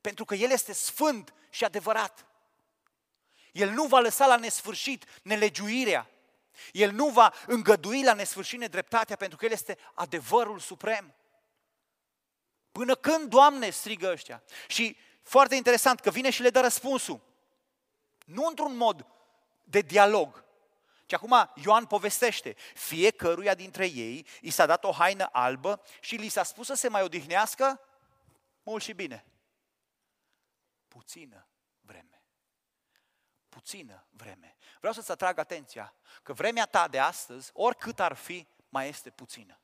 pentru 0.00 0.24
că 0.24 0.34
El 0.34 0.50
este 0.50 0.72
sfânt 0.72 1.34
și 1.50 1.64
adevărat. 1.64 2.26
El 3.52 3.70
nu 3.70 3.86
va 3.86 3.98
lăsa 3.98 4.26
la 4.26 4.36
nesfârșit 4.36 5.04
nelegiuirea. 5.22 6.10
El 6.72 6.90
nu 6.90 7.08
va 7.08 7.32
îngădui 7.46 8.02
la 8.02 8.14
nesfârșit 8.14 8.58
nedreptatea 8.58 9.16
pentru 9.16 9.38
că 9.38 9.44
El 9.44 9.50
este 9.50 9.78
adevărul 9.94 10.58
suprem. 10.58 11.14
Până 12.72 12.94
când, 12.94 13.28
Doamne, 13.28 13.70
strigă 13.70 14.10
ăștia? 14.10 14.42
Și 14.68 14.96
foarte 15.22 15.54
interesant 15.54 16.00
că 16.00 16.10
vine 16.10 16.30
și 16.30 16.42
le 16.42 16.50
dă 16.50 16.60
răspunsul. 16.60 17.20
Nu 18.24 18.46
într-un 18.46 18.76
mod 18.76 19.06
de 19.64 19.80
dialog, 19.80 20.44
și 21.06 21.14
acum 21.14 21.50
Ioan 21.54 21.86
povestește, 21.86 22.56
fiecăruia 22.74 23.54
dintre 23.54 23.86
ei 23.86 24.26
i 24.40 24.50
s-a 24.50 24.66
dat 24.66 24.84
o 24.84 24.92
haină 24.92 25.28
albă 25.32 25.82
și 26.00 26.14
li 26.14 26.28
s-a 26.28 26.42
spus 26.42 26.66
să 26.66 26.74
se 26.74 26.88
mai 26.88 27.02
odihnească 27.02 27.80
mult 28.62 28.82
și 28.82 28.92
bine. 28.92 29.24
Puțină 30.88 31.26
vreme. 31.28 31.51
Puțină 33.62 34.06
vreme. 34.10 34.56
Vreau 34.78 34.92
să-ți 34.92 35.10
atrag 35.10 35.38
atenția 35.38 35.94
că 36.22 36.32
vremea 36.32 36.66
ta 36.66 36.88
de 36.88 36.98
astăzi, 36.98 37.50
oricât 37.54 38.00
ar 38.00 38.14
fi, 38.14 38.46
mai 38.68 38.88
este 38.88 39.10
puțină. 39.10 39.60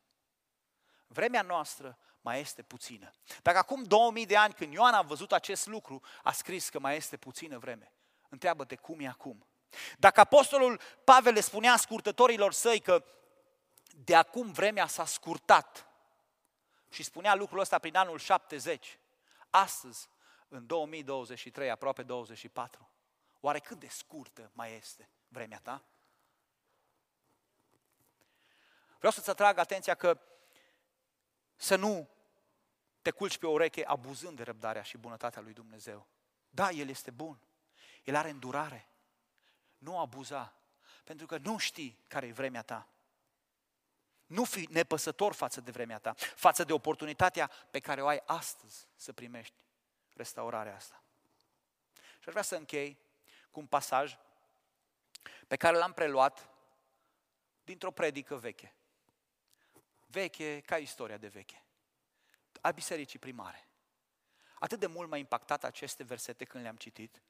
Vremea 1.07 1.43
noastră 1.43 1.99
mai 2.21 2.41
este 2.41 2.63
puțină. 2.63 3.11
Dacă 3.43 3.59
acum 3.59 3.83
2000 3.83 4.27
de 4.27 4.37
ani, 4.37 4.55
când 4.55 4.73
Ioan 4.73 4.95
a 4.95 5.03
văzut 5.03 5.33
acest 5.33 5.67
lucru, 5.67 6.03
a 6.23 6.33
scris 6.33 6.69
că 6.69 6.79
mai 6.79 6.97
este 6.97 7.17
puțină 7.17 7.59
vreme, 7.59 7.93
întreabă-te 8.29 8.77
cum 8.77 9.01
e 9.01 9.07
acum. 9.07 9.47
Dacă 9.99 10.21
apostolul 10.21 10.81
Pavel 11.05 11.33
le 11.33 11.41
spunea 11.41 11.77
scurtătorilor 11.77 12.53
săi 12.53 12.81
că 12.81 13.05
de 14.05 14.15
acum 14.15 14.53
vremea 14.53 14.87
s-a 14.87 15.05
scurtat 15.05 15.89
și 16.89 17.03
spunea 17.03 17.35
lucrul 17.35 17.61
ăsta 17.61 17.79
prin 17.79 17.97
anul 17.97 18.19
70, 18.19 18.99
astăzi, 19.51 20.09
în 20.49 20.67
2023, 20.67 21.71
aproape 21.71 22.03
24, 22.03 22.88
oare 23.41 23.59
cât 23.59 23.78
de 23.78 23.89
scurtă 23.89 24.51
mai 24.53 24.76
este 24.76 25.11
vremea 25.28 25.59
ta? 25.59 25.84
Vreau 28.97 29.12
să-ți 29.12 29.30
atrag 29.30 29.59
atenția 29.59 29.95
că 29.95 30.20
să 31.57 31.76
nu 31.76 32.09
te 33.03 33.11
culci 33.11 33.39
pe 33.39 33.47
o 33.47 33.51
ureche 33.51 33.86
abuzând 33.86 34.36
de 34.36 34.43
răbdarea 34.43 34.82
și 34.82 34.97
bunătatea 34.97 35.43
lui 35.43 35.53
Dumnezeu. 35.53 36.07
Da, 36.51 36.70
El 36.70 36.89
este 36.89 37.11
bun. 37.11 37.41
El 38.05 38.14
are 38.14 38.30
îndurare 38.30 38.89
nu 39.78 39.99
abuza, 39.99 40.55
pentru 41.05 41.26
că 41.26 41.39
nu 41.39 41.59
știi 41.59 41.99
care 42.07 42.26
e 42.26 42.32
vremea 42.32 42.62
ta. 42.62 42.89
Nu 44.26 44.45
fi 44.45 44.68
nepăsător 44.70 45.32
față 45.32 45.61
de 45.61 45.70
vremea 45.70 45.99
ta, 45.99 46.14
față 46.18 46.64
de 46.64 46.72
oportunitatea 46.72 47.51
pe 47.70 47.80
care 47.80 48.03
o 48.03 48.07
ai 48.07 48.22
astăzi 48.26 48.86
să 48.97 49.12
primești 49.12 49.64
restaurarea 50.12 50.74
asta. 50.74 51.03
Și 51.95 52.24
aș 52.26 52.30
vrea 52.30 52.43
să 52.43 52.57
închei 52.57 52.99
cu 53.59 53.65
un 53.65 53.71
pasaj 53.71 54.19
pe 55.49 55.57
care 55.57 55.77
l-am 55.77 55.93
preluat 55.93 56.49
dintr-o 57.65 57.91
predică 57.91 58.37
veche. 58.37 58.75
Veche 60.07 60.61
ca 60.61 60.77
istoria 60.77 61.17
de 61.17 61.29
veche. 61.29 61.65
A 62.61 62.71
bisericii 62.71 63.19
primare. 63.19 63.69
Atât 64.59 64.79
de 64.79 64.87
mult 64.87 65.09
m-a 65.09 65.17
impactat 65.17 65.65
aceste 65.65 66.03
versete 66.03 66.45
când 66.45 66.63
le-am 66.63 66.77
citit, 66.77 67.23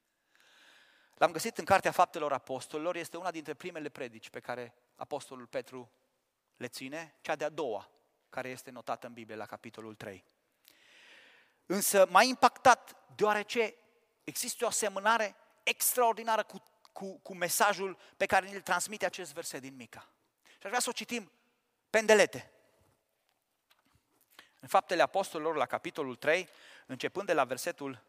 L-am 1.14 1.32
găsit 1.32 1.58
în 1.58 1.64
Cartea 1.64 1.90
Faptelor 1.90 2.32
Apostolilor, 2.32 2.96
este 2.96 3.16
una 3.16 3.30
dintre 3.30 3.54
primele 3.54 3.88
predici 3.88 4.30
pe 4.30 4.40
care 4.40 4.74
Apostolul 4.96 5.46
Petru 5.46 5.90
le 6.56 6.68
ține, 6.68 7.14
cea 7.20 7.36
de-a 7.36 7.48
doua, 7.48 7.90
care 8.28 8.48
este 8.48 8.70
notată 8.70 9.06
în 9.06 9.12
Biblie 9.12 9.36
la 9.36 9.46
capitolul 9.46 9.94
3. 9.94 10.24
Însă 11.66 12.06
m-a 12.10 12.22
impactat 12.22 12.96
deoarece 13.14 13.74
există 14.24 14.64
o 14.64 14.68
asemănare 14.68 15.36
extraordinară 15.68 16.42
cu, 16.42 16.62
cu, 16.92 17.18
cu 17.18 17.34
mesajul 17.34 17.98
pe 18.16 18.26
care 18.26 18.54
îl 18.54 18.60
transmite 18.60 19.06
acest 19.06 19.32
verset 19.32 19.60
din 19.60 19.76
Mica. 19.76 20.08
Și 20.42 20.58
aș 20.62 20.68
vrea 20.68 20.80
să 20.80 20.88
o 20.88 20.92
citim 20.92 21.32
pendelete. 21.90 22.50
În 24.60 24.68
Faptele 24.68 25.02
Apostolilor, 25.02 25.56
la 25.56 25.66
capitolul 25.66 26.16
3, 26.16 26.48
începând 26.86 27.26
de 27.26 27.32
la 27.32 27.44
versetul 27.44 28.02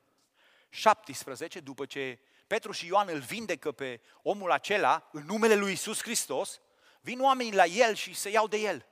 17, 0.70 1.60
după 1.60 1.86
ce 1.86 2.20
Petru 2.48 2.72
și 2.72 2.86
Ioan 2.86 3.08
îl 3.08 3.20
vindecă 3.20 3.72
pe 3.72 4.02
omul 4.22 4.52
acela 4.52 5.10
în 5.12 5.26
numele 5.26 5.56
lui 5.56 5.72
Isus 5.72 6.02
Hristos, 6.02 6.62
vin 7.02 7.22
oamenii 7.22 7.54
la 7.54 7.66
el 7.66 7.94
și 7.94 8.14
se 8.14 8.30
iau 8.30 8.48
de 8.48 8.58
el. 8.58 8.86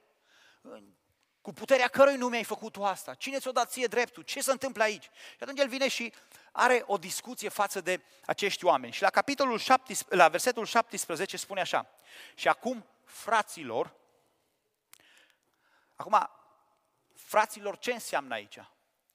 Cu 1.47 1.53
puterea 1.53 1.87
cărui 1.87 2.15
nume 2.15 2.35
ai 2.35 2.43
făcut 2.43 2.71
tu 2.71 2.83
asta? 2.83 3.13
Cine 3.13 3.39
ți-o 3.39 3.51
dat 3.51 3.71
ție 3.71 3.87
dreptul? 3.87 4.23
Ce 4.23 4.41
se 4.41 4.51
întâmplă 4.51 4.83
aici? 4.83 5.03
Și 5.03 5.37
atunci 5.39 5.59
el 5.59 5.67
vine 5.67 5.87
și 5.87 6.13
are 6.51 6.83
o 6.85 6.97
discuție 6.97 7.49
față 7.49 7.81
de 7.81 8.01
acești 8.25 8.65
oameni. 8.65 8.93
Și 8.93 9.01
la 9.01 9.09
capitolul 9.09 9.57
17, 9.57 10.15
la 10.15 10.27
versetul 10.27 10.65
17 10.65 11.37
spune 11.37 11.59
așa. 11.59 11.89
Și 12.35 12.47
acum, 12.47 12.85
fraților, 13.03 13.93
Acum, 15.95 16.29
fraților, 17.15 17.77
ce 17.77 17.91
înseamnă 17.91 18.33
aici? 18.33 18.57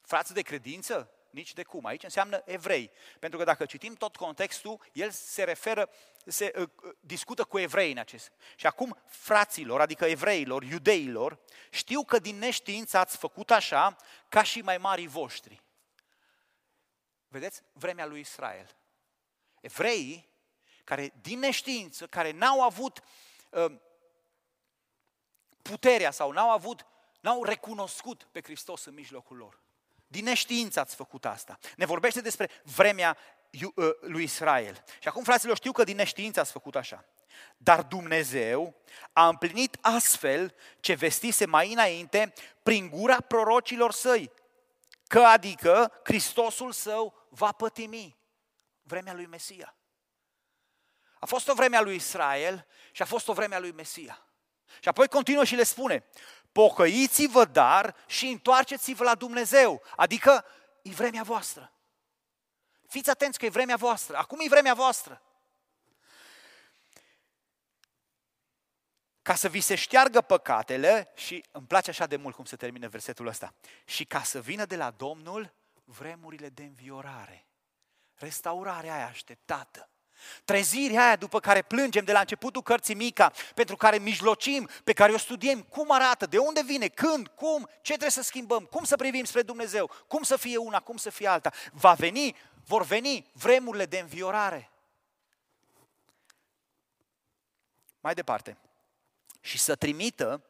Frați 0.00 0.34
de 0.34 0.42
credință? 0.42 1.10
Nici 1.32 1.52
de 1.52 1.62
cum. 1.62 1.84
Aici 1.84 2.02
înseamnă 2.02 2.42
evrei. 2.44 2.90
Pentru 3.18 3.38
că 3.38 3.44
dacă 3.44 3.64
citim 3.64 3.94
tot 3.94 4.16
contextul, 4.16 4.84
el 4.92 5.10
se 5.10 5.44
referă, 5.44 5.90
se 6.26 6.52
uh, 6.56 6.68
uh, 6.82 6.94
discută 7.00 7.44
cu 7.44 7.58
evrei 7.58 7.90
în 7.90 7.98
acest. 7.98 8.32
Și 8.56 8.66
acum, 8.66 8.98
fraților, 9.06 9.80
adică 9.80 10.04
evreilor, 10.04 10.62
iudeilor, 10.62 11.38
știu 11.70 12.04
că 12.04 12.18
din 12.18 12.38
neștiință 12.38 12.98
ați 12.98 13.16
făcut 13.16 13.50
așa 13.50 13.96
ca 14.28 14.42
și 14.42 14.60
mai 14.60 14.78
marii 14.78 15.06
voștri. 15.06 15.62
Vedeți? 17.28 17.62
Vremea 17.72 18.06
lui 18.06 18.20
Israel. 18.20 18.76
Evreii 19.60 20.28
care 20.84 21.12
din 21.20 21.38
neștiință, 21.38 22.06
care 22.06 22.30
n-au 22.30 22.62
avut 22.62 23.02
uh, 23.50 23.72
puterea 25.62 26.10
sau 26.10 26.30
n-au 26.30 26.50
avut, 26.50 26.86
n-au 27.20 27.44
recunoscut 27.44 28.28
pe 28.32 28.42
Hristos 28.42 28.84
în 28.84 28.94
mijlocul 28.94 29.36
lor. 29.36 29.61
Din 30.12 30.24
neștiință 30.24 30.80
ați 30.80 30.94
făcut 30.94 31.24
asta. 31.24 31.58
Ne 31.76 31.86
vorbește 31.86 32.20
despre 32.20 32.50
vremea 32.62 33.16
uh, 33.74 33.90
lui 34.00 34.22
Israel. 34.22 34.84
Și 35.00 35.08
acum, 35.08 35.22
fraților, 35.22 35.56
știu 35.56 35.72
că 35.72 35.84
din 35.84 35.96
neștiință 35.96 36.40
ați 36.40 36.52
făcut 36.52 36.76
așa. 36.76 37.04
Dar 37.56 37.82
Dumnezeu 37.82 38.74
a 39.12 39.28
împlinit 39.28 39.78
astfel 39.80 40.54
ce 40.80 40.94
vestise 40.94 41.46
mai 41.46 41.72
înainte 41.72 42.32
prin 42.62 42.88
gura 42.88 43.20
prorocilor 43.20 43.92
săi, 43.92 44.30
că 45.06 45.18
adică 45.20 46.00
Hristosul 46.04 46.72
său 46.72 47.26
va 47.28 47.52
pătimi 47.52 48.16
vremea 48.82 49.14
lui 49.14 49.26
Mesia. 49.26 49.74
A 51.18 51.26
fost 51.26 51.48
o 51.48 51.54
vreme 51.54 51.76
a 51.76 51.80
lui 51.80 51.94
Israel 51.94 52.66
și 52.90 53.02
a 53.02 53.04
fost 53.04 53.28
o 53.28 53.32
vreme 53.32 53.54
a 53.54 53.58
lui 53.58 53.72
Mesia. 53.72 54.26
Și 54.80 54.88
apoi 54.88 55.08
continuă 55.08 55.44
și 55.44 55.54
le 55.54 55.62
spune, 55.62 56.04
pocăiți-vă 56.52 57.44
dar 57.44 57.96
și 58.06 58.26
întoarceți-vă 58.26 59.04
la 59.04 59.14
Dumnezeu, 59.14 59.82
adică 59.96 60.44
e 60.82 60.90
vremea 60.90 61.22
voastră. 61.22 61.72
Fiți 62.86 63.10
atenți 63.10 63.38
că 63.38 63.44
e 63.44 63.48
vremea 63.48 63.76
voastră, 63.76 64.16
acum 64.16 64.38
e 64.40 64.48
vremea 64.48 64.74
voastră. 64.74 65.22
Ca 69.22 69.34
să 69.34 69.48
vi 69.48 69.60
se 69.60 69.74
șteargă 69.74 70.20
păcatele 70.20 71.12
și 71.14 71.44
îmi 71.50 71.66
place 71.66 71.90
așa 71.90 72.06
de 72.06 72.16
mult 72.16 72.34
cum 72.34 72.44
se 72.44 72.56
termină 72.56 72.88
versetul 72.88 73.26
ăsta. 73.26 73.54
Și 73.84 74.04
ca 74.04 74.22
să 74.22 74.40
vină 74.40 74.64
de 74.64 74.76
la 74.76 74.90
Domnul 74.90 75.54
vremurile 75.84 76.48
de 76.48 76.62
înviorare, 76.62 77.46
restaurarea 78.14 78.94
aia 78.94 79.06
așteptată. 79.06 79.91
Trezirea 80.44 81.06
aia 81.06 81.16
după 81.16 81.40
care 81.40 81.62
plângem 81.62 82.04
de 82.04 82.12
la 82.12 82.20
începutul 82.20 82.62
cărții 82.62 82.94
Mica, 82.94 83.32
pentru 83.54 83.76
care 83.76 83.98
mijlocim, 83.98 84.68
pe 84.84 84.92
care 84.92 85.12
o 85.12 85.18
studiem, 85.18 85.62
cum 85.62 85.90
arată, 85.90 86.26
de 86.26 86.38
unde 86.38 86.62
vine, 86.62 86.88
când, 86.88 87.28
cum, 87.28 87.68
ce 87.74 87.92
trebuie 87.92 88.10
să 88.10 88.22
schimbăm, 88.22 88.64
cum 88.64 88.84
să 88.84 88.96
privim 88.96 89.24
spre 89.24 89.42
Dumnezeu, 89.42 89.90
cum 90.06 90.22
să 90.22 90.36
fie 90.36 90.56
una, 90.56 90.80
cum 90.80 90.96
să 90.96 91.10
fie 91.10 91.28
alta. 91.28 91.52
Va 91.72 91.92
veni, 91.92 92.36
vor 92.64 92.84
veni 92.84 93.26
vremurile 93.32 93.86
de 93.86 93.98
înviorare. 93.98 94.70
Mai 98.00 98.14
departe. 98.14 98.56
Și 99.40 99.58
să 99.58 99.74
trimită 99.74 100.42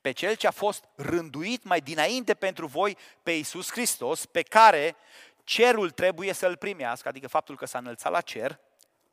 pe 0.00 0.12
cel 0.12 0.34
ce 0.34 0.46
a 0.46 0.50
fost 0.50 0.84
rânduit 0.94 1.64
mai 1.64 1.80
dinainte 1.80 2.34
pentru 2.34 2.66
voi 2.66 2.96
pe 3.22 3.30
Iisus 3.30 3.70
Hristos, 3.70 4.26
pe 4.26 4.42
care 4.42 4.96
cerul 5.44 5.90
trebuie 5.90 6.32
să-l 6.32 6.56
primească, 6.56 7.08
adică 7.08 7.28
faptul 7.28 7.56
că 7.56 7.66
s-a 7.66 7.78
înălțat 7.78 8.12
la 8.12 8.20
cer, 8.20 8.60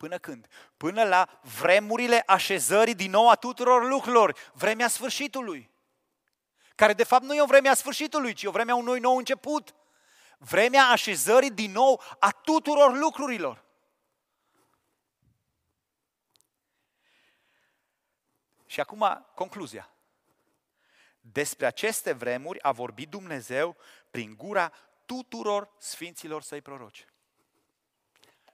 Până 0.03 0.17
când? 0.17 0.47
Până 0.77 1.03
la 1.03 1.39
vremurile 1.59 2.23
așezării 2.25 2.95
din 2.95 3.11
nou 3.11 3.29
a 3.29 3.35
tuturor 3.35 3.87
lucrurilor, 3.87 4.37
vremea 4.53 4.87
sfârșitului. 4.87 5.71
Care 6.75 6.93
de 6.93 7.03
fapt 7.03 7.23
nu 7.23 7.33
e 7.33 7.41
o 7.41 7.45
vreme 7.45 7.69
a 7.69 7.73
sfârșitului, 7.73 8.33
ci 8.33 8.43
o 8.43 8.51
vreme 8.51 8.71
a 8.71 8.75
unui 8.75 8.99
nou 8.99 9.17
început. 9.17 9.75
Vremea 10.37 10.85
așezării 10.85 11.51
din 11.51 11.71
nou 11.71 12.01
a 12.19 12.31
tuturor 12.31 12.97
lucrurilor. 12.97 13.65
Și 18.65 18.79
acum 18.79 19.27
concluzia. 19.35 19.89
Despre 21.19 21.65
aceste 21.65 22.11
vremuri 22.11 22.61
a 22.61 22.71
vorbit 22.71 23.09
Dumnezeu 23.09 23.75
prin 24.11 24.35
gura 24.35 24.71
tuturor 25.05 25.69
sfinților 25.77 26.41
săi 26.41 26.61
proroci 26.61 27.07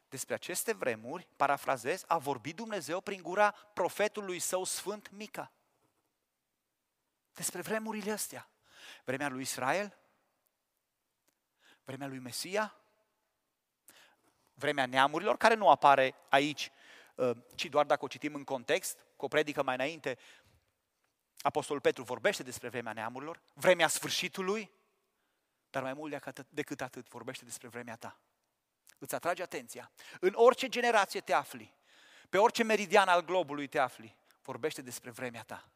despre 0.10 0.34
aceste 0.34 0.74
vremuri, 0.74 1.28
parafrazez, 1.36 2.04
a 2.08 2.18
vorbit 2.18 2.56
Dumnezeu 2.56 3.02
prin 3.02 3.22
gura 3.22 3.52
profetului 3.52 4.40
său 4.40 4.64
sfânt 4.64 5.10
Mica. 5.12 5.52
Despre 7.34 7.62
vremurile 7.62 8.12
astea. 8.12 8.50
Vremea 9.04 9.30
lui 9.30 9.42
Israel, 9.42 9.98
vremea 11.84 12.08
lui 12.08 12.20
Mesia, 12.20 12.76
vremea 14.54 14.86
neamurilor, 14.86 15.38
care 15.38 15.54
nu 15.54 15.70
apare 15.70 16.16
aici, 16.30 16.72
uh, 17.16 17.38
ci 17.56 17.66
doar 17.66 17.86
dacă 17.86 18.06
o 18.06 18.08
citim 18.08 18.36
în 18.36 18.44
context, 18.44 19.06
cu 19.16 19.26
o 19.26 19.28
predică 19.28 19.64
mai 19.64 19.76
înainte, 19.76 20.18
Apostolul 21.42 21.82
Petru 21.82 22.04
vorbește 22.04 22.44
despre 22.44 22.70
vremea 22.70 22.94
neamurilor, 22.94 23.42
vremea 23.54 23.88
sfârșitului, 23.88 24.72
dar 25.70 25.84
mai 25.84 25.94
mult 25.94 26.34
decât 26.50 26.82
atât 26.82 27.08
vorbește 27.08 27.46
despre 27.46 27.68
vremea 27.68 27.96
ta 27.96 28.20
îți 29.00 29.16
atrage 29.16 29.42
atenția. 29.42 29.92
În 30.20 30.32
orice 30.36 30.68
generație 30.68 31.22
te 31.22 31.34
afli, 31.34 31.74
pe 32.30 32.38
orice 32.38 32.64
meridian 32.64 33.08
al 33.08 33.26
globului 33.26 33.68
te 33.68 33.80
afli, 33.80 34.16
vorbește 34.44 34.82
despre 34.82 35.12
vremea 35.12 35.44
ta. 35.44 35.70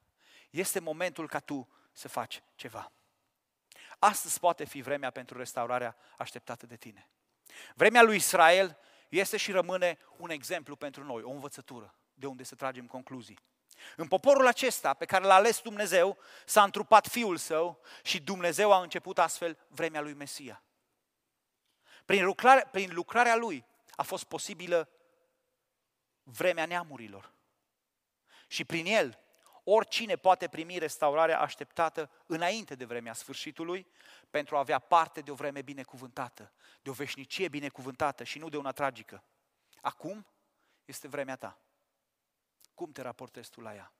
Este 0.50 0.80
momentul 0.80 1.28
ca 1.28 1.40
tu 1.40 1.70
să 1.92 2.08
faci 2.08 2.44
ceva. 2.56 2.92
Astăzi 4.00 4.40
poate 4.40 4.64
fi 4.64 4.82
vremea 4.82 5.10
pentru 5.10 5.38
restaurarea 5.38 5.96
așteptată 6.18 6.66
de 6.66 6.76
tine. 6.76 7.10
Vremea 7.76 8.02
lui 8.02 8.16
Israel 8.16 8.78
este 9.10 9.38
și 9.38 9.52
rămâne 9.52 9.98
un 10.18 10.30
exemplu 10.30 10.76
pentru 10.76 11.04
noi, 11.04 11.22
o 11.22 11.30
învățătură 11.30 11.96
de 12.14 12.26
unde 12.26 12.44
să 12.44 12.56
tragem 12.56 12.88
concluzii. 12.88 13.40
În 13.96 14.08
poporul 14.08 14.48
acesta 14.48 14.94
pe 14.94 15.06
care 15.06 15.24
l-a 15.24 15.34
ales 15.34 15.60
Dumnezeu 15.60 16.18
s-a 16.46 16.64
întrupat 16.64 17.08
Fiul 17.08 17.38
Său 17.38 17.82
și 18.04 18.22
Dumnezeu 18.22 18.72
a 18.74 18.82
început 18.82 19.20
astfel 19.20 19.58
vremea 19.68 20.02
lui 20.02 20.14
Mesia. 20.14 20.64
Prin 22.06 22.26
lucrarea, 22.26 22.66
prin 22.66 22.94
lucrarea 22.94 23.36
lui 23.36 23.66
a 23.96 24.04
fost 24.04 24.24
posibilă 24.24 24.90
vremea 26.24 26.66
neamurilor. 26.66 27.34
Și 28.48 28.66
prin 28.66 28.86
el, 28.86 29.20
oricine 29.64 30.16
poate 30.16 30.48
primi 30.48 30.78
restaurarea 30.78 31.40
așteptată 31.40 32.12
înainte 32.26 32.76
de 32.76 32.86
vremea 32.86 33.14
sfârșitului 33.14 33.88
pentru 34.30 34.56
a 34.56 34.60
avea 34.60 34.80
parte 34.80 35.22
de 35.22 35.32
o 35.32 35.36
vreme 35.36 35.62
binecuvântată, 35.62 36.52
de 36.82 36.90
o 36.90 36.94
veșnicie 36.94 37.48
binecuvântată 37.48 38.24
și 38.24 38.40
nu 38.40 38.50
de 38.50 38.58
una 38.58 38.72
tragică. 38.72 39.24
Acum 39.82 40.28
este 40.86 41.08
vremea 41.08 41.36
ta. 41.36 41.60
Cum 42.74 42.92
te 42.92 43.02
raportezi 43.02 43.50
tu 43.50 43.62
la 43.62 43.76
ea? 43.76 43.94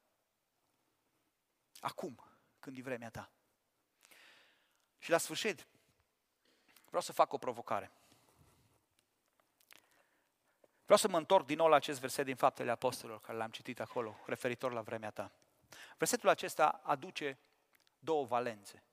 Acum, 1.80 2.24
când 2.60 2.78
e 2.78 2.82
vremea 2.82 3.10
ta. 3.10 3.32
Și 4.98 5.10
la 5.10 5.18
sfârșit, 5.18 5.68
Vreau 6.94 7.08
să 7.08 7.14
fac 7.14 7.34
o 7.34 7.38
provocare. 7.38 7.92
Vreau 10.84 10.98
să 10.98 11.08
mă 11.08 11.18
întorc 11.18 11.46
din 11.46 11.58
nou 11.58 11.68
la 11.68 11.76
acest 11.76 12.00
verset 12.00 12.26
din 12.26 12.36
Faptele 12.36 12.72
Apostolilor, 12.72 13.22
care 13.22 13.38
l-am 13.38 13.50
citit 13.50 13.80
acolo, 13.80 14.16
referitor 14.26 14.72
la 14.72 14.82
vremea 14.82 15.10
ta. 15.10 15.32
Versetul 15.98 16.30
acesta 16.30 16.82
aduce 16.84 17.38
două 18.00 18.26
valențe. 18.26 18.84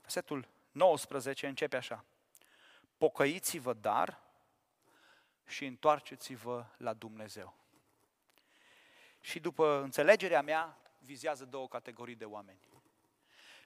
Versetul 0.00 0.48
19 0.70 1.46
începe 1.46 1.76
așa. 1.76 2.04
Pocăiți-vă, 2.96 3.72
dar, 3.72 4.20
și 5.46 5.64
întoarceți-vă 5.64 6.66
la 6.76 6.92
Dumnezeu. 6.92 7.54
Și 9.20 9.40
după 9.40 9.80
înțelegerea 9.82 10.42
mea, 10.42 10.78
vizează 10.98 11.44
două 11.44 11.68
categorii 11.68 12.14
de 12.14 12.24
oameni. 12.24 12.60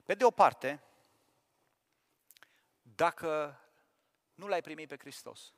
Pe 0.03 0.13
de 0.13 0.25
o 0.25 0.31
parte, 0.31 0.83
dacă 2.95 3.59
nu 4.33 4.47
l-ai 4.47 4.61
primit 4.61 4.87
pe 4.87 4.97
Hristos, 4.97 5.53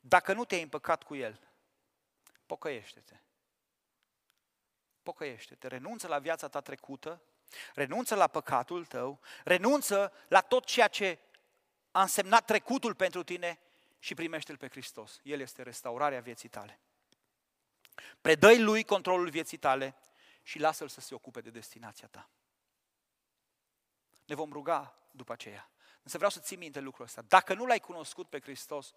dacă 0.00 0.32
nu 0.32 0.44
te-ai 0.44 0.62
împăcat 0.62 1.02
cu 1.02 1.14
El, 1.14 1.40
pocăiește-te. 2.46 3.16
Pocăiește-te, 5.02 5.66
renunță 5.66 6.06
la 6.06 6.18
viața 6.18 6.48
ta 6.48 6.60
trecută, 6.60 7.22
renunță 7.74 8.14
la 8.14 8.26
păcatul 8.26 8.84
tău, 8.84 9.20
renunță 9.44 10.12
la 10.28 10.40
tot 10.40 10.64
ceea 10.64 10.88
ce 10.88 11.18
a 11.90 12.00
însemnat 12.00 12.44
trecutul 12.44 12.94
pentru 12.94 13.22
tine 13.22 13.58
și 13.98 14.14
primește-L 14.14 14.56
pe 14.56 14.68
Hristos. 14.68 15.20
El 15.22 15.40
este 15.40 15.62
restaurarea 15.62 16.20
vieții 16.20 16.48
tale. 16.48 16.80
Predă-i 18.20 18.58
Lui 18.58 18.84
controlul 18.84 19.30
vieții 19.30 19.58
tale 19.58 19.94
și 20.42 20.58
lasă-L 20.58 20.88
să 20.88 21.00
se 21.00 21.14
ocupe 21.14 21.40
de 21.40 21.50
destinația 21.50 22.08
ta. 22.08 22.28
Ne 24.24 24.34
vom 24.34 24.52
ruga 24.52 24.98
după 25.10 25.32
aceea. 25.32 25.70
Însă 26.06 26.18
vreau 26.18 26.32
să 26.32 26.40
ții 26.40 26.56
minte 26.56 26.80
lucrul 26.80 27.04
ăsta. 27.04 27.22
Dacă 27.28 27.54
nu 27.54 27.66
l-ai 27.66 27.80
cunoscut 27.80 28.28
pe 28.28 28.40
Hristos, 28.40 28.94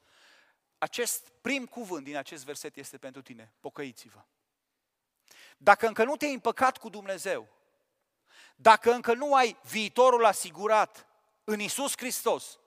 acest 0.78 1.30
prim 1.42 1.66
cuvânt 1.66 2.04
din 2.04 2.16
acest 2.16 2.46
verset 2.46 2.76
este 2.76 2.98
pentru 2.98 3.22
tine. 3.22 3.54
Pocăiți-vă. 3.60 4.24
Dacă 5.58 5.88
încă 5.88 6.04
nu 6.04 6.16
te-ai 6.16 6.34
împăcat 6.34 6.78
cu 6.78 6.90
Dumnezeu, 6.90 7.48
Dacă 8.56 8.92
încă 8.94 9.14
nu 9.14 9.36
ai 9.36 9.58
viitorul 9.64 10.26
asigurat 10.26 11.08
în 11.44 11.60
Isus 11.60 11.98
Hristos, 11.98 12.60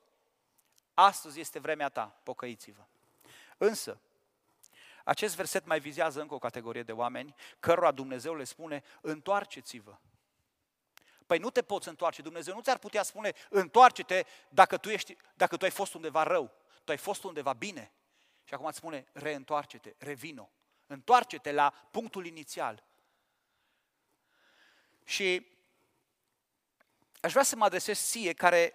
astăzi 0.94 1.40
este 1.40 1.58
vremea 1.58 1.88
ta, 1.88 2.20
pocăiți-vă. 2.22 2.84
Însă, 3.56 4.00
acest 5.04 5.36
verset 5.36 5.66
mai 5.66 5.80
vizează 5.80 6.20
încă 6.20 6.34
o 6.34 6.38
categorie 6.38 6.82
de 6.82 6.92
oameni 6.92 7.34
cărora 7.58 7.92
Dumnezeu 7.92 8.34
le 8.34 8.44
spune, 8.44 8.82
întoarceți-vă. 9.00 9.98
Păi 11.32 11.40
nu 11.40 11.50
te 11.50 11.62
poți 11.62 11.88
întoarce, 11.88 12.22
Dumnezeu 12.22 12.54
nu 12.54 12.60
ți-ar 12.60 12.78
putea 12.78 13.02
spune, 13.02 13.32
întoarce-te 13.48 14.24
dacă 14.48 14.76
tu, 14.76 14.90
ești, 14.90 15.16
dacă 15.34 15.56
tu 15.56 15.64
ai 15.64 15.70
fost 15.70 15.94
undeva 15.94 16.22
rău, 16.22 16.50
tu 16.84 16.90
ai 16.90 16.96
fost 16.96 17.24
undeva 17.24 17.52
bine. 17.52 17.92
Și 18.44 18.54
acum 18.54 18.66
îți 18.66 18.76
spune, 18.76 19.06
reîntoarce-te, 19.12 19.94
revino, 19.98 20.50
întoarce-te 20.86 21.52
la 21.52 21.70
punctul 21.90 22.26
inițial. 22.26 22.84
Și 25.04 25.46
aș 27.20 27.30
vrea 27.30 27.42
să 27.42 27.56
mă 27.56 27.64
adresez 27.64 27.98
ție 28.00 28.32
care 28.32 28.74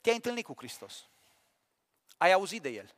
te-ai 0.00 0.14
întâlnit 0.14 0.44
cu 0.44 0.54
Hristos. 0.56 1.08
Ai 2.16 2.32
auzit 2.32 2.62
de 2.62 2.68
El. 2.68 2.94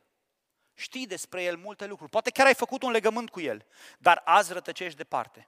Știi 0.73 1.07
despre 1.07 1.43
El 1.43 1.57
multe 1.57 1.85
lucruri. 1.85 2.11
Poate 2.11 2.29
chiar 2.29 2.45
ai 2.45 2.55
făcut 2.55 2.83
un 2.83 2.91
legământ 2.91 3.29
cu 3.29 3.39
El, 3.39 3.65
dar 3.97 4.21
azi 4.25 4.53
rătăcești 4.53 4.97
departe. 4.97 5.47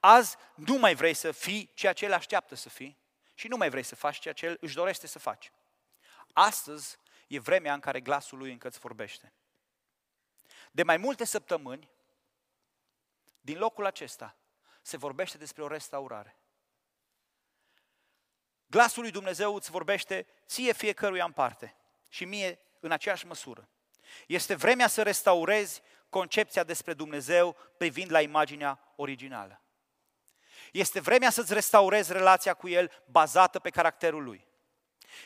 Azi 0.00 0.36
nu 0.54 0.74
mai 0.74 0.94
vrei 0.94 1.14
să 1.14 1.32
fii 1.32 1.70
ceea 1.74 1.92
ce 1.92 2.04
El 2.04 2.12
așteaptă 2.12 2.54
să 2.54 2.68
fii 2.68 2.98
și 3.34 3.48
nu 3.48 3.56
mai 3.56 3.70
vrei 3.70 3.82
să 3.82 3.94
faci 3.94 4.18
ceea 4.18 4.34
ce 4.34 4.46
El 4.46 4.56
își 4.60 4.74
dorește 4.74 5.06
să 5.06 5.18
faci. 5.18 5.52
Astăzi 6.32 6.98
e 7.26 7.38
vremea 7.38 7.74
în 7.74 7.80
care 7.80 8.00
glasul 8.00 8.38
Lui 8.38 8.52
încă 8.52 8.66
îți 8.66 8.78
vorbește. 8.78 9.32
De 10.70 10.82
mai 10.82 10.96
multe 10.96 11.24
săptămâni, 11.24 11.88
din 13.40 13.58
locul 13.58 13.86
acesta, 13.86 14.36
se 14.82 14.96
vorbește 14.96 15.38
despre 15.38 15.62
o 15.62 15.68
restaurare. 15.68 16.36
Glasul 18.66 19.02
lui 19.02 19.10
Dumnezeu 19.10 19.54
îți 19.54 19.70
vorbește 19.70 20.26
ție 20.46 20.72
fiecăruia 20.72 21.24
în 21.24 21.32
parte 21.32 21.76
și 22.08 22.24
mie 22.24 22.58
în 22.80 22.90
aceeași 22.90 23.26
măsură. 23.26 23.68
Este 24.26 24.54
vremea 24.54 24.86
să 24.86 25.02
restaurezi 25.02 25.82
concepția 26.08 26.64
despre 26.64 26.94
Dumnezeu 26.94 27.56
privind 27.76 28.10
la 28.10 28.20
imaginea 28.20 28.92
originală. 28.96 29.59
Este 30.72 31.00
vremea 31.00 31.30
să-ți 31.30 31.52
restaurezi 31.52 32.12
relația 32.12 32.54
cu 32.54 32.68
El 32.68 32.90
bazată 33.04 33.58
pe 33.58 33.70
caracterul 33.70 34.22
Lui. 34.22 34.46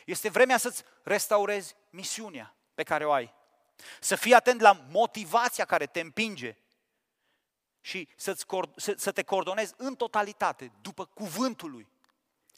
Este 0.05 0.29
vremea 0.29 0.57
să-ți 0.57 0.83
restaurezi 1.03 1.75
misiunea 1.91 2.55
pe 2.75 2.83
care 2.83 3.07
o 3.07 3.13
ai. 3.13 3.35
Să 4.01 4.17
fii 4.17 4.35
atent 4.35 4.61
la 4.61 4.73
motivația 4.89 5.65
care 5.65 5.87
te 5.87 6.01
împinge 6.01 6.57
și 7.81 8.09
să-ți, 8.17 8.45
să 8.97 9.13
te 9.13 9.23
coordonezi 9.23 9.75
în 9.77 9.95
totalitate 9.97 10.73
după 10.81 11.07
cuvântul 11.07 11.71
Lui. 11.71 11.89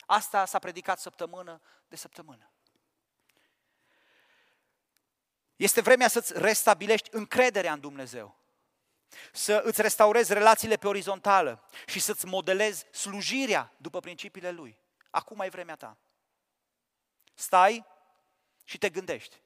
Asta 0.07 0.45
s-a 0.45 0.59
predicat 0.59 0.99
săptămână 0.99 1.61
de 1.89 1.97
săptămână. 1.97 2.51
Este 5.57 5.81
vremea 5.81 6.09
să-ți 6.09 6.33
restabilești 6.39 7.09
încrederea 7.13 7.73
în 7.73 7.81
Dumnezeu. 7.81 8.37
Să 9.33 9.61
îți 9.65 9.83
restaurezi 9.83 10.33
relațiile 10.33 10.77
pe 10.77 10.87
orizontală 10.87 11.69
și 11.87 12.01
să-ți 12.01 12.27
modelezi 12.27 12.87
slujirea 12.91 13.73
după 13.77 14.01
principiile 14.01 14.51
Lui. 14.51 14.79
Acum 15.11 15.41
ai 15.41 15.51
vremea 15.51 15.77
ta. 15.77 15.99
Stai 17.35 17.87
și 18.65 18.79
te 18.79 18.91
gândești. 18.91 19.41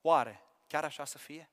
Oare 0.00 0.42
chiar 0.66 0.84
așa 0.84 1.04
să 1.04 1.18
fie? 1.18 1.50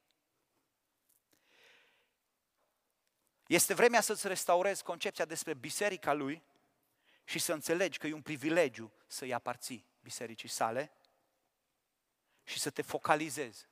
Este 3.48 3.74
vremea 3.74 4.02
să-ți 4.02 4.28
restaurezi 4.28 4.84
concepția 4.84 5.26
despre 5.26 5.54
biserica 5.54 6.14
lui 6.14 6.44
și 7.24 7.40
să 7.40 7.54
înțelegi 7.54 7.98
că 7.98 8.08
e 8.08 8.14
un 8.14 8.22
privilegiu 8.22 8.94
să-i 9.08 9.34
aparții 9.34 9.86
bisericii 10.02 10.50
sale 10.50 10.92
și 12.44 12.60
să 12.60 12.70
te 12.70 12.82
focalizezi 12.82 13.68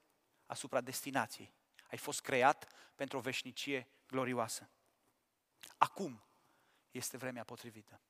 asupra 0.45 0.82
destinației. 0.82 1.53
Ai 1.90 1.98
fost 1.98 2.22
creat 2.22 2.68
pentru 2.96 3.18
o 3.18 3.22
veșnicie 3.22 3.88
glorioasă. 4.08 4.70
Acum 5.78 6.24
este 6.92 7.18
vremea 7.18 7.44
potrivită. 7.44 8.02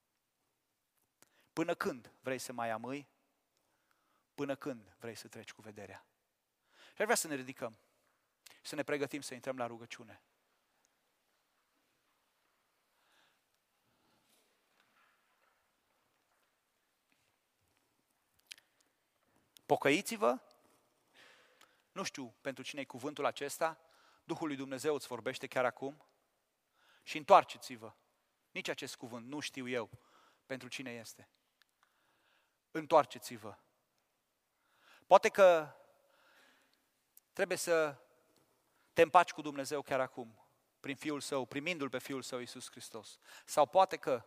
Până 1.54 1.76
când 1.76 2.12
vrei 2.22 2.40
să 2.40 2.54
mai 2.54 2.70
amâi? 2.70 3.08
Până 4.34 4.56
când 4.56 4.96
vrei 5.00 5.16
să 5.16 5.28
treci 5.28 5.52
cu 5.52 5.62
vederea? 5.62 6.06
Și 6.74 7.02
ar 7.02 7.04
vrea 7.04 7.16
să 7.16 7.28
ne 7.28 7.36
ridicăm, 7.36 7.78
să 8.62 8.76
ne 8.76 8.84
pregătim 8.84 9.22
să 9.22 9.34
intrăm 9.34 9.58
la 9.58 9.68
rugăciune. 9.68 10.22
Pocăiți-vă 19.66 20.40
nu 21.96 22.04
știu 22.04 22.36
pentru 22.42 22.64
cine 22.64 22.82
e 22.82 22.86
cuvântul 22.86 23.26
acesta, 23.26 23.80
Duhul 24.24 24.48
lui 24.48 24.56
Dumnezeu 24.56 24.96
îți 24.96 25.08
vorbește 25.08 25.48
chiar 25.48 25.66
acum 25.66 26.06
și 27.04 27.18
întoarceți-vă. 27.18 27.94
Nici 28.52 28.68
acest 28.68 28.96
cuvânt 28.96 29.28
nu 29.28 29.40
știu 29.40 29.68
eu 29.68 29.90
pentru 30.46 30.68
cine 30.68 30.92
este. 30.92 31.30
Întoarceți-vă. 32.72 33.58
Poate 35.08 35.30
că 35.30 35.76
trebuie 37.34 37.58
să 37.58 37.98
te 38.94 39.02
împaci 39.02 39.32
cu 39.32 39.42
Dumnezeu 39.42 39.82
chiar 39.82 40.00
acum, 40.00 40.48
prin 40.80 40.96
Fiul 40.96 41.20
Său, 41.20 41.46
primindu-L 41.46 41.90
pe 41.90 42.00
Fiul 42.00 42.22
Său, 42.22 42.40
Iisus 42.40 42.70
Hristos. 42.70 43.20
Sau 43.46 43.66
poate 43.66 43.98
că, 43.98 44.26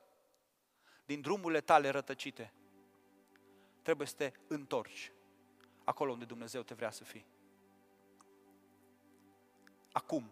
din 1.04 1.20
drumurile 1.20 1.60
tale 1.60 1.88
rătăcite, 1.88 2.52
trebuie 3.82 4.06
să 4.06 4.14
te 4.14 4.32
întorci 4.46 5.12
acolo 5.84 6.12
unde 6.12 6.24
Dumnezeu 6.24 6.62
te 6.62 6.74
vrea 6.74 6.90
să 6.90 7.04
fii. 7.04 7.36
Acum. 9.98 10.24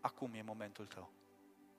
Acum 0.00 0.34
e 0.34 0.42
momentul 0.42 0.86
tău. 0.86 1.10